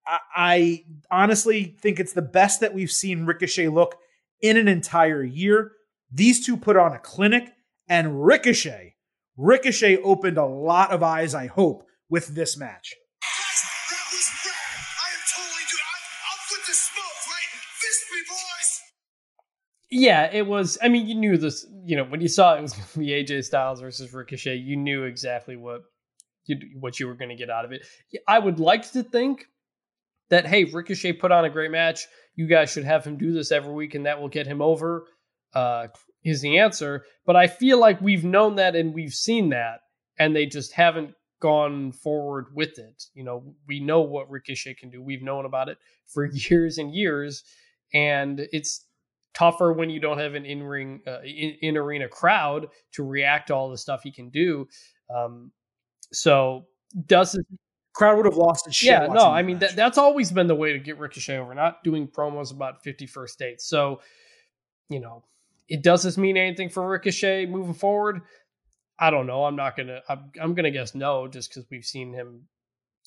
[0.07, 3.95] I, I honestly think it's the best that we've seen Ricochet look
[4.41, 5.71] in an entire year.
[6.11, 7.51] These two put on a clinic,
[7.87, 8.95] and Ricochet,
[9.37, 12.95] Ricochet opened a lot of eyes, I hope, with this match.
[19.89, 20.77] Yeah, it was.
[20.81, 21.65] I mean, you knew this.
[21.83, 24.75] You know, when you saw it was going to be AJ Styles versus Ricochet, you
[24.75, 25.81] knew exactly what
[26.45, 27.85] you what you were going to get out of it.
[28.27, 29.45] I would like to think
[30.29, 32.07] that hey, Ricochet put on a great match.
[32.35, 35.05] You guys should have him do this every week, and that will get him over.
[35.53, 35.87] Uh,
[36.25, 37.05] is the answer.
[37.25, 39.81] But I feel like we've known that and we've seen that,
[40.19, 43.03] and they just haven't gone forward with it.
[43.13, 45.01] You know, we know what Ricochet can do.
[45.01, 47.43] We've known about it for years and years,
[47.93, 48.83] and it's
[49.35, 53.53] tougher when you don't have an in ring, uh, in, arena crowd to react to
[53.53, 54.67] all the stuff he can do.
[55.15, 55.51] Um,
[56.11, 56.65] so
[57.05, 57.45] does it?
[57.93, 58.89] Crowd would have lost its shit.
[58.89, 61.83] Yeah, no, I mean that, that's always been the way to get Ricochet over, not
[61.83, 63.65] doing promos about 50 First Dates.
[63.65, 64.01] So,
[64.89, 65.23] you know,
[65.69, 68.21] it does this mean anything for Ricochet moving forward?
[68.99, 69.45] I don't know.
[69.45, 70.01] I'm not gonna.
[70.09, 72.47] I'm, I'm gonna guess no, just because we've seen him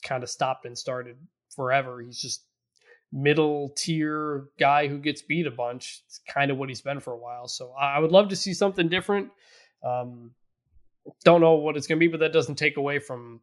[0.03, 1.17] kind of stopped and started
[1.55, 2.01] forever.
[2.01, 2.45] He's just
[3.13, 6.03] middle tier guy who gets beat a bunch.
[6.07, 7.49] It's kind of what he's been for a while.
[7.49, 9.31] So I would love to see something different.
[9.83, 10.33] Um,
[11.25, 13.41] don't know what it's gonna be, but that doesn't take away from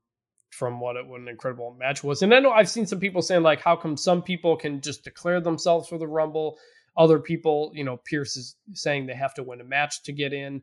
[0.52, 2.22] from what, it, what an incredible match was.
[2.22, 5.04] And I know I've seen some people saying like, how come some people can just
[5.04, 6.58] declare themselves for the Rumble,
[6.96, 10.32] other people, you know, Pearce is saying they have to win a match to get
[10.32, 10.62] in.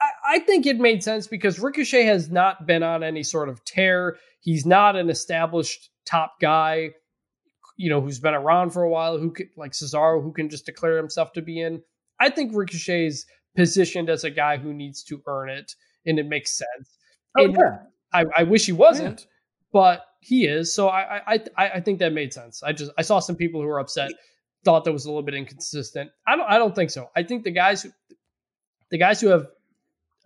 [0.00, 3.64] I, I think it made sense because Ricochet has not been on any sort of
[3.64, 4.16] tear.
[4.40, 6.90] He's not an established top guy,
[7.76, 10.66] you know, who's been around for a while, who could, like Cesaro, who can just
[10.66, 11.82] declare himself to be in.
[12.20, 13.26] I think Ricochet's
[13.56, 15.74] positioned as a guy who needs to earn it,
[16.06, 16.98] and it makes sense.
[17.38, 17.78] Oh, And yeah.
[18.12, 19.26] I, I wish he wasn't,
[19.72, 20.74] but he is.
[20.74, 22.62] So I, I I I think that made sense.
[22.62, 24.12] I just I saw some people who were upset,
[24.64, 26.10] thought that was a little bit inconsistent.
[26.26, 27.10] I don't I don't think so.
[27.16, 27.90] I think the guys who
[28.90, 29.46] the guys who have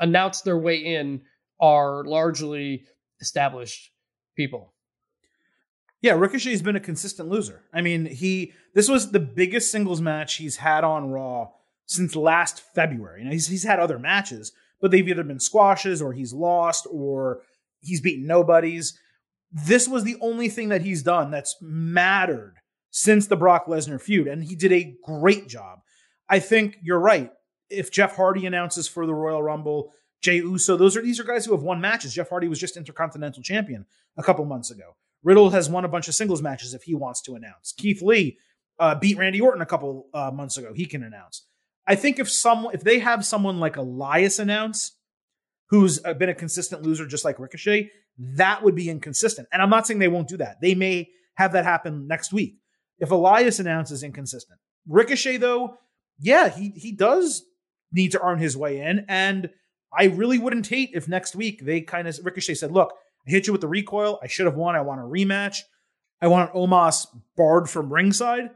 [0.01, 1.23] announced their way in
[1.61, 2.85] are largely
[3.21, 3.91] established
[4.37, 4.75] people.
[6.07, 7.65] Yeah, Ricochet's been a consistent loser.
[7.73, 11.49] I mean, he this was the biggest singles match he's had on Raw
[11.87, 13.25] since last February.
[13.25, 17.41] Now he's he's had other matches, but they've either been squashes or he's lost or
[17.81, 18.97] he's beaten nobodies.
[19.51, 22.55] This was the only thing that he's done that's mattered
[22.93, 25.81] since the Brock Lesnar feud, and he did a great job.
[26.29, 27.33] I think you're right.
[27.69, 29.93] If Jeff Hardy announces for the Royal Rumble,
[30.23, 32.15] Jey Uso, those are these are guys who have won matches.
[32.15, 34.95] Jeff Hardy was just Intercontinental Champion a couple months ago.
[35.27, 37.73] Riddle has won a bunch of singles matches if he wants to announce.
[37.77, 38.39] Keith Lee
[38.79, 40.73] uh, beat Randy Orton a couple uh, months ago.
[40.73, 41.49] He can announce.
[41.85, 44.93] I think if some if they have someone like Elias announce,
[45.71, 49.49] who's been a consistent loser just like Ricochet, that would be inconsistent.
[49.53, 50.61] And I'm not saying they won't do that.
[50.63, 52.59] They may have that happen next week.
[53.01, 55.77] If Elias announces inconsistent, Ricochet though,
[56.21, 57.43] yeah, he he does
[57.91, 59.51] need to earn his way in, and
[59.93, 62.93] I really wouldn't hate if next week they kind of Ricochet said, "Look,
[63.27, 64.19] I hit you with the recoil.
[64.23, 64.77] I should have won.
[64.77, 65.59] I want a rematch.
[66.21, 68.51] I want an Omos barred from ringside,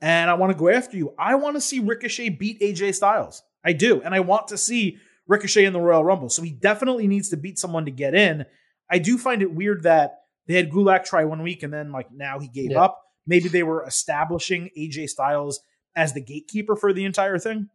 [0.00, 1.14] and I want to go after you.
[1.18, 3.42] I want to see Ricochet beat AJ Styles.
[3.64, 6.28] I do, and I want to see Ricochet in the Royal Rumble.
[6.28, 8.44] So he definitely needs to beat someone to get in.
[8.90, 12.10] I do find it weird that they had Gulak try one week and then like
[12.12, 12.82] now he gave Yeah.
[12.84, 13.00] up.
[13.26, 15.60] Maybe they were establishing AJ Styles
[15.94, 17.68] as the gatekeeper for the entire thing.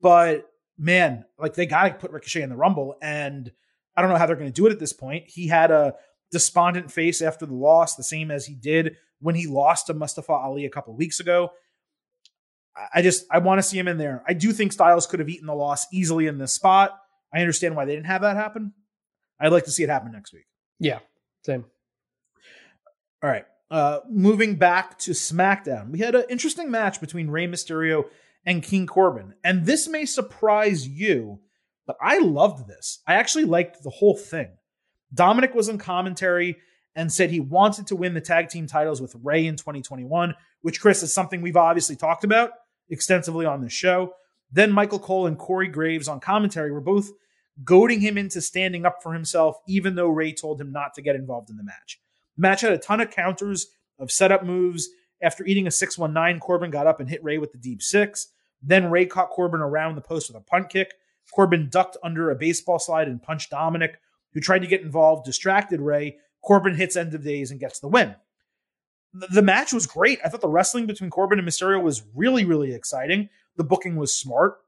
[0.00, 0.46] But
[0.78, 3.50] man, like they got to put Ricochet in the Rumble, and
[3.96, 5.24] I don't know how they're going to do it at this point.
[5.26, 5.94] He had a
[6.30, 10.32] despondent face after the loss, the same as he did when he lost to Mustafa
[10.32, 11.50] Ali a couple weeks ago.
[12.94, 14.22] I- just I want to see him in there.
[14.28, 16.98] I do think Styles could have eaten the loss easily in this spot.
[17.32, 18.72] I understand why they didn't have that happen.
[19.40, 20.46] I'd like to see it happen next week.
[20.78, 20.98] Yeah,
[21.44, 21.64] same.
[23.22, 23.46] All right.
[23.70, 28.04] Uh, moving back to SmackDown, we had an interesting match between Rey Mysterio
[28.44, 29.34] and King Corbin.
[29.42, 31.40] And this may surprise you,
[31.86, 33.00] but I loved this.
[33.06, 34.48] I actually liked the whole thing.
[35.14, 36.56] Dominic was in commentary
[36.94, 40.80] and said he wanted to win the tag team titles with Rey in 2021, which,
[40.80, 42.50] Chris, is something we've obviously talked about
[42.88, 44.14] extensively on this show.
[44.50, 47.10] Then Michael Cole and Corey Graves on commentary were both
[47.64, 51.16] goading him into standing up for himself, even though Rey told him not to get
[51.16, 52.00] involved in the match.
[52.36, 53.68] The match had a ton of counters
[53.98, 54.88] of setup moves.
[55.22, 58.28] After eating a 619, Corbin got up and hit Rey with the deep six.
[58.62, 60.92] Then Rey caught Corbin around the post with a punt kick.
[61.32, 64.00] Corbin ducked under a baseball slide and punched Dominic,
[64.32, 66.18] who tried to get involved, distracted Rey.
[66.42, 68.14] Corbin hits end of days and gets the win.
[69.30, 70.18] The match was great.
[70.24, 73.28] I thought the wrestling between Corbin and Mysterio was really, really exciting.
[73.56, 74.58] The booking was smart.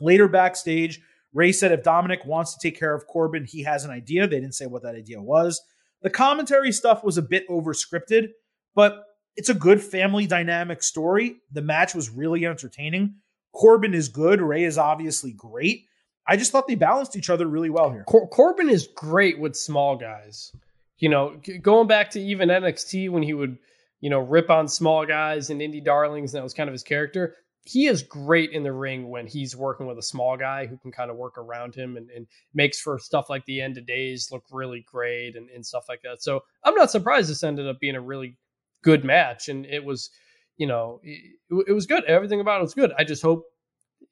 [0.00, 1.00] Later backstage,
[1.32, 4.26] Rey said if Dominic wants to take care of Corbin, he has an idea.
[4.26, 5.60] They didn't say what that idea was.
[6.02, 8.30] The commentary stuff was a bit over scripted,
[8.74, 9.04] but
[9.36, 11.36] it's a good family dynamic story.
[11.52, 13.16] The match was really entertaining.
[13.52, 14.40] Corbin is good.
[14.40, 15.86] Rey is obviously great.
[16.30, 18.04] I just thought they balanced each other really well here.
[18.04, 20.52] Cor- Corbin is great with small guys.
[20.98, 23.58] You know, going back to even NXT when he would,
[24.00, 26.84] you know, rip on small guys and indie darlings, and that was kind of his
[26.84, 27.34] character.
[27.64, 30.92] He is great in the ring when he's working with a small guy who can
[30.92, 34.28] kind of work around him and, and makes for stuff like the end of days
[34.30, 36.22] look really great and, and stuff like that.
[36.22, 38.38] So I'm not surprised this ended up being a really
[38.82, 39.48] good match.
[39.48, 40.10] And it was,
[40.58, 41.34] you know, it,
[41.66, 42.04] it was good.
[42.04, 42.92] Everything about it was good.
[42.96, 43.46] I just hope,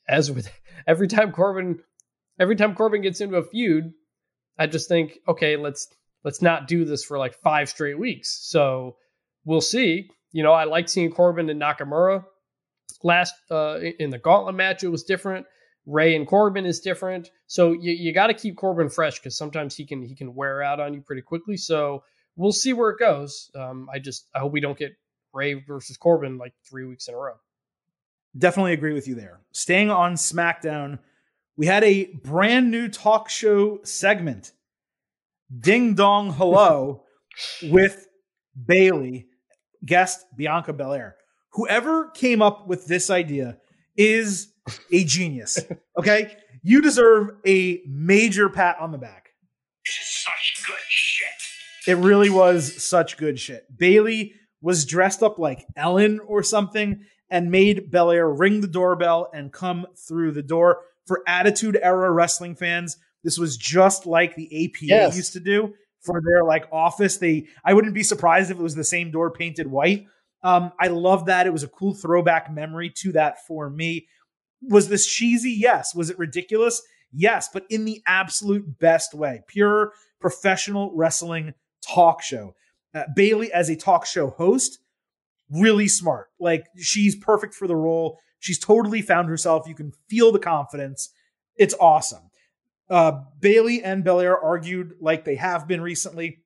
[0.08, 0.50] as with
[0.88, 1.78] every time Corbin
[2.38, 3.92] every time Corbin gets into a feud,
[4.58, 5.88] I just think, okay, let's
[6.24, 8.38] let's not do this for like five straight weeks.
[8.42, 8.96] So
[9.44, 10.10] we'll see.
[10.32, 12.24] You know, I like seeing Corbin and Nakamura.
[13.02, 15.46] Last uh, in the Gauntlet match, it was different.
[15.86, 17.30] Rey and Corbin is different.
[17.46, 20.62] So you, you got to keep Corbin fresh because sometimes he can he can wear
[20.62, 21.56] out on you pretty quickly.
[21.56, 22.02] So
[22.36, 23.50] we'll see where it goes.
[23.54, 24.96] Um, I just I hope we don't get
[25.32, 27.34] Rey versus Corbin like three weeks in a row.
[28.36, 29.40] Definitely agree with you there.
[29.52, 30.98] Staying on SmackDown,
[31.58, 34.52] we had a brand new talk show segment,
[35.54, 37.02] Ding Dong Hello,
[37.64, 38.06] with
[38.66, 39.26] Bayley,
[39.84, 41.16] guest Bianca Belair.
[41.52, 43.58] Whoever came up with this idea
[43.96, 44.52] is
[44.90, 45.58] a genius.
[45.98, 46.36] Okay?
[46.62, 49.30] You deserve a major pat on the back.
[49.84, 51.88] This is such good shit.
[51.88, 53.64] It really was such good shit.
[53.76, 59.52] Bayley was dressed up like Ellen or something and made Belair ring the doorbell and
[59.52, 64.84] come through the door for Attitude Era wrestling fans, this was just like the APA
[64.84, 65.16] yes.
[65.16, 67.16] used to do for their like office.
[67.16, 70.06] They I wouldn't be surprised if it was the same door painted white.
[70.44, 71.46] Um, I love that.
[71.46, 74.06] It was a cool throwback memory to that for me.
[74.62, 75.50] Was this cheesy?
[75.50, 75.94] Yes.
[75.94, 76.80] Was it ridiculous?
[77.12, 79.42] Yes, but in the absolute best way.
[79.48, 81.54] Pure professional wrestling
[81.86, 82.54] talk show.
[82.94, 84.78] Uh, Bayley as a talk show host,
[85.50, 86.28] really smart.
[86.38, 88.18] Like she's perfect for the role.
[88.38, 89.66] She's totally found herself.
[89.66, 91.10] You can feel the confidence.
[91.56, 92.30] It's awesome.
[92.88, 96.38] Uh, Bayley and Belair argued like they have been recently.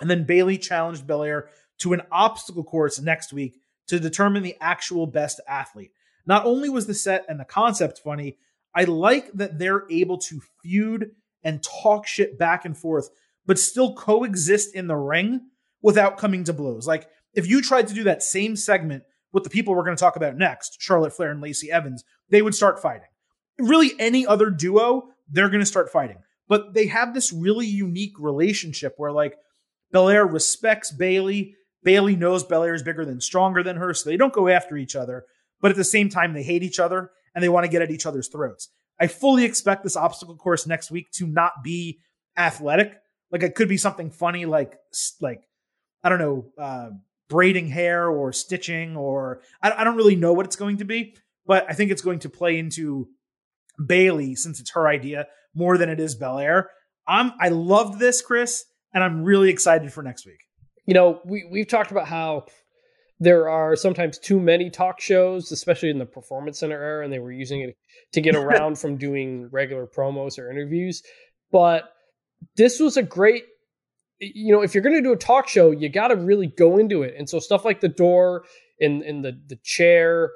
[0.00, 1.48] And then Bayley challenged Belair
[1.78, 5.92] to an obstacle course next week to determine the actual best athlete.
[6.26, 8.36] Not only was the set and the concept funny,
[8.74, 13.08] I like that they're able to feud and talk shit back and forth,
[13.46, 15.48] but still coexist in the ring
[15.80, 16.86] without coming to blows.
[16.86, 17.08] Like,
[17.38, 20.16] if you tried to do that same segment with the people we're going to talk
[20.16, 23.08] about next, Charlotte Flair and Lacey Evans, they would start fighting.
[23.58, 26.18] Really, any other duo, they're going to start fighting.
[26.48, 29.36] But they have this really unique relationship where, like,
[29.92, 31.54] Belair respects Bayley.
[31.84, 34.96] Bayley knows Belair is bigger than stronger than her, so they don't go after each
[34.96, 35.24] other.
[35.60, 37.90] But at the same time, they hate each other and they want to get at
[37.90, 38.68] each other's throats.
[39.00, 42.00] I fully expect this obstacle course next week to not be
[42.36, 42.94] athletic.
[43.30, 44.76] Like it could be something funny, like
[45.20, 45.42] like
[46.02, 46.90] I don't know, uh,
[47.28, 51.14] braiding hair or stitching or I, I don't really know what it's going to be,
[51.46, 53.08] but I think it's going to play into
[53.84, 56.70] Bayley since it's her idea more than it is Belair.
[57.06, 60.40] I'm I loved this, Chris, and I'm really excited for next week.
[60.86, 62.46] You know, we we've talked about how
[63.20, 67.18] there are sometimes too many talk shows, especially in the performance center era, and they
[67.18, 67.76] were using it
[68.12, 71.02] to get around from doing regular promos or interviews.
[71.50, 71.84] But
[72.56, 73.44] this was a great
[74.20, 76.78] you know, if you're going to do a talk show, you got to really go
[76.78, 77.14] into it.
[77.16, 78.44] And so stuff like the door
[78.80, 80.30] and, and the, the chair,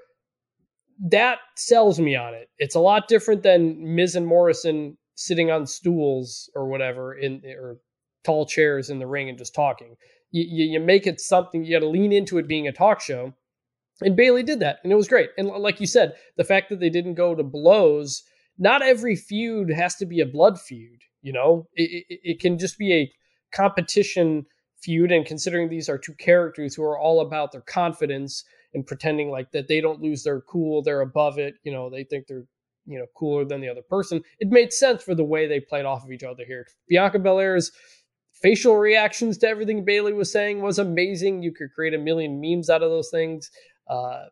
[1.11, 2.49] that sells me on it.
[2.59, 7.79] It's a lot different than Miz and Morrison sitting on stools or whatever in or
[8.25, 9.97] tall chairs in the ring and just talking.
[10.31, 13.01] You, you, you make it something, you got to lean into it being a talk
[13.01, 13.35] show.
[14.01, 15.31] And Bayley did that, and it was great.
[15.37, 18.23] And like you said, the fact that they didn't go to blows,
[18.59, 21.01] not every feud has to be a blood feud.
[21.21, 23.13] You know, it, it, it can just be a
[23.53, 24.47] competition
[24.83, 29.31] feud and considering these are two characters who are all about their confidence and pretending
[29.31, 32.45] like that they don't lose their cool they're above it you know they think they're
[32.87, 35.85] you know cooler than the other person it made sense for the way they played
[35.85, 36.67] off of each other here.
[36.89, 37.71] Bianca belair's
[38.33, 41.43] facial reactions to everything Bayley was saying was amazing.
[41.43, 43.51] You could create a million memes out of those things.
[43.89, 44.25] Uh,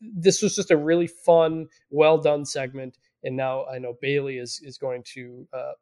[0.00, 4.60] this was just a really fun well done segment and now i know Bayley is
[4.62, 5.72] is going to uh,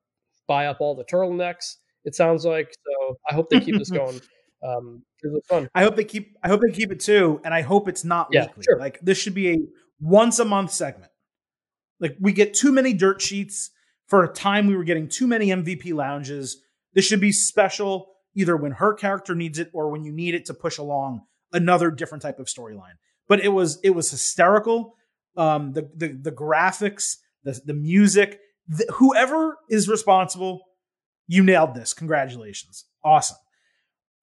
[0.46, 2.72] buy up all the turtlenecks it sounds like.
[2.72, 4.20] So I hope they keep this going.
[4.62, 5.68] Um, it's fun.
[5.74, 6.36] I hope they keep.
[6.42, 8.64] I hope they keep it too, and I hope it's not yeah, weekly.
[8.64, 8.78] Sure.
[8.78, 9.58] Like this should be a
[10.00, 11.12] once a month segment.
[12.00, 13.70] Like we get too many dirt sheets
[14.06, 14.66] for a time.
[14.66, 16.58] We were getting too many MVP lounges.
[16.94, 20.44] This should be special, either when her character needs it or when you need it
[20.46, 21.22] to push along
[21.52, 22.94] another different type of storyline.
[23.28, 24.96] But it was it was hysterical.
[25.36, 30.62] Um, the the the graphics, the, the music, the, whoever is responsible,
[31.26, 31.94] you nailed this.
[31.94, 32.84] Congratulations.
[33.04, 33.36] Awesome.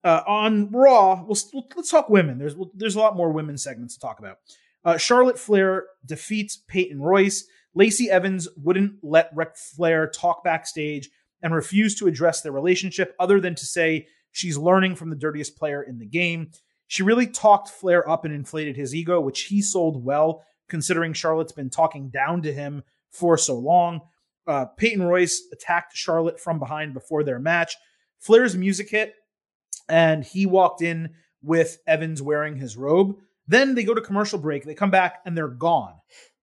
[0.04, 2.38] Uh, on Raw, we'll, we'll, let's talk women.
[2.38, 4.38] There's there's a lot more women segments to talk about.
[4.86, 7.46] Uh, Charlotte Flair defeats Peyton Royce.
[7.76, 11.10] Lacey Evans wouldn't let Ric Flair talk backstage
[11.42, 15.58] and refused to address their relationship other than to say she's learning from the dirtiest
[15.58, 16.52] player in the game.
[16.88, 21.52] She really talked Flair up and inflated his ego, which he sold well, considering Charlotte's
[21.52, 24.02] been talking down to him for so long.
[24.50, 27.76] Uh, Peyton Royce attacked Charlotte from behind before their match.
[28.20, 29.14] Flair's music hit,
[29.88, 31.12] and he walked in
[31.44, 33.16] with Evans wearing his robe.
[33.48, 34.66] Then they go to commercial break.
[34.66, 35.94] They come back and they're gone,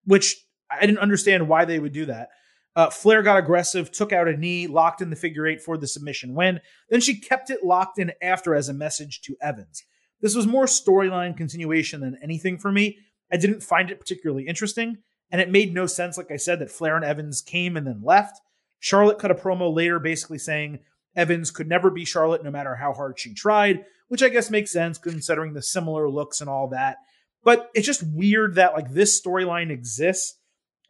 [0.05, 0.37] which
[0.71, 2.29] I didn't understand why they would do that.
[2.77, 5.87] Uh, Flair got aggressive, took out a knee, locked in the figure eight for the
[5.87, 6.61] submission win.
[6.91, 9.83] Then she kept it locked in after as a message to Evans.
[10.21, 12.99] This was more storyline continuation than anything for me.
[13.33, 14.99] I didn't find it particularly interesting,
[15.31, 18.03] and it made no sense, like I said, that Flair and Evans came and then
[18.03, 18.41] left.
[18.79, 20.81] Charlotte cut a promo later basically saying
[21.17, 24.71] Evans could never be Charlotte no matter how hard she tried, which I guess makes
[24.71, 26.99] sense considering the similar looks and all that.
[27.43, 30.39] But it's just weird that like this storyline exists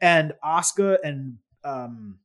[0.01, 2.19] and Asuka and um,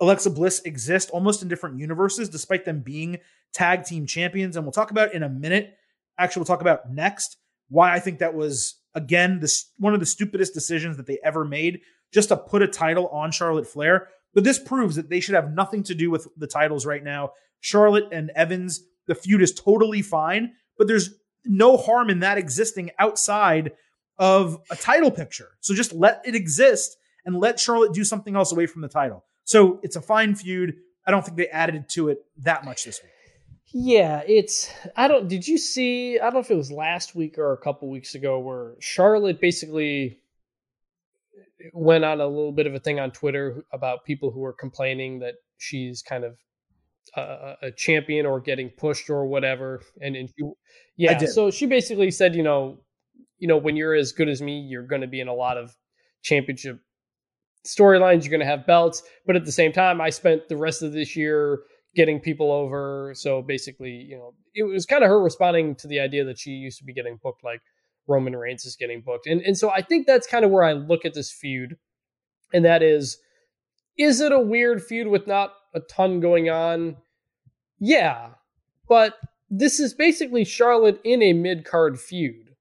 [0.00, 3.18] Alexa Bliss exist almost in different universes, despite them being
[3.52, 4.56] tag team champions.
[4.56, 5.74] And we'll talk about in a minute.
[6.18, 7.36] Actually, we'll talk about next
[7.68, 11.44] why I think that was again this one of the stupidest decisions that they ever
[11.44, 11.80] made,
[12.12, 14.08] just to put a title on Charlotte Flair.
[14.34, 17.32] But this proves that they should have nothing to do with the titles right now.
[17.60, 21.14] Charlotte and Evans, the feud is totally fine, but there's
[21.44, 23.72] no harm in that existing outside
[24.18, 25.50] of a title picture.
[25.60, 29.24] So just let it exist and let Charlotte do something else away from the title.
[29.44, 30.74] So it's a fine feud.
[31.06, 33.12] I don't think they added to it that much this week.
[33.72, 37.36] Yeah, it's I don't did you see I don't know if it was last week
[37.36, 40.18] or a couple weeks ago where Charlotte basically
[41.74, 45.18] went on a little bit of a thing on Twitter about people who were complaining
[45.18, 46.36] that she's kind of
[47.16, 49.82] a, a champion or getting pushed or whatever.
[50.00, 50.50] And, and she,
[50.96, 52.78] yeah so she basically said you know
[53.38, 55.58] you know when you're as good as me you're going to be in a lot
[55.58, 55.76] of
[56.22, 56.80] championship
[57.66, 59.02] storylines you're going to have belts.
[59.26, 61.60] But at the same time I spent the rest of this year
[61.98, 63.12] getting people over.
[63.16, 66.52] So basically, you know, it was kind of her responding to the idea that she
[66.52, 67.60] used to be getting booked like
[68.06, 69.26] Roman Reigns is getting booked.
[69.26, 71.76] And and so I think that's kind of where I look at this feud.
[72.54, 73.18] And that is
[73.98, 76.96] is it a weird feud with not a ton going on?
[77.80, 78.28] Yeah.
[78.88, 79.14] But
[79.50, 82.54] this is basically Charlotte in a mid-card feud.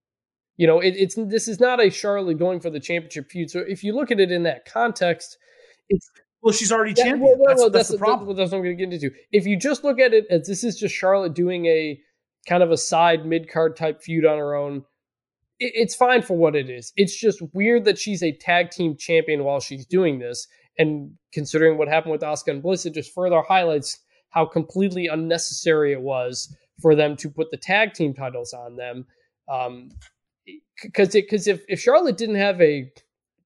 [0.58, 3.52] You know, it, it's this is not a Charlotte going for the championship feud.
[3.52, 5.38] So if you look at it in that context,
[5.90, 6.10] it's
[6.48, 7.22] well, she's already yeah, champion.
[7.22, 8.38] Well, well, that's, well, that's, that's, the problem.
[8.38, 9.14] That's, what I'm going to get into.
[9.34, 12.00] If you just look at it as this is just Charlotte doing a
[12.48, 14.78] kind of a side mid card type feud on her own,
[15.60, 16.94] it, it's fine for what it is.
[16.96, 20.48] It's just weird that she's a tag team champion while she's doing this.
[20.78, 24.00] And considering what happened with Asuka and Bliss, it just further highlights
[24.30, 29.06] how completely unnecessary it was for them to put the tag team titles on them.
[29.52, 29.90] Um,
[30.82, 32.90] because because if, if Charlotte didn't have a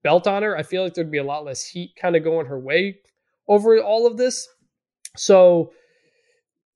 [0.03, 2.48] belt on her, I feel like there'd be a lot less heat kind of going
[2.48, 2.99] her way
[3.48, 4.48] over all of this.
[5.18, 5.72] So,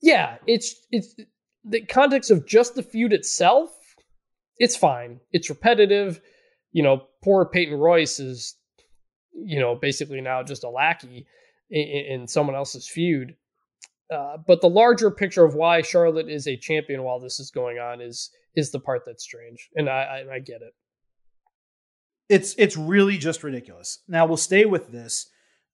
[0.02, 1.16] yeah, it's it's
[1.64, 3.72] the context of just the feud itself.
[4.58, 5.20] It's fine.
[5.32, 6.22] It's repetitive.
[6.72, 8.56] You know, poor Peyton Royce is,
[9.34, 11.26] you know, basically now just a lackey
[11.70, 11.88] in,
[12.22, 13.36] in someone else's feud.
[14.14, 17.80] Uh, but the larger picture of why Charlotte is a champion while this is going
[17.80, 20.74] on is is the part that's strange, and I, I, I get it.
[22.30, 24.00] It's it's really just ridiculous.
[24.08, 25.28] Now we'll stay with this.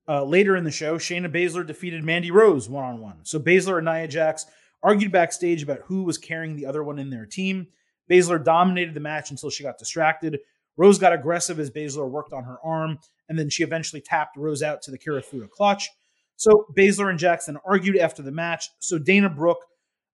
[0.07, 3.19] Uh, later in the show, Shayna Baszler defeated Mandy Rose one on one.
[3.23, 4.45] So Baszler and Nia Jax
[4.84, 7.68] argued backstage about who was carrying the other one in their team.
[8.10, 10.40] Baszler dominated the match until she got distracted.
[10.76, 12.98] Rose got aggressive as Baszler worked on her arm,
[13.30, 15.90] and then she eventually tapped Rose out to the Kirifuda clutch.
[16.36, 18.69] So Baszler and Jackson argued after the match.
[18.80, 19.64] So Dana Brooke,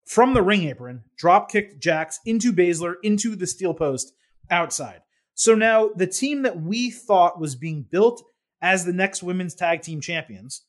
[0.06, 4.14] from the ring apron, drop kicked Jax into Baszler into the steel post
[4.50, 5.02] outside.
[5.34, 8.24] So now the team that we thought was being built
[8.62, 10.62] as the next women's tag team champions,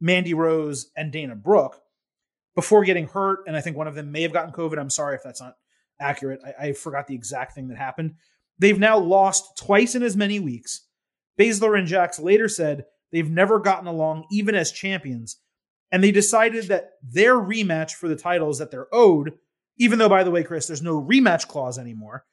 [0.00, 1.80] Mandy Rose and Dana Brooke,
[2.54, 4.78] before getting hurt, and I think one of them may have gotten COVID.
[4.78, 5.56] I'm sorry if that's not
[5.98, 6.40] accurate.
[6.44, 8.14] I, I forgot the exact thing that happened.
[8.58, 10.86] They've now lost twice in as many weeks.
[11.38, 15.38] Baszler and Jax later said they've never gotten along, even as champions.
[15.90, 19.32] And they decided that their rematch for the titles that they're owed,
[19.78, 22.26] even though, by the way, Chris, there's no rematch clause anymore,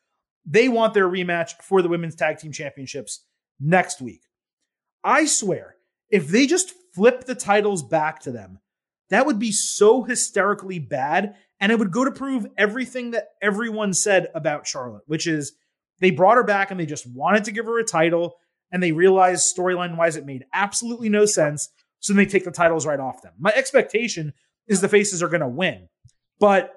[0.50, 3.26] they want their rematch for the women's tag team championships
[3.60, 4.22] next week.
[5.04, 5.76] I swear,
[6.10, 8.60] if they just flip the titles back to them,
[9.10, 11.36] that would be so hysterically bad.
[11.60, 15.54] And it would go to prove everything that everyone said about Charlotte, which is
[16.00, 18.38] they brought her back and they just wanted to give her a title.
[18.72, 21.70] and they realized storyline wise it made absolutely no sense.
[22.00, 23.34] So then they take the titles right off them.
[23.40, 24.34] My expectation
[24.68, 25.88] is the faces are going to win.
[26.40, 26.74] But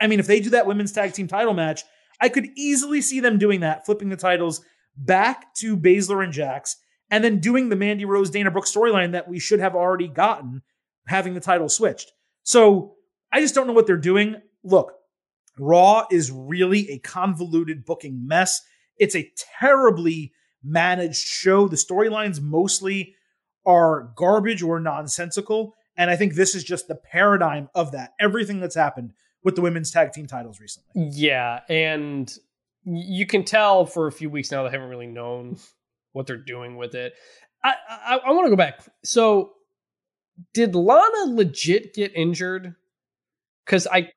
[0.00, 1.84] I mean, if they do that women's tag team title match,
[2.20, 4.60] I could easily see them doing that, flipping the titles
[4.96, 6.76] back to Baszler and Jax,
[7.10, 10.62] and then doing the Mandy Rose Dana Brooke storyline that we should have already gotten,
[11.06, 12.12] having the title switched.
[12.42, 12.94] So
[13.32, 14.36] I just don't know what they're doing.
[14.62, 14.92] Look,
[15.58, 18.60] Raw is really a convoluted booking mess.
[18.96, 19.30] It's a
[19.60, 20.32] terribly
[20.62, 21.68] managed show.
[21.68, 23.14] The storylines mostly
[23.66, 25.74] are garbage or nonsensical.
[25.96, 28.14] And I think this is just the paradigm of that.
[28.20, 29.12] Everything that's happened
[29.44, 31.10] with the women's tag team titles recently.
[31.12, 31.60] Yeah.
[31.68, 32.32] And
[32.84, 35.58] you can tell for a few weeks now they haven't really known
[36.12, 37.14] what they're doing with it.
[37.62, 38.80] I, I, I want to go back.
[39.04, 39.52] So,
[40.52, 42.74] did Lana legit get injured?
[43.64, 44.10] Because I,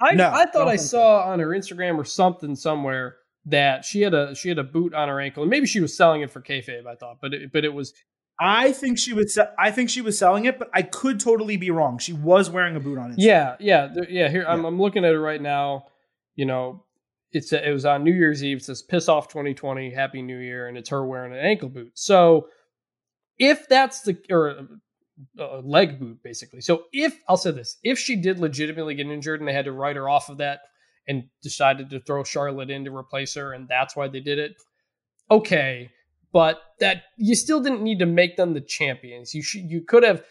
[0.00, 3.16] I, No, I thought I think saw on her Instagram or something somewhere
[3.46, 5.96] that she had a she had a boot on her ankle, and maybe she was
[5.96, 6.86] selling it for kayfabe.
[6.86, 7.92] I thought, but it, but it was
[8.40, 9.38] I think she was.
[9.58, 11.98] I think she was selling it, but I could totally be wrong.
[11.98, 13.18] She was wearing a boot on it.
[13.18, 14.28] Yeah, yeah, yeah.
[14.28, 14.68] Here I'm, Yeah.
[14.68, 15.86] I'm looking at it right now.
[16.34, 16.84] You know,
[17.30, 18.58] it's it was on New Year's Eve.
[18.58, 21.92] It says "Piss off 2020, Happy New Year," and it's her wearing an ankle boot.
[21.94, 22.48] So,
[23.38, 24.66] if that's the or
[25.38, 26.60] a leg boot, basically.
[26.60, 29.72] So, if I'll say this, if she did legitimately get injured and they had to
[29.72, 30.60] write her off of that
[31.06, 34.56] and decided to throw Charlotte in to replace her, and that's why they did it,
[35.30, 35.90] okay.
[36.34, 39.32] But that you still didn't need to make them the champions.
[39.34, 40.24] You should you could have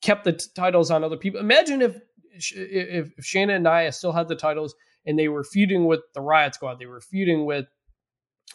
[0.00, 1.40] kept the t- titles on other people.
[1.40, 1.96] Imagine if
[2.32, 6.54] if, if and Nia still had the titles and they were feuding with the Riot
[6.54, 7.66] Squad, they were feuding with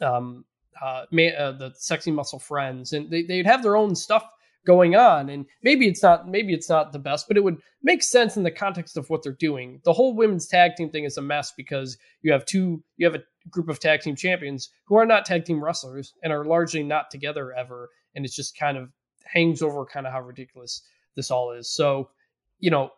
[0.02, 0.46] um
[0.82, 4.26] uh, uh the Sexy Muscle Friends, and they they'd have their own stuff
[4.66, 5.30] going on.
[5.30, 8.44] And maybe it's not maybe it's not the best, but it would make sense in
[8.44, 9.82] the context of what they're doing.
[9.84, 13.16] The whole women's tag team thing is a mess because you have two you have
[13.16, 16.84] a group of tag team champions who are not tag team wrestlers and are largely
[16.84, 18.90] not together ever, and it's just kind of
[19.26, 20.82] hangs over kind of how ridiculous
[21.16, 21.70] this all is.
[21.70, 22.10] So,
[22.60, 22.92] you know,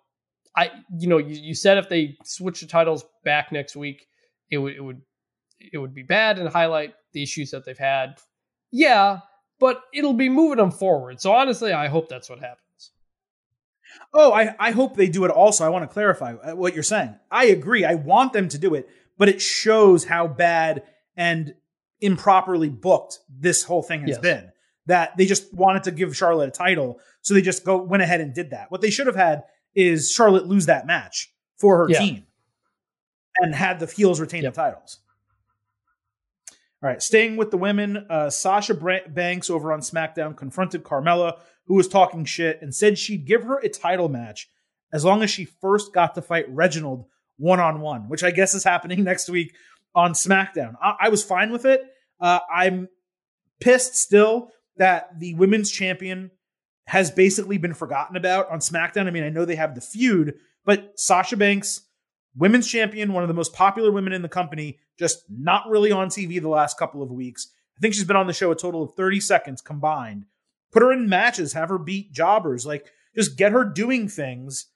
[0.56, 4.08] I you know, you, you said if they switch the titles back next week,
[4.50, 5.02] it would it would
[5.60, 8.18] it would be bad and highlight the issues that they've had.
[8.72, 9.20] Yeah,
[9.60, 11.22] but it'll be moving them forward.
[11.22, 12.92] So honestly, I hope that's what happens.
[14.14, 15.66] Oh, I, I hope they do it also.
[15.66, 17.16] I want to clarify uh, what you're saying.
[17.32, 17.86] I agree.
[17.86, 20.84] I want them to do it, but it shows how bad
[21.16, 21.54] and
[22.02, 24.20] improperly booked this whole thing has Yes.
[24.20, 24.52] been.
[24.86, 28.22] That they just wanted to give Charlotte a title, so they just go went ahead
[28.22, 28.72] and did that.
[28.72, 29.44] What they should have had
[29.76, 32.00] is Charlotte lose that match for her Yeah.
[32.00, 32.28] team
[33.40, 34.54] and had the heels retain Yep.
[34.54, 35.00] the titles.
[36.82, 41.74] All right, staying with the women, uh, Sasha Banks over on SmackDown confronted Carmella, who
[41.74, 44.50] was talking shit, and said she'd give her a title match
[44.94, 47.06] as long as she first got to fight Reginald
[47.38, 49.56] one on one, which I guess is happening next week
[49.96, 50.76] on SmackDown.
[50.82, 51.82] I, I was fine with it.
[52.20, 52.90] Uh, I'm
[53.60, 56.32] pissed still that the women's champion
[56.88, 59.08] has basically been forgotten about on SmackDown.
[59.08, 60.36] I mean, I know they have the feud,
[60.66, 61.82] but Sasha Banks,
[62.36, 66.08] women's champion, one of the most popular women in the company, just not really on
[66.08, 67.52] TV the last couple of weeks.
[67.78, 70.26] I think she's been on the show a total of 30 seconds combined.
[70.72, 72.86] Put her in matches, have her beat jobbers, like
[73.16, 74.68] just get her doing things.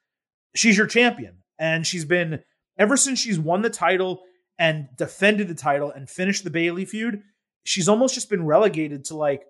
[0.55, 1.37] She's your champion.
[1.59, 2.43] And she's been,
[2.81, 4.23] ever since she's won the title
[4.57, 7.21] and defended the title and finished the Bayley feud,
[7.63, 9.43] she's almost just been relegated to like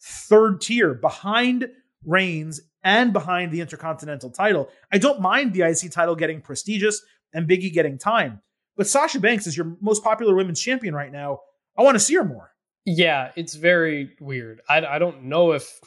[0.00, 1.68] third tier behind
[2.06, 4.68] Reigns and behind the Intercontinental title.
[4.92, 7.02] I don't mind the IC title getting prestigious
[7.32, 8.40] and Biggie getting time,
[8.76, 11.40] but Sasha Banks is your most popular women's champion right now.
[11.76, 12.52] I want to see her more.
[12.84, 14.60] Yeah, it's very weird.
[14.68, 15.80] I, I don't know if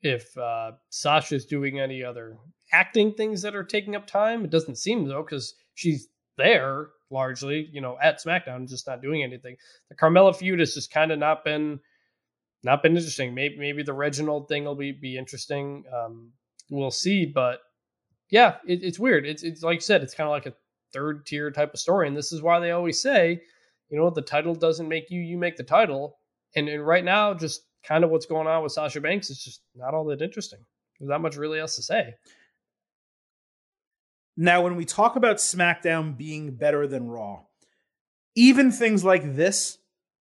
[0.00, 2.36] if uh, Sasha's doing any other
[2.72, 4.44] acting things that are taking up time.
[4.44, 9.22] It doesn't seem though because she's there largely, you know, at SmackDown, just not doing
[9.22, 9.56] anything.
[9.88, 11.80] The Carmella feud has just kind of not been
[12.64, 13.34] not been interesting.
[13.34, 15.84] Maybe maybe the Reginald thing will be be interesting.
[15.94, 16.32] Um,
[16.68, 17.60] we'll see, but
[18.30, 19.24] yeah, it, it's weird.
[19.24, 20.54] It's it's like you said, it's kind of like a
[20.92, 23.40] third tier type of story, and this is why they always say,
[23.88, 26.18] you know, the title doesn't make you, you make the title.
[26.56, 29.62] And and right now, just kind of what's going on with Sasha Banks is just
[29.76, 30.60] not all that interesting.
[30.98, 32.14] There's not much really else to say.
[34.40, 37.40] Now, when we talk about SmackDown being better than Raw,
[38.36, 39.78] even things like this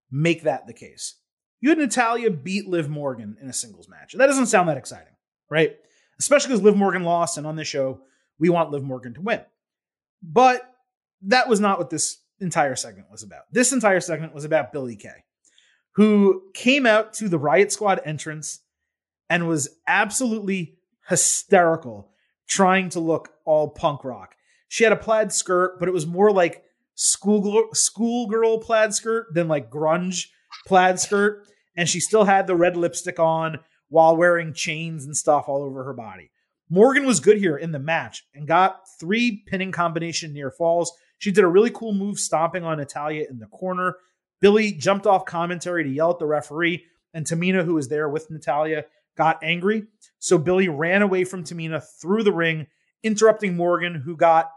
[0.09, 1.17] make that the case.
[1.61, 4.13] You had Natalya beat Liv Morgan in a singles match.
[4.13, 5.13] And that doesn't sound that exciting,
[5.51, 5.77] right?
[6.17, 8.01] Especially because Liv Morgan lost, and on this show,
[8.39, 9.41] we want Liv Morgan to win.
[10.23, 10.67] But
[11.21, 13.43] that was not what this entire segment was about.
[13.51, 15.25] This entire segment was about Billie Kay,
[15.91, 18.61] who came out to the Riot Squad entrance
[19.29, 22.09] and was absolutely hysterical
[22.47, 24.35] trying to look all punk rock.
[24.67, 26.63] She had a plaid skirt, but it was more like
[26.95, 30.27] school schoolgirl plaid skirt than like grunge
[30.65, 31.45] plaid skirt.
[31.75, 33.59] and she still had the red lipstick on
[33.89, 36.31] while wearing chains and stuff all over her body.
[36.69, 40.91] Morgan was good here in the match and got three pinning combination near falls.
[41.19, 43.97] She did a really cool move stomping on Natalya in the corner.
[44.41, 46.83] Billie jumped off commentary to yell at the referee,
[47.13, 48.85] and Tamina, who was there with Natalya,
[49.17, 49.83] got angry.
[50.19, 52.67] So Billie ran away from Tamina through the ring,
[53.03, 54.49] interrupting Morgan, who got,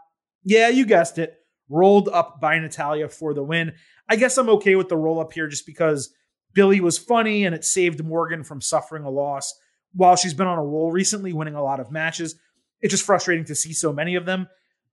[0.43, 1.35] yeah, you guessed it,
[1.69, 3.73] rolled up by Natalya for the win.
[4.09, 6.13] I guess I'm okay with the roll up here just because
[6.53, 9.53] Billie was funny and it saved Morgan from suffering a loss
[9.93, 12.35] while she's been on a roll recently, winning a lot of matches.
[12.81, 14.47] It's just frustrating to see so many of them.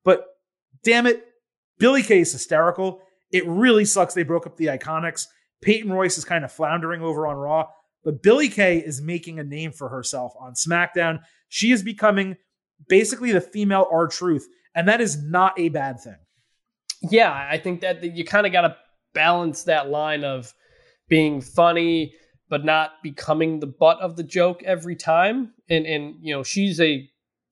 [0.04, 0.24] But
[0.84, 1.24] damn it,
[1.78, 3.00] Billie Kay is hysterical.
[3.32, 5.26] It really sucks they broke up the Iconics.
[5.60, 7.68] Peyton Royce is kind of floundering over on Raw,
[8.08, 11.20] but Billie Kay is making a name for herself on SmackDown.
[11.50, 12.38] She is becoming
[12.88, 16.16] basically the female R-Truth, and that is not a bad thing.
[17.10, 18.76] Yeah, I think that you kind of got to
[19.12, 20.54] balance that line of
[21.10, 22.14] being funny
[22.48, 25.52] but not becoming the butt of the joke every time.
[25.68, 27.06] And and you know, she's a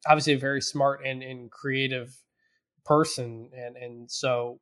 [0.06, 2.16] obviously a very smart and, and creative
[2.86, 4.60] person and and so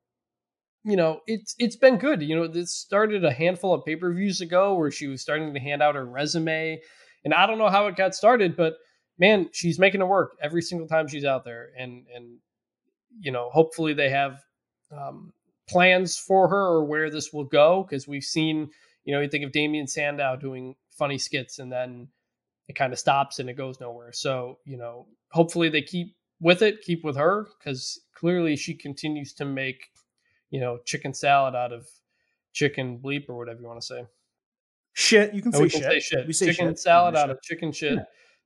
[0.85, 2.23] you know, it's it's been good.
[2.23, 5.83] You know, this started a handful of pay-per-views ago where she was starting to hand
[5.83, 6.81] out her resume.
[7.25, 8.75] And I don't know how it got started, but
[9.19, 11.71] man, she's making it work every single time she's out there.
[11.79, 12.39] And and
[13.21, 14.41] you know, hopefully they have
[14.93, 15.33] um,
[15.69, 18.71] plans for her or where this will go because we've seen,
[19.05, 22.09] you know, you think of Damien Sandow doing funny skits and then
[22.69, 24.13] it kind of stops and it goes nowhere.
[24.13, 29.33] So, you know, hopefully they keep with it, keep with her because clearly she continues
[29.35, 29.89] to make,
[30.51, 31.87] you know, chicken salad out of
[32.53, 34.07] chicken bleep or whatever you want to say.
[34.93, 35.83] Shit, you can, say, can shit.
[35.83, 36.27] say shit.
[36.27, 36.79] We say chicken shit.
[36.79, 37.31] salad out shit.
[37.31, 37.99] of chicken shit.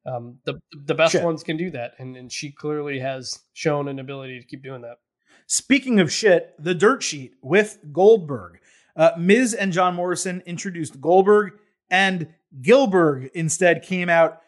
[0.06, 1.24] Um, the the best Shit.
[1.24, 4.82] ones can do that, and, and she clearly has shown an ability to keep doing
[4.82, 4.98] that.
[5.46, 8.58] Speaking of shit, the dirt sheet with Goldberg.
[8.96, 11.52] Uh, Miz and John Morrison introduced Goldberg,
[11.90, 12.28] and
[12.60, 14.40] Gillberg instead came out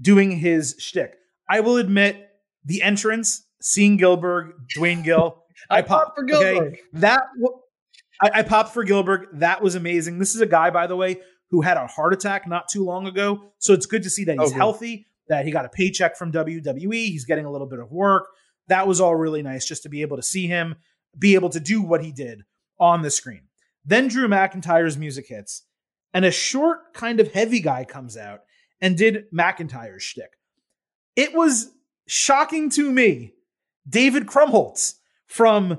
[0.00, 1.14] doing his shtick.
[1.48, 2.30] I will admit,
[2.64, 6.54] the entrance, seeing Gillberg, Duane Gill, I, popped for okay?
[6.54, 6.76] Gillberg.
[6.94, 7.58] That w-
[8.20, 9.26] I, I popped for Gillberg.
[9.34, 10.18] That was amazing.
[10.18, 11.20] This is a guy, by the way,
[11.50, 13.52] who had a heart attack not too long ago.
[13.58, 16.16] So it's good to see that oh, he's Oh, healthy, that he got a paycheck
[16.16, 16.92] from WWE.
[16.92, 18.26] He's getting a little bit of work.
[18.68, 20.76] That was all really nice just to be able to see him
[21.18, 22.42] be able to do what he did
[22.78, 23.42] on the screen.
[23.84, 25.64] Then Drew McIntyre's music hits,
[26.14, 28.40] and a short, kind of heavy guy comes out
[28.80, 30.38] and did McIntyre's shtick.
[31.16, 31.70] It was
[32.06, 33.34] shocking to me.
[33.88, 34.94] David Krumholtz
[35.32, 35.78] from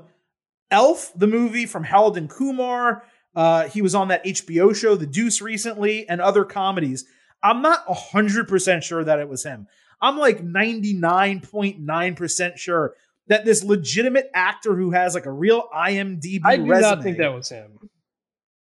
[0.70, 3.04] Elf, the movie from Harold and Kumar.
[3.36, 7.04] Uh, he was on that HBO show, The Deuce, recently, and other comedies.
[7.42, 9.66] I'm not 100% sure that it was him.
[10.00, 12.94] I'm like 99.9% sure
[13.28, 16.90] that this legitimate actor who has like a real IMDb I do resume.
[16.90, 17.78] not think that was him.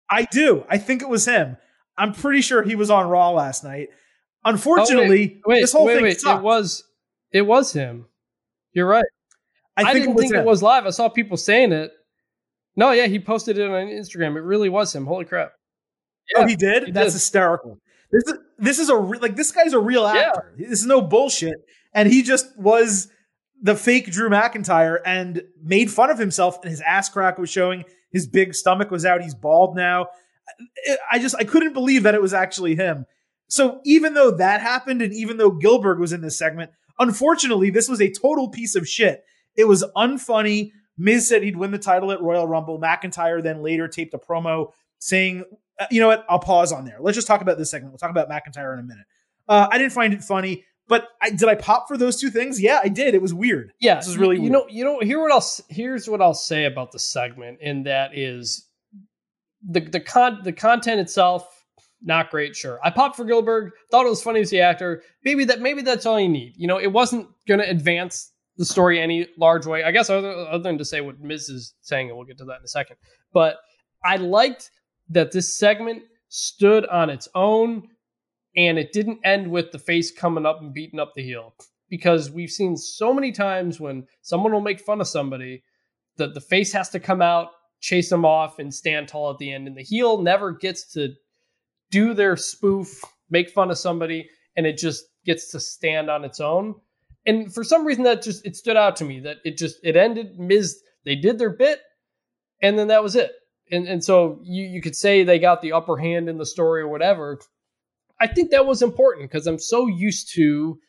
[0.10, 0.66] I do.
[0.70, 1.58] I think it was him.
[1.98, 3.90] I'm pretty sure he was on Raw last night.
[4.46, 6.22] Unfortunately, Oh, Wait, this whole wait, thing wait.
[6.22, 6.40] sucked.
[6.40, 6.84] It was
[7.32, 8.06] it was him.
[8.72, 9.04] You're right.
[9.78, 10.40] I I, didn't it think him.
[10.42, 10.86] it was live.
[10.86, 11.92] I saw people saying it.
[12.76, 14.36] No, yeah, he posted it on Instagram.
[14.36, 15.06] It really was him.
[15.06, 15.52] Holy crap!
[16.36, 16.86] oh, Yeah, he did.
[16.86, 17.14] he That's did.
[17.14, 17.80] hysterical.
[18.12, 20.22] This is this is a re- like this guy's a real Yeah.
[20.30, 20.54] actor.
[20.58, 21.56] This is no bullshit,
[21.94, 23.10] and he just was
[23.62, 26.60] the fake Drew McIntyre and made fun of himself.
[26.62, 27.84] And his ass crack was showing.
[28.12, 29.22] His big stomach was out.
[29.22, 30.08] He's bald now.
[30.88, 33.06] I- I just I couldn't believe that it was actually him.
[33.50, 37.90] So even though that happened, and even though Gillberg was in this segment, unfortunately, this
[37.90, 39.24] was a total piece of shit.
[39.58, 40.72] It was unfunny.
[40.98, 42.80] Miz said he'd win the title at Royal Rumble.
[42.80, 45.44] McIntyre then later taped a promo saying,
[45.80, 46.26] uh, "You know what?
[46.30, 46.98] I'll pause on there.
[47.00, 47.92] Let's just talk about this segment.
[47.92, 49.06] We'll talk about McIntyre in a minute."
[49.48, 52.62] Uh, I didn't find it funny, but I, did I pop for those two things?
[52.62, 53.14] Yeah, I did.
[53.16, 53.74] It was weird.
[53.80, 54.54] Yeah, This is really you, weird.
[54.54, 54.68] know.
[54.70, 55.00] You know.
[55.00, 55.62] Here what else?
[55.70, 58.68] Here's what I'll say about the segment, and that is
[59.68, 61.48] the the con the content itself
[62.02, 62.56] not great.
[62.56, 63.72] Sure, I popped for Gillberg.
[63.92, 65.04] Thought it was funny as the actor.
[65.24, 66.54] Maybe that maybe that's all you need.
[66.58, 69.84] You know, it wasn't going to advance the story any large way.
[69.84, 72.46] I guess other other than to say what Miz is saying, and we'll get to
[72.46, 72.98] that in a second.
[73.34, 73.58] But
[74.04, 74.70] I liked
[75.10, 77.88] that this segment stood on its own
[78.56, 81.54] and it didn't end with the face coming up and beating up the heel
[81.90, 85.64] because we've seen so many times when someone will make fun of somebody
[86.18, 89.52] that the face has to come out chase them off and stand tall at the
[89.52, 91.14] end and the heel never gets to
[91.92, 94.28] do their spoof make fun of somebody
[94.58, 96.76] and it just gets to stand on its own
[97.28, 99.96] and for some reason that just it stood out to me that it just it
[99.96, 101.82] ended Miz they did their bit
[102.62, 103.32] and then that was it
[103.72, 106.82] and and so you you could say they got the upper hand in the story
[106.82, 107.40] or whatever
[108.20, 110.80] I think that was important because I'm so used to,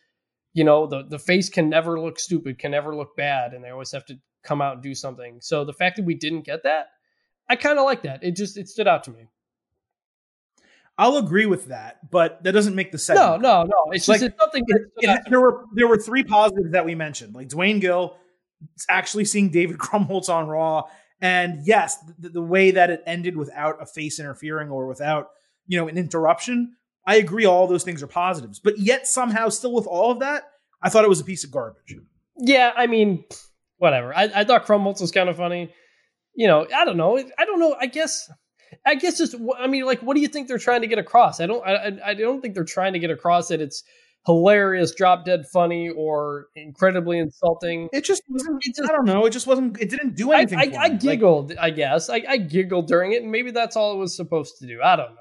[0.55, 3.71] you know, the the face can never look stupid, can never look bad, and they
[3.71, 5.39] always have to come out and do something.
[5.41, 6.87] So the fact that we didn't get that,
[7.49, 8.23] I kind of like that.
[8.23, 9.29] It just it stood out to me.
[11.01, 13.19] I'll agree with that, but that doesn't make the sense.
[13.21, 13.77] No, no, no.
[13.93, 14.65] It's just Like, it's something.
[14.67, 18.17] It- it- there were there were three positives that we mentioned, like Duane Gill
[18.91, 20.85] actually seeing David Krumholtz on Raw,
[21.21, 25.29] and yes, the, the way that it ended without a face interfering or without
[25.69, 26.75] you know an interruption.
[27.07, 30.43] I agree, all those things are positives, but yet somehow, still with all of that,
[30.83, 31.97] I thought it was a piece of garbage.
[32.37, 33.25] Yeah, I mean,
[33.79, 34.13] whatever.
[34.15, 35.73] I, I thought Krumholtz was kind of funny.
[36.35, 37.17] You know, I don't know.
[37.17, 37.75] I don't know.
[37.81, 38.31] I guess.
[38.87, 39.35] I guess just.
[39.59, 41.41] I mean, like, what do you think they're trying to get across?
[41.41, 41.67] I don't.
[41.67, 43.83] I, I- I don't think they're trying to get across that it's
[44.27, 47.89] hilarious, drop dead funny, or incredibly insulting.
[47.93, 48.59] It just wasn't.
[48.65, 49.25] It just- I don't know.
[49.27, 49.81] It just wasn't.
[49.81, 50.59] It didn't do anything.
[50.59, 50.95] I, for I me.
[50.95, 51.53] Like, giggled.
[51.61, 54.67] I guess I, I giggled during it, and maybe that's all it was supposed to
[54.67, 54.81] do.
[54.83, 55.21] I don't know.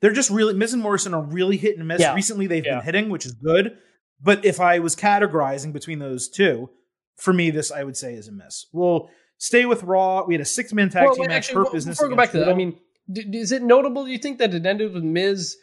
[0.00, 2.00] they're just really Miz and Morrison are really hit and miss.
[2.00, 2.14] Yeah.
[2.14, 2.76] Recently, they've Yeah.
[2.76, 3.76] been hitting, which is good.
[4.22, 6.70] But if I was categorizing between those two,
[7.16, 8.66] for me, this I would say is a miss.
[8.72, 9.08] We'll
[9.44, 10.24] stay with Raw.
[10.24, 11.36] We had a six man tag Well, team match.
[11.36, 11.96] actually, Hurt well, business.
[11.98, 12.78] Before we go back to that, I mean,
[13.12, 14.04] d- is it notable?
[14.04, 15.56] Do you think that it ended with Miz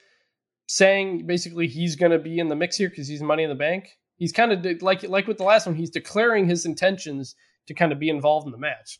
[0.67, 3.55] saying basically he's going to be in the mix here because he's Money in the
[3.55, 3.89] Bank?
[4.17, 7.35] He's kind of de- like like with the last one, he's declaring his intentions
[7.67, 8.99] to kind of be involved in the match.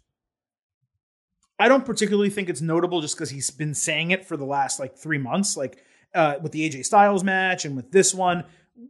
[1.60, 4.80] I don't particularly think it's notable just because he's been saying it for the last
[4.80, 5.78] like three months, like
[6.16, 8.46] uh, with the AJ Styles match and with this one.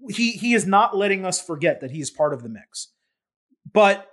[0.09, 2.93] He he is not letting us forget that he is part of the mix.
[3.73, 4.07] But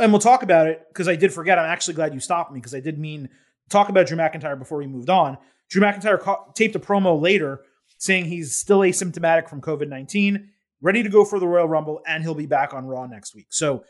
[0.00, 1.58] and we'll talk about it because I did forget.
[1.58, 3.28] I'm actually glad you stopped me because I did mean
[3.70, 5.38] talk about Drew McIntyre before we moved on.
[5.70, 7.60] Drew McIntyre ca- taped a promo later
[7.98, 10.50] saying he's still asymptomatic from COVID 19,
[10.80, 13.46] ready to go for the Royal Rumble, and he'll be back on Raw next week.
[13.50, 13.84] So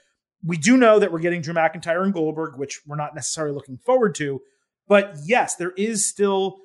[0.45, 3.79] we do know that we're getting Drew McIntyre and Goldberg, which we're not necessarily looking
[3.79, 4.41] forward to.
[4.89, 6.59] But yes, there is still,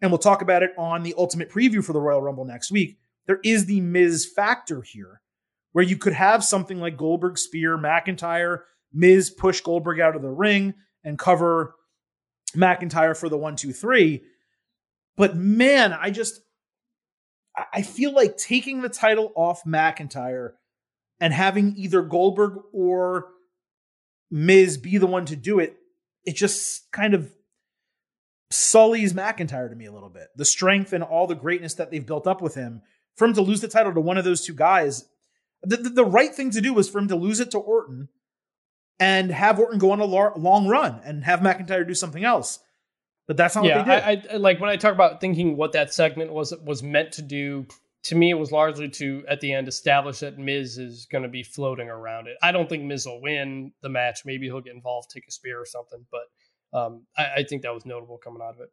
[0.00, 2.98] and we'll talk about it on the ultimate preview for the Royal Rumble next week.
[3.26, 5.20] There is the Miz factor here,
[5.72, 8.60] where you could have something like Goldberg spear, McIntyre,
[8.92, 10.74] Miz push Goldberg out of the ring
[11.04, 11.74] and cover
[12.56, 14.22] McIntyre for the one, two, three.
[15.16, 16.40] But man, I just
[17.72, 20.52] I- feel like taking the title off McIntyre
[21.20, 23.28] and having either Goldberg or
[24.30, 25.76] Miz be the one to do it,
[26.24, 27.32] it just kind of
[28.50, 30.28] sullies McIntyre to me a little bit.
[30.36, 32.82] The strength and all the greatness that they've built up with him,
[33.16, 35.04] for him to lose the title to one of those two guys,
[35.62, 38.08] the, the, the right thing to do was for him to lose it to Orton
[39.00, 42.58] and have Orton go on a lar- long run and have McIntyre do something else.
[43.26, 44.30] But that's not yeah, what they did.
[44.30, 47.22] I, I like when I talk about thinking what that segment was was meant to
[47.22, 47.66] do.
[48.04, 51.28] To me, it was largely to at the end establish that Miz is going to
[51.28, 52.36] be floating around it.
[52.42, 54.24] I don't think Miz will win the match.
[54.24, 56.04] Maybe he'll get involved, take a spear or something.
[56.10, 58.72] But um, I, I think that was notable coming out of it.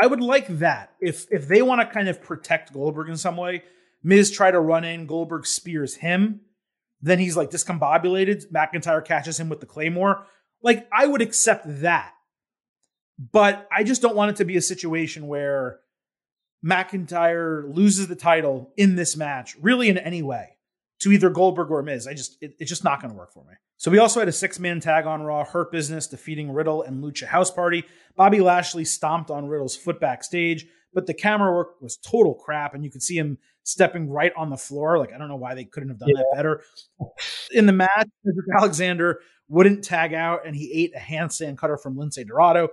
[0.00, 0.94] I would like that.
[1.00, 3.62] If if they want to kind of protect Goldberg in some way,
[4.02, 6.40] Miz try to run in, Goldberg spears him,
[7.00, 8.50] then he's like discombobulated.
[8.52, 10.26] McIntyre catches him with the claymore.
[10.62, 12.12] Like I would accept that,
[13.18, 15.80] but I just don't want it to be a situation where
[16.64, 20.56] McIntyre loses the title in this match, really in any way,
[21.00, 22.06] to either Goldberg or Miz.
[22.06, 23.54] I just it, it's just not going to work for me.
[23.76, 27.02] So we also had a six man tag on Raw, Hurt Business defeating Riddle and
[27.02, 27.84] Lucha House Party.
[28.16, 32.84] Bobby Lashley stomped on Riddle's foot backstage, but the camera work was total crap, and
[32.84, 33.38] you could see him
[33.68, 34.98] stepping right on the floor.
[34.98, 36.62] Like I don't know why they couldn't have done that better.
[37.52, 41.96] In the match, Cedric Alexander wouldn't tag out, and he ate a handstand cutter from
[41.96, 42.68] Lince Dorado.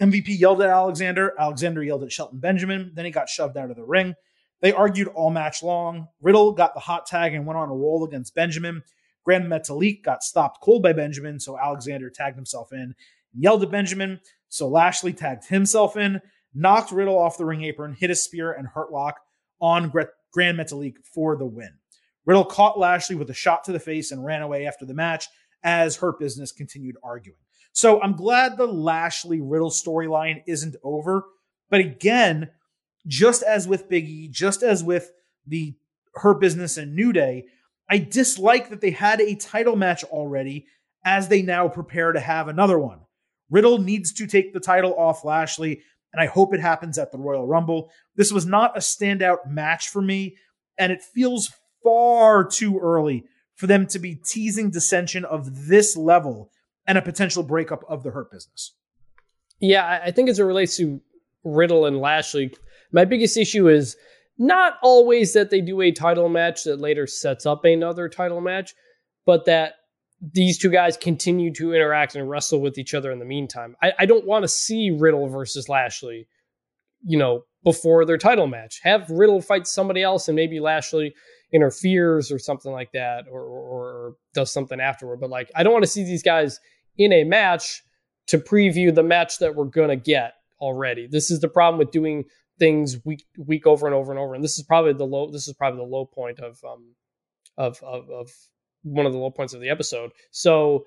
[0.00, 1.34] MVP yelled at Alexander.
[1.38, 2.92] Alexander yelled at Shelton Benjamin.
[2.94, 4.14] Then he got shoved out of the ring.
[4.60, 6.08] They argued all match long.
[6.20, 8.82] Riddle got the hot tag and went on a roll against Benjamin.
[9.24, 12.94] Gran Metalik got stopped cold by Benjamin, so Alexander tagged himself in and
[13.34, 14.20] yelled at Benjamin.
[14.48, 16.20] So Lashley tagged himself in,
[16.54, 19.20] knocked Riddle off the ring apron, hit a spear and hurt lock
[19.60, 20.02] on Gre-
[20.32, 21.70] Gran Metalik for the win.
[22.26, 25.26] Riddle caught Lashley with a shot to the face and ran away after the match
[25.62, 27.38] as Hurt Business continued arguing.
[27.72, 31.24] So I'm glad the Lashley Riddle storyline isn't over.
[31.70, 32.50] But again,
[33.06, 35.10] just as with Biggie, just as with
[35.46, 35.76] the
[36.14, 37.46] Hurt Business and New Day,
[37.88, 40.66] I dislike that they had a title match already
[41.04, 43.00] as they now prepare to have another one.
[43.50, 45.80] Riddle needs to take the title off Lashley,
[46.12, 47.90] and I hope it happens at the Royal Rumble.
[48.16, 50.36] This was not a standout match for me,
[50.78, 51.52] and it feels
[51.82, 53.24] far too early
[53.54, 56.50] for them to be teasing dissension of this level
[56.86, 58.74] and a potential breakup of the Hurt Business.
[59.60, 61.00] Yeah, I- think as it relates to
[61.44, 62.54] Riddle and Lashley,
[62.92, 63.96] my biggest issue is
[64.38, 68.74] not always that they do a title match that later sets up another title match,
[69.26, 69.74] but that
[70.20, 73.76] these two guys continue to interact and wrestle with each other in the meantime.
[73.82, 76.26] I, I don't want to see Riddle versus Lashley,
[77.04, 78.80] you know, before their title match.
[78.82, 81.14] Have Riddle fight somebody else and maybe Lashley
[81.52, 85.20] interferes or something like that or, or, or does something afterward.
[85.20, 86.58] But like, I don't want to see these guys
[86.96, 87.82] in a match
[88.26, 91.06] to preview the match that we're going to get already.
[91.06, 92.24] This is the problem with doing
[92.58, 94.34] things week week over and over and over.
[94.34, 95.30] And this is probably the low.
[95.30, 96.94] This is probably the low point of um
[97.56, 98.30] of of, of
[98.82, 100.10] one of the low points of the episode.
[100.30, 100.86] So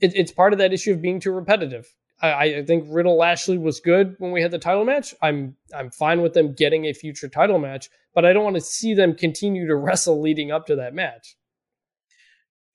[0.00, 1.86] it, it's part of that issue of being too repetitive.
[2.22, 5.14] I, I think Riddle Lashley was good when we had the title match.
[5.22, 8.62] I'm I'm fine with them getting a future title match, but I don't want to
[8.62, 11.36] see them continue to wrestle leading up to that match.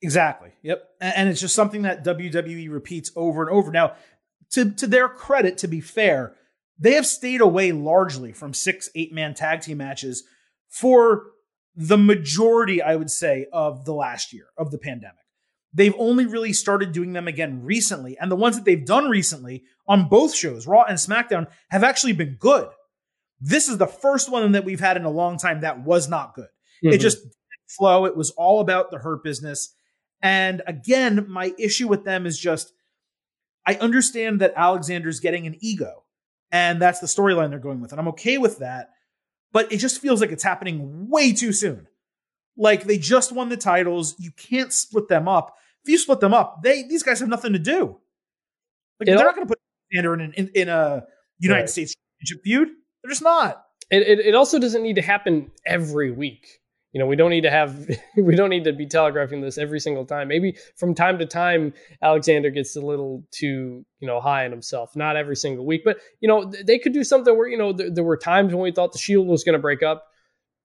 [0.02, 0.50] Exactly.
[0.62, 0.82] Yep.
[1.00, 3.70] And it's just something that WWE repeats over and over.
[3.70, 3.94] Now,
[4.52, 6.34] to to their credit, to be fair,
[6.78, 10.24] they have stayed away largely from six, eight man tag team matches
[10.68, 11.30] for
[11.76, 15.16] the majority, I would say, of the last year of the pandemic.
[15.74, 18.16] They've only really started doing them again recently.
[18.18, 22.14] And the ones that they've done recently on both shows, Raw and SmackDown, have actually
[22.14, 22.68] been good.
[23.40, 26.34] This is the first one that we've had in a long time that was not
[26.34, 26.48] good.
[26.82, 26.94] Mm-hmm.
[26.94, 27.18] It just
[27.68, 28.06] flow.
[28.06, 29.74] It was all about the hurt business.
[30.22, 32.72] And again, my issue with them is just
[33.66, 36.04] I understand that Alexander's getting an ego,
[36.52, 37.90] and that's the storyline they're going with.
[37.90, 38.90] And I'm okay with that
[39.52, 41.86] but it just feels like it's happening way too soon.
[42.56, 44.14] Like they just won the titles.
[44.18, 45.56] You can't split them up.
[45.84, 47.98] If you split them up, they these guys have nothing to do.
[48.98, 49.60] Like they're not going to put
[49.92, 51.04] Sander in, in, in a
[51.38, 51.70] United right.
[51.70, 52.68] States Championship feud.
[53.02, 53.64] They're just not.
[53.90, 56.60] It, it, it also doesn't need to happen every week
[56.96, 59.78] you know we don't need to have we don't need to be telegraphing this every
[59.80, 60.28] single time.
[60.28, 64.96] Maybe from time to time alexander gets a little too you know high on himself.
[64.96, 67.90] Not every single week but you know they could do something where you know there,
[67.90, 70.06] there were times when we thought the shield was going to break up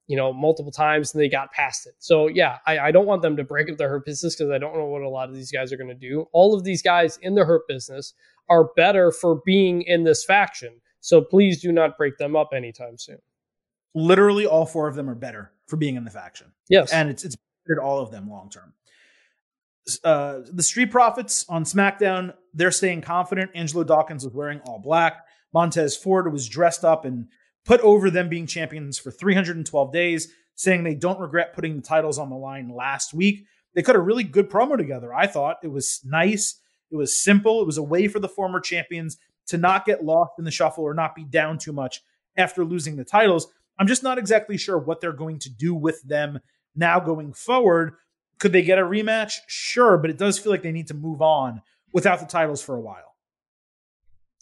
[0.08, 1.96] you know multiple times and they got past it.
[2.00, 4.58] So yeah i, I don't want them to break up the hurt business because i
[4.58, 6.28] don't know what a lot of these guys are going to do.
[6.32, 8.14] All of these guys in the hurt business
[8.50, 10.80] are better for being in this faction.
[11.02, 13.18] So please do not break them up anytime soon.
[13.94, 16.52] Literally all four of them are better for being in the faction.
[16.70, 16.92] Yes.
[16.92, 17.38] And it's it's
[17.82, 18.74] all of them long term.
[20.04, 23.52] Uh, the Street Profits on SmackDown, they're staying confident.
[23.56, 25.26] Angelo Dawkins was wearing all black.
[25.54, 27.28] Montez Ford was dressed up and
[27.66, 32.20] put over them being champions for 312 days, saying they don't regret putting the titles
[32.20, 33.46] on the line last week.
[33.74, 35.14] They cut a really good promo together.
[35.14, 36.60] I thought it was nice.
[36.92, 37.62] It was simple.
[37.62, 39.18] It was a way for the former champions
[39.48, 42.02] to not get lost in the shuffle or not be down too much
[42.36, 43.48] after losing the titles.
[43.82, 46.40] I'm just not exactly sure what they're going to do with them
[46.76, 47.96] now going forward.
[48.38, 49.40] Could they get a rematch?
[49.48, 52.76] Sure, but it does feel like they need to move on without the titles for
[52.76, 53.16] a while.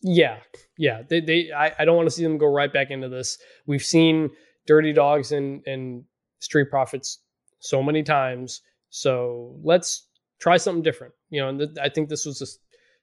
[0.04, 0.40] Yeah,
[0.78, 1.04] yeah.
[1.08, 3.38] They, they I, I don't want to see them go right back into this.
[3.66, 4.30] We've seen
[4.68, 6.04] Dirty Dawgs and and
[6.40, 7.20] Street Profits
[7.60, 8.62] so many times.
[8.90, 10.06] So let's
[10.42, 11.14] try something different.
[11.30, 12.48] You know, and th- I think this was a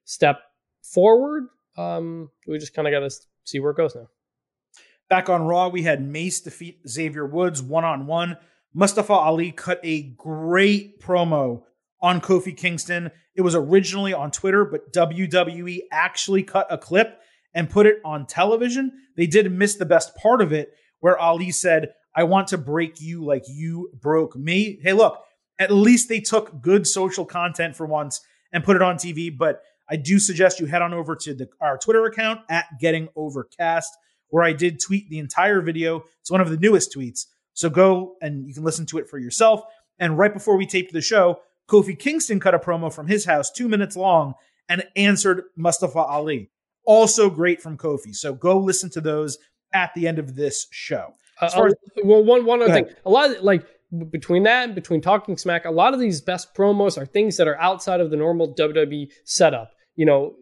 [0.05, 0.41] step
[0.83, 1.45] forward.
[1.79, 4.09] Um, we just kind of got to see where it goes now.
[5.09, 8.37] Back on Raw, we had Mace defeat Xavier Woods one on one.
[8.75, 11.63] Mustafa Ali cut a great promo
[12.03, 13.11] on Kofi Kingston.
[13.37, 17.21] It was originally on Twitter, but WWE actually cut a clip
[17.55, 18.93] and put it on television.
[19.17, 23.01] They did miss the best part of it, where Ali said, I want to break
[23.01, 24.79] you like you broke me.
[24.83, 25.23] Hey, look,
[25.59, 28.21] at least they took good social content for once
[28.53, 29.37] and put it on TV.
[29.37, 33.09] But I do suggest you head on over to the, our Twitter account at Getting
[33.15, 33.97] Overcast
[34.31, 36.05] where I did tweet the entire video.
[36.21, 37.27] It's one of the newest tweets.
[37.55, 39.63] So go and you can listen to it for yourself.
[39.99, 43.51] And right before we taped the show, Kofi Kingston cut a promo from his house,
[43.51, 44.35] two minutes long,
[44.69, 46.51] and answered Mustafa Ali.
[46.85, 48.15] Also great from Kofi.
[48.15, 49.39] So go listen to those
[49.73, 51.15] at the end of this show.
[51.41, 51.75] Uh, as,
[52.05, 53.67] well, one one other thing, a lot of like
[54.11, 57.49] between that and between talking smack, a lot of these best promos are things that
[57.49, 59.73] are outside of the normal WWE setup.
[59.97, 60.37] You know,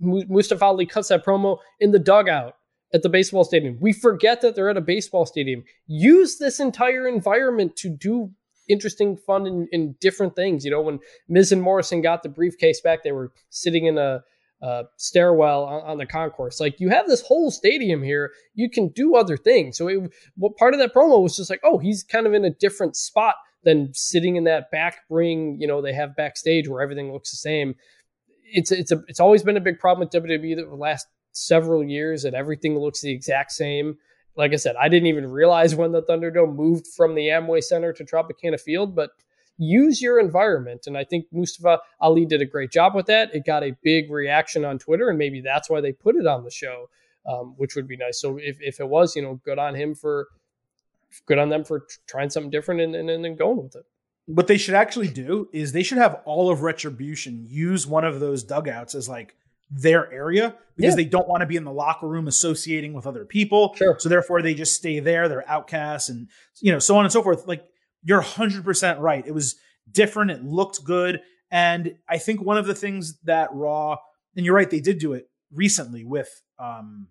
[0.00, 2.55] Mustafa Ali cuts that promo in the dugout
[2.94, 3.78] at the baseball stadium.
[3.80, 5.64] We forget that they're at a baseball stadium.
[5.86, 8.30] Use this entire environment to do
[8.68, 10.64] interesting, fun, and, and different things.
[10.64, 14.22] You know, when Miz and Morrison got the briefcase back, they were sitting in a,
[14.62, 16.60] a stairwell on, on, the concourse.
[16.60, 19.76] Like you have this whole stadium here, you can do other things.
[19.76, 22.44] So it, what part of that promo was just like, oh, he's kind of in
[22.44, 25.58] a different spot than sitting in that back ring.
[25.60, 27.74] You know, they have backstage where everything looks the same.
[28.44, 32.24] It's it's a it's always been a big problem with WWE the last several years
[32.24, 33.98] and everything looks the exact same.
[34.36, 37.92] Like I said, I didn't even realize when the Thunderdome moved from the Amway Center
[37.92, 39.10] to Tropicana Field, but
[39.58, 40.86] use your environment.
[40.86, 43.34] And I think Mustafa Ali did a great job with that.
[43.34, 46.44] It got a big reaction on Twitter, and maybe that's why they put it on
[46.44, 46.88] the show,
[47.26, 48.20] um, which would be nice.
[48.20, 50.28] So if, if it was, you know, good on him for
[51.26, 53.84] good on them for trying something different and, and, and going with it.
[54.26, 58.20] What they should actually do is they should have all of Retribution use one of
[58.20, 59.36] those dugouts as like
[59.70, 60.96] their area because yeah.
[60.96, 63.74] they don't want to be in the locker room associating with other people.
[63.76, 63.96] Sure.
[63.98, 65.28] So therefore they just stay there.
[65.28, 66.28] They're outcasts and
[66.60, 67.46] you know, so on and so forth.
[67.46, 67.64] Like
[68.02, 69.26] you're 100% right.
[69.26, 69.56] It was
[69.90, 70.30] different.
[70.30, 71.20] It looked good.
[71.50, 73.96] And I think one of the things that Raw,
[74.36, 75.28] and you're right, they did do it.
[75.52, 76.28] recently with
[76.58, 77.08] um,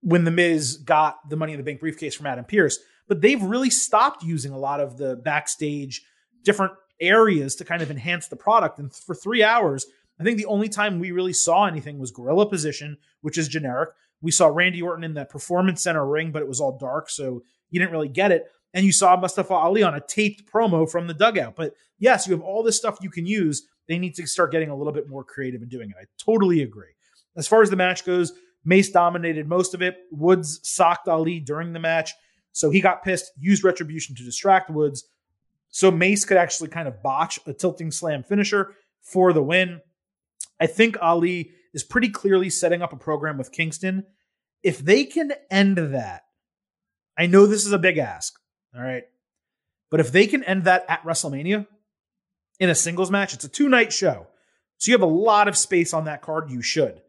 [0.00, 2.78] when the Miz got the Money in the Bank briefcase from Adam Pearce,
[3.08, 6.02] but they've really stopped using a lot of the backstage
[6.42, 8.78] different areas to kind of enhance the product.
[8.78, 9.86] And for three hours,
[10.20, 13.90] I think the only time we really saw anything was gorilla position, which is generic.
[14.20, 17.42] We saw Randy Orton in the performance center ring, but it was all dark, so
[17.70, 18.46] you didn't really get it.
[18.72, 21.56] And you saw Mustafa Ali on a taped promo from the dugout.
[21.56, 23.68] But yes, you have all this stuff you can use.
[23.86, 25.96] They need to start getting a little bit more creative in doing it.
[26.00, 26.92] I totally agree.
[27.36, 28.32] As far as the match goes,
[28.64, 29.98] Mace dominated most of it.
[30.10, 32.12] Woods socked Ali during the match.
[32.52, 35.04] So he got pissed, used retribution to distract Woods.
[35.68, 39.80] So Mace could actually kind of botch a tilting slam finisher for the win.
[40.60, 44.04] I think Ali is pretty clearly setting up a program with Kingston.
[44.62, 46.22] If they can end that,
[47.18, 48.34] I know this is a big ask,
[48.74, 49.04] all right?
[49.90, 51.66] But if they can end that at WrestleMania
[52.58, 54.26] in a singles match, it's a two night show.
[54.78, 56.50] So you have a lot of space on that card.
[56.50, 57.00] You should.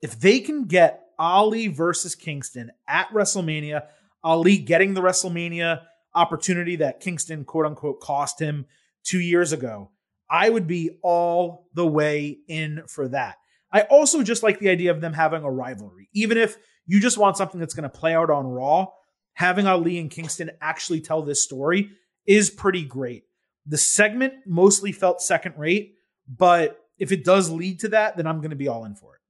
[0.00, 3.82] If they can get Ali versus Kingston at WrestleMania,
[4.24, 5.82] Ali getting the WrestleMania
[6.14, 8.66] opportunity that Kingston quote unquote cost him
[9.04, 9.90] two years ago,
[10.30, 13.36] I would be all the way in for that.
[13.72, 16.08] I also just like the idea of them having a rivalry.
[16.12, 18.88] Even if you just want something that's going to play out on Raw,
[19.34, 21.90] having Ali and Kingston actually tell this story
[22.26, 23.24] is pretty great.
[23.66, 25.94] The segment mostly felt second rate,
[26.28, 29.16] but if it does lead to that, then I'm going to be all in for
[29.16, 29.20] it.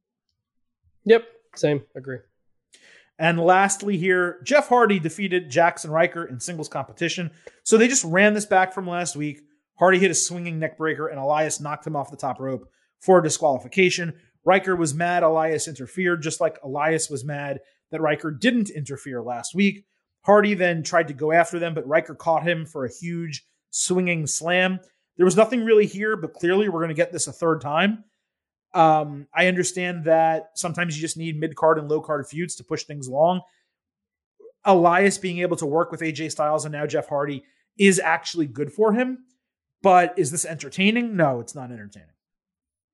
[1.05, 1.25] Yep,
[1.55, 2.19] same, agree.
[3.19, 7.31] And lastly, here, Jeff Hardy defeated Jaxson Ryker in singles competition.
[7.65, 9.43] So they just ran this back from last week.
[9.81, 12.69] Hardy hit a swinging neck breaker, and Elias knocked him off the top rope
[13.01, 14.13] for disqualification.
[14.45, 19.55] Ryker was mad Elias interfered, just like Elias was mad that Ryker didn't interfere last
[19.55, 19.87] week.
[20.23, 24.27] Hardy then tried to go after them, but Ryker caught him for a huge swinging
[24.27, 24.81] slam.
[25.17, 28.05] There was nothing really here, but clearly we're going to get this a third time.
[28.75, 32.65] Um, I understand that sometimes you just need mid card and low card feuds to
[32.65, 33.41] push things along.
[34.63, 37.45] Elias being able to work with AJ Styles and now Jeff Hardy
[37.79, 39.25] is actually good for him.
[39.83, 41.17] But is this entertaining?
[41.17, 42.09] No, it's not entertaining.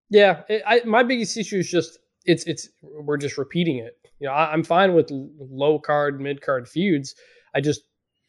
[0.09, 3.97] Yeah, it, I, my biggest issue is just it's it's we're just repeating it.
[4.21, 7.15] You know, I, am fine with low card, mid card feuds.
[7.55, 7.83] I just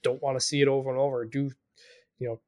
[0.03, 1.25] don't want to see it over and over.
[1.25, 1.51] Do
[2.19, 2.39] you know?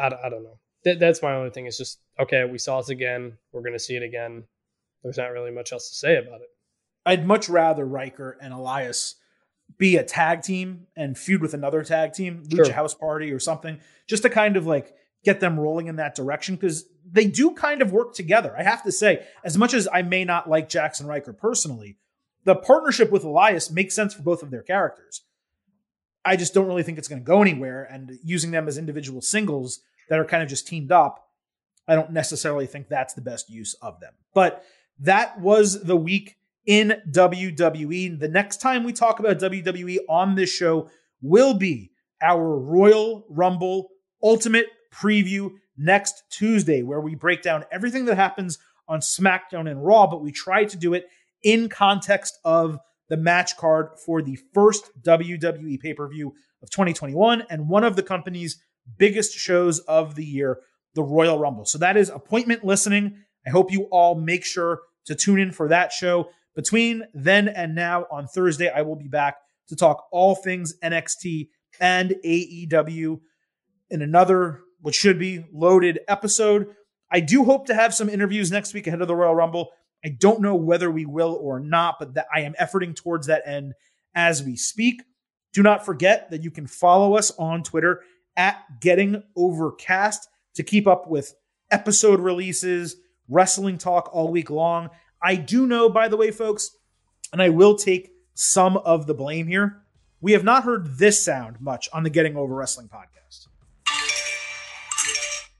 [0.00, 0.58] I, I don't know.
[0.84, 1.66] That, that's my only thing.
[1.66, 2.44] Is just okay.
[2.44, 3.36] We saw this again.
[3.52, 4.44] We're going to see it again.
[5.02, 6.48] There's not really much else to say about it.
[7.04, 9.16] I'd much rather Ryker and Elias
[9.78, 12.74] be a tag team and feud with another tag team, Lucha sure.
[12.74, 14.94] House Party or something, just to kind of like
[15.24, 18.54] get them rolling in that direction because they do kind of work together.
[18.56, 21.96] I have to say, as much as I may not like Jaxson Ryker personally,
[22.44, 25.22] the partnership with Elias makes sense for both of their characters.
[26.24, 27.84] I just don't really think it's going to go anywhere.
[27.84, 31.28] And using them as individual singles that are kind of just teamed up,
[31.88, 34.12] I don't necessarily think that's the best use of them.
[34.34, 34.64] But
[35.00, 36.36] that was the week
[36.66, 38.18] in WWE.
[38.18, 40.90] The next time we talk about WWE on this show
[41.22, 43.90] will be our Royal Rumble
[44.22, 48.58] Ultimate preview next Tuesday, where we break down everything that happens
[48.88, 51.06] on SmackDown and Raw, but we try to do it
[51.42, 57.44] in context of the match card for the first WWE pay per view of 2021
[57.50, 58.60] and one of the company's
[58.98, 60.60] biggest shows of the year,
[60.94, 61.64] the Royal Rumble.
[61.64, 63.18] So that is appointment listening.
[63.46, 66.30] I hope you all make sure to tune in for that show.
[66.54, 69.36] Between then and now on Thursday, I will be back
[69.68, 71.48] to talk all things NXT
[71.80, 73.20] and AEW
[73.90, 76.68] in another what should be loaded episode.
[77.10, 79.72] I do hope to have some interviews next week ahead of the Royal Rumble.
[80.04, 83.42] I don't know whether we will or not, but that I am efforting towards that
[83.44, 83.74] end
[84.14, 85.02] as we speak.
[85.52, 88.04] Do not forget that you can follow us on Twitter
[88.36, 91.34] at Getting Overcast to keep up with
[91.72, 92.94] episode releases,
[93.28, 94.90] wrestling talk all week long.
[95.20, 96.70] I do know, by the way, folks,
[97.32, 99.82] and I will take some of the blame here.
[100.20, 103.48] We have not heard this sound much on the Getting Over Wrestling podcast.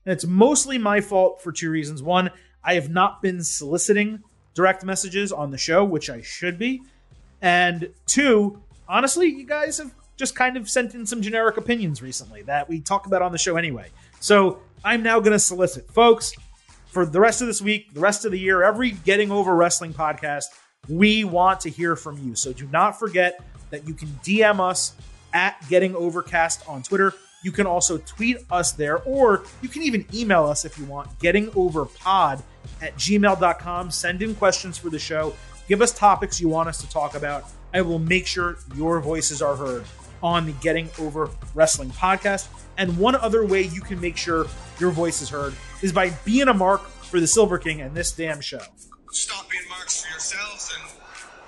[0.07, 2.03] And it's mostly my fault for two reasons.
[2.03, 2.31] One,
[2.65, 4.23] I have not been soliciting
[4.55, 6.83] direct messages on the show, which I should be.
[7.43, 12.43] And two, honestly, you guys have just kind of sent in some generic opinions recently
[12.43, 13.91] that we talk about on the show anyway.
[14.21, 15.91] So I'm now going to solicit.
[15.91, 16.33] Folks,
[16.87, 19.93] for the rest of this week, the rest of the year, every Getting Over Wrestling
[19.93, 20.47] podcast,
[20.89, 22.35] we want to hear from you.
[22.35, 24.95] So do not forget that you can DM us
[25.35, 27.13] at Getting Overcast on Twitter.
[27.47, 31.17] You can also tweet us there, or you can even email us if you want,
[31.21, 32.43] gettingoverpod
[32.83, 33.91] at gmail.com.
[33.93, 35.33] Send in questions for the show.
[35.69, 37.45] Give us topics you want us to talk about.
[37.73, 39.85] I will make sure your voices are heard
[40.25, 42.49] on the Getting Over Wrestling podcast.
[42.79, 44.47] And one other way you can make sure
[44.81, 48.11] your voice is heard is by being a mark for the Silver King and this
[48.11, 48.59] damn show.
[49.13, 50.99] stop being marks for yourselves and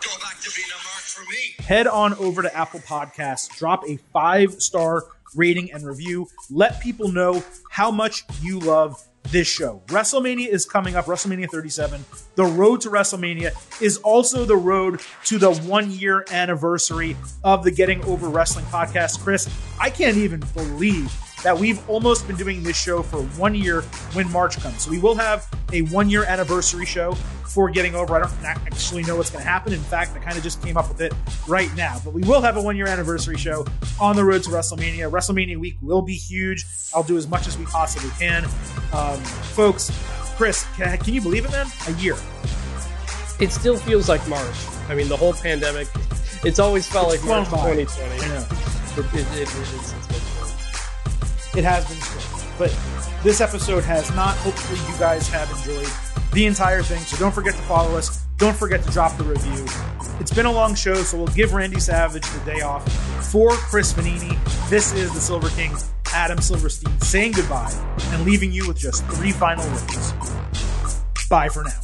[0.00, 1.64] go back to being a mark for me.
[1.66, 5.02] Head on over to Apple Podcasts, drop a five star
[5.34, 6.28] rating and review.
[6.50, 9.82] Let people know how much you love this show.
[9.86, 12.04] WrestleMania is coming up, WrestleMania 37.
[12.34, 13.52] The road to WrestleMania
[13.82, 19.20] is also the road to the one year anniversary of the Getting Over Wrestling podcast.
[19.20, 19.48] Chris,
[19.80, 23.82] I can't even believe that we've almost been doing this show for one year
[24.12, 24.82] when March comes.
[24.82, 28.14] So we will have a one year anniversary show for getting over.
[28.14, 29.72] I don't actually know what's going to happen.
[29.72, 31.12] In fact, I kind of just came up with it
[31.46, 32.00] right now.
[32.04, 33.66] But we will have a one year anniversary show
[34.00, 35.10] on the road to WrestleMania.
[35.10, 36.64] WrestleMania week will be huge.
[36.94, 38.44] I'll do as much as we possibly can.
[38.92, 39.18] Um,
[39.54, 39.90] folks,
[40.36, 41.66] Chris, can, can you believe it, man?
[41.88, 42.16] A year.
[43.40, 44.56] It still feels like March.
[44.88, 45.88] I mean, the whole pandemic,
[46.44, 47.74] it's always felt It's like March by.
[47.74, 48.24] 2020.
[48.24, 48.46] I know.
[48.96, 49.97] It, it, it, it's, it's been fun.
[51.58, 52.44] It has been strange.
[52.56, 52.78] But
[53.24, 54.36] this episode has not.
[54.36, 55.90] Hopefully, you guys have enjoyed
[56.32, 57.00] the entire thing.
[57.00, 58.24] So don't forget to follow us.
[58.36, 59.66] Don't forget to drop the review.
[60.20, 62.88] It's been a long show, so we'll give Randy Savage the day off.
[63.32, 64.38] For Chris Vannini,
[64.70, 65.72] this is the Silver King,
[66.14, 67.74] Adam Silverstein, saying goodbye
[68.12, 70.12] and leaving you with just three final words.
[71.28, 71.80] Bye for now.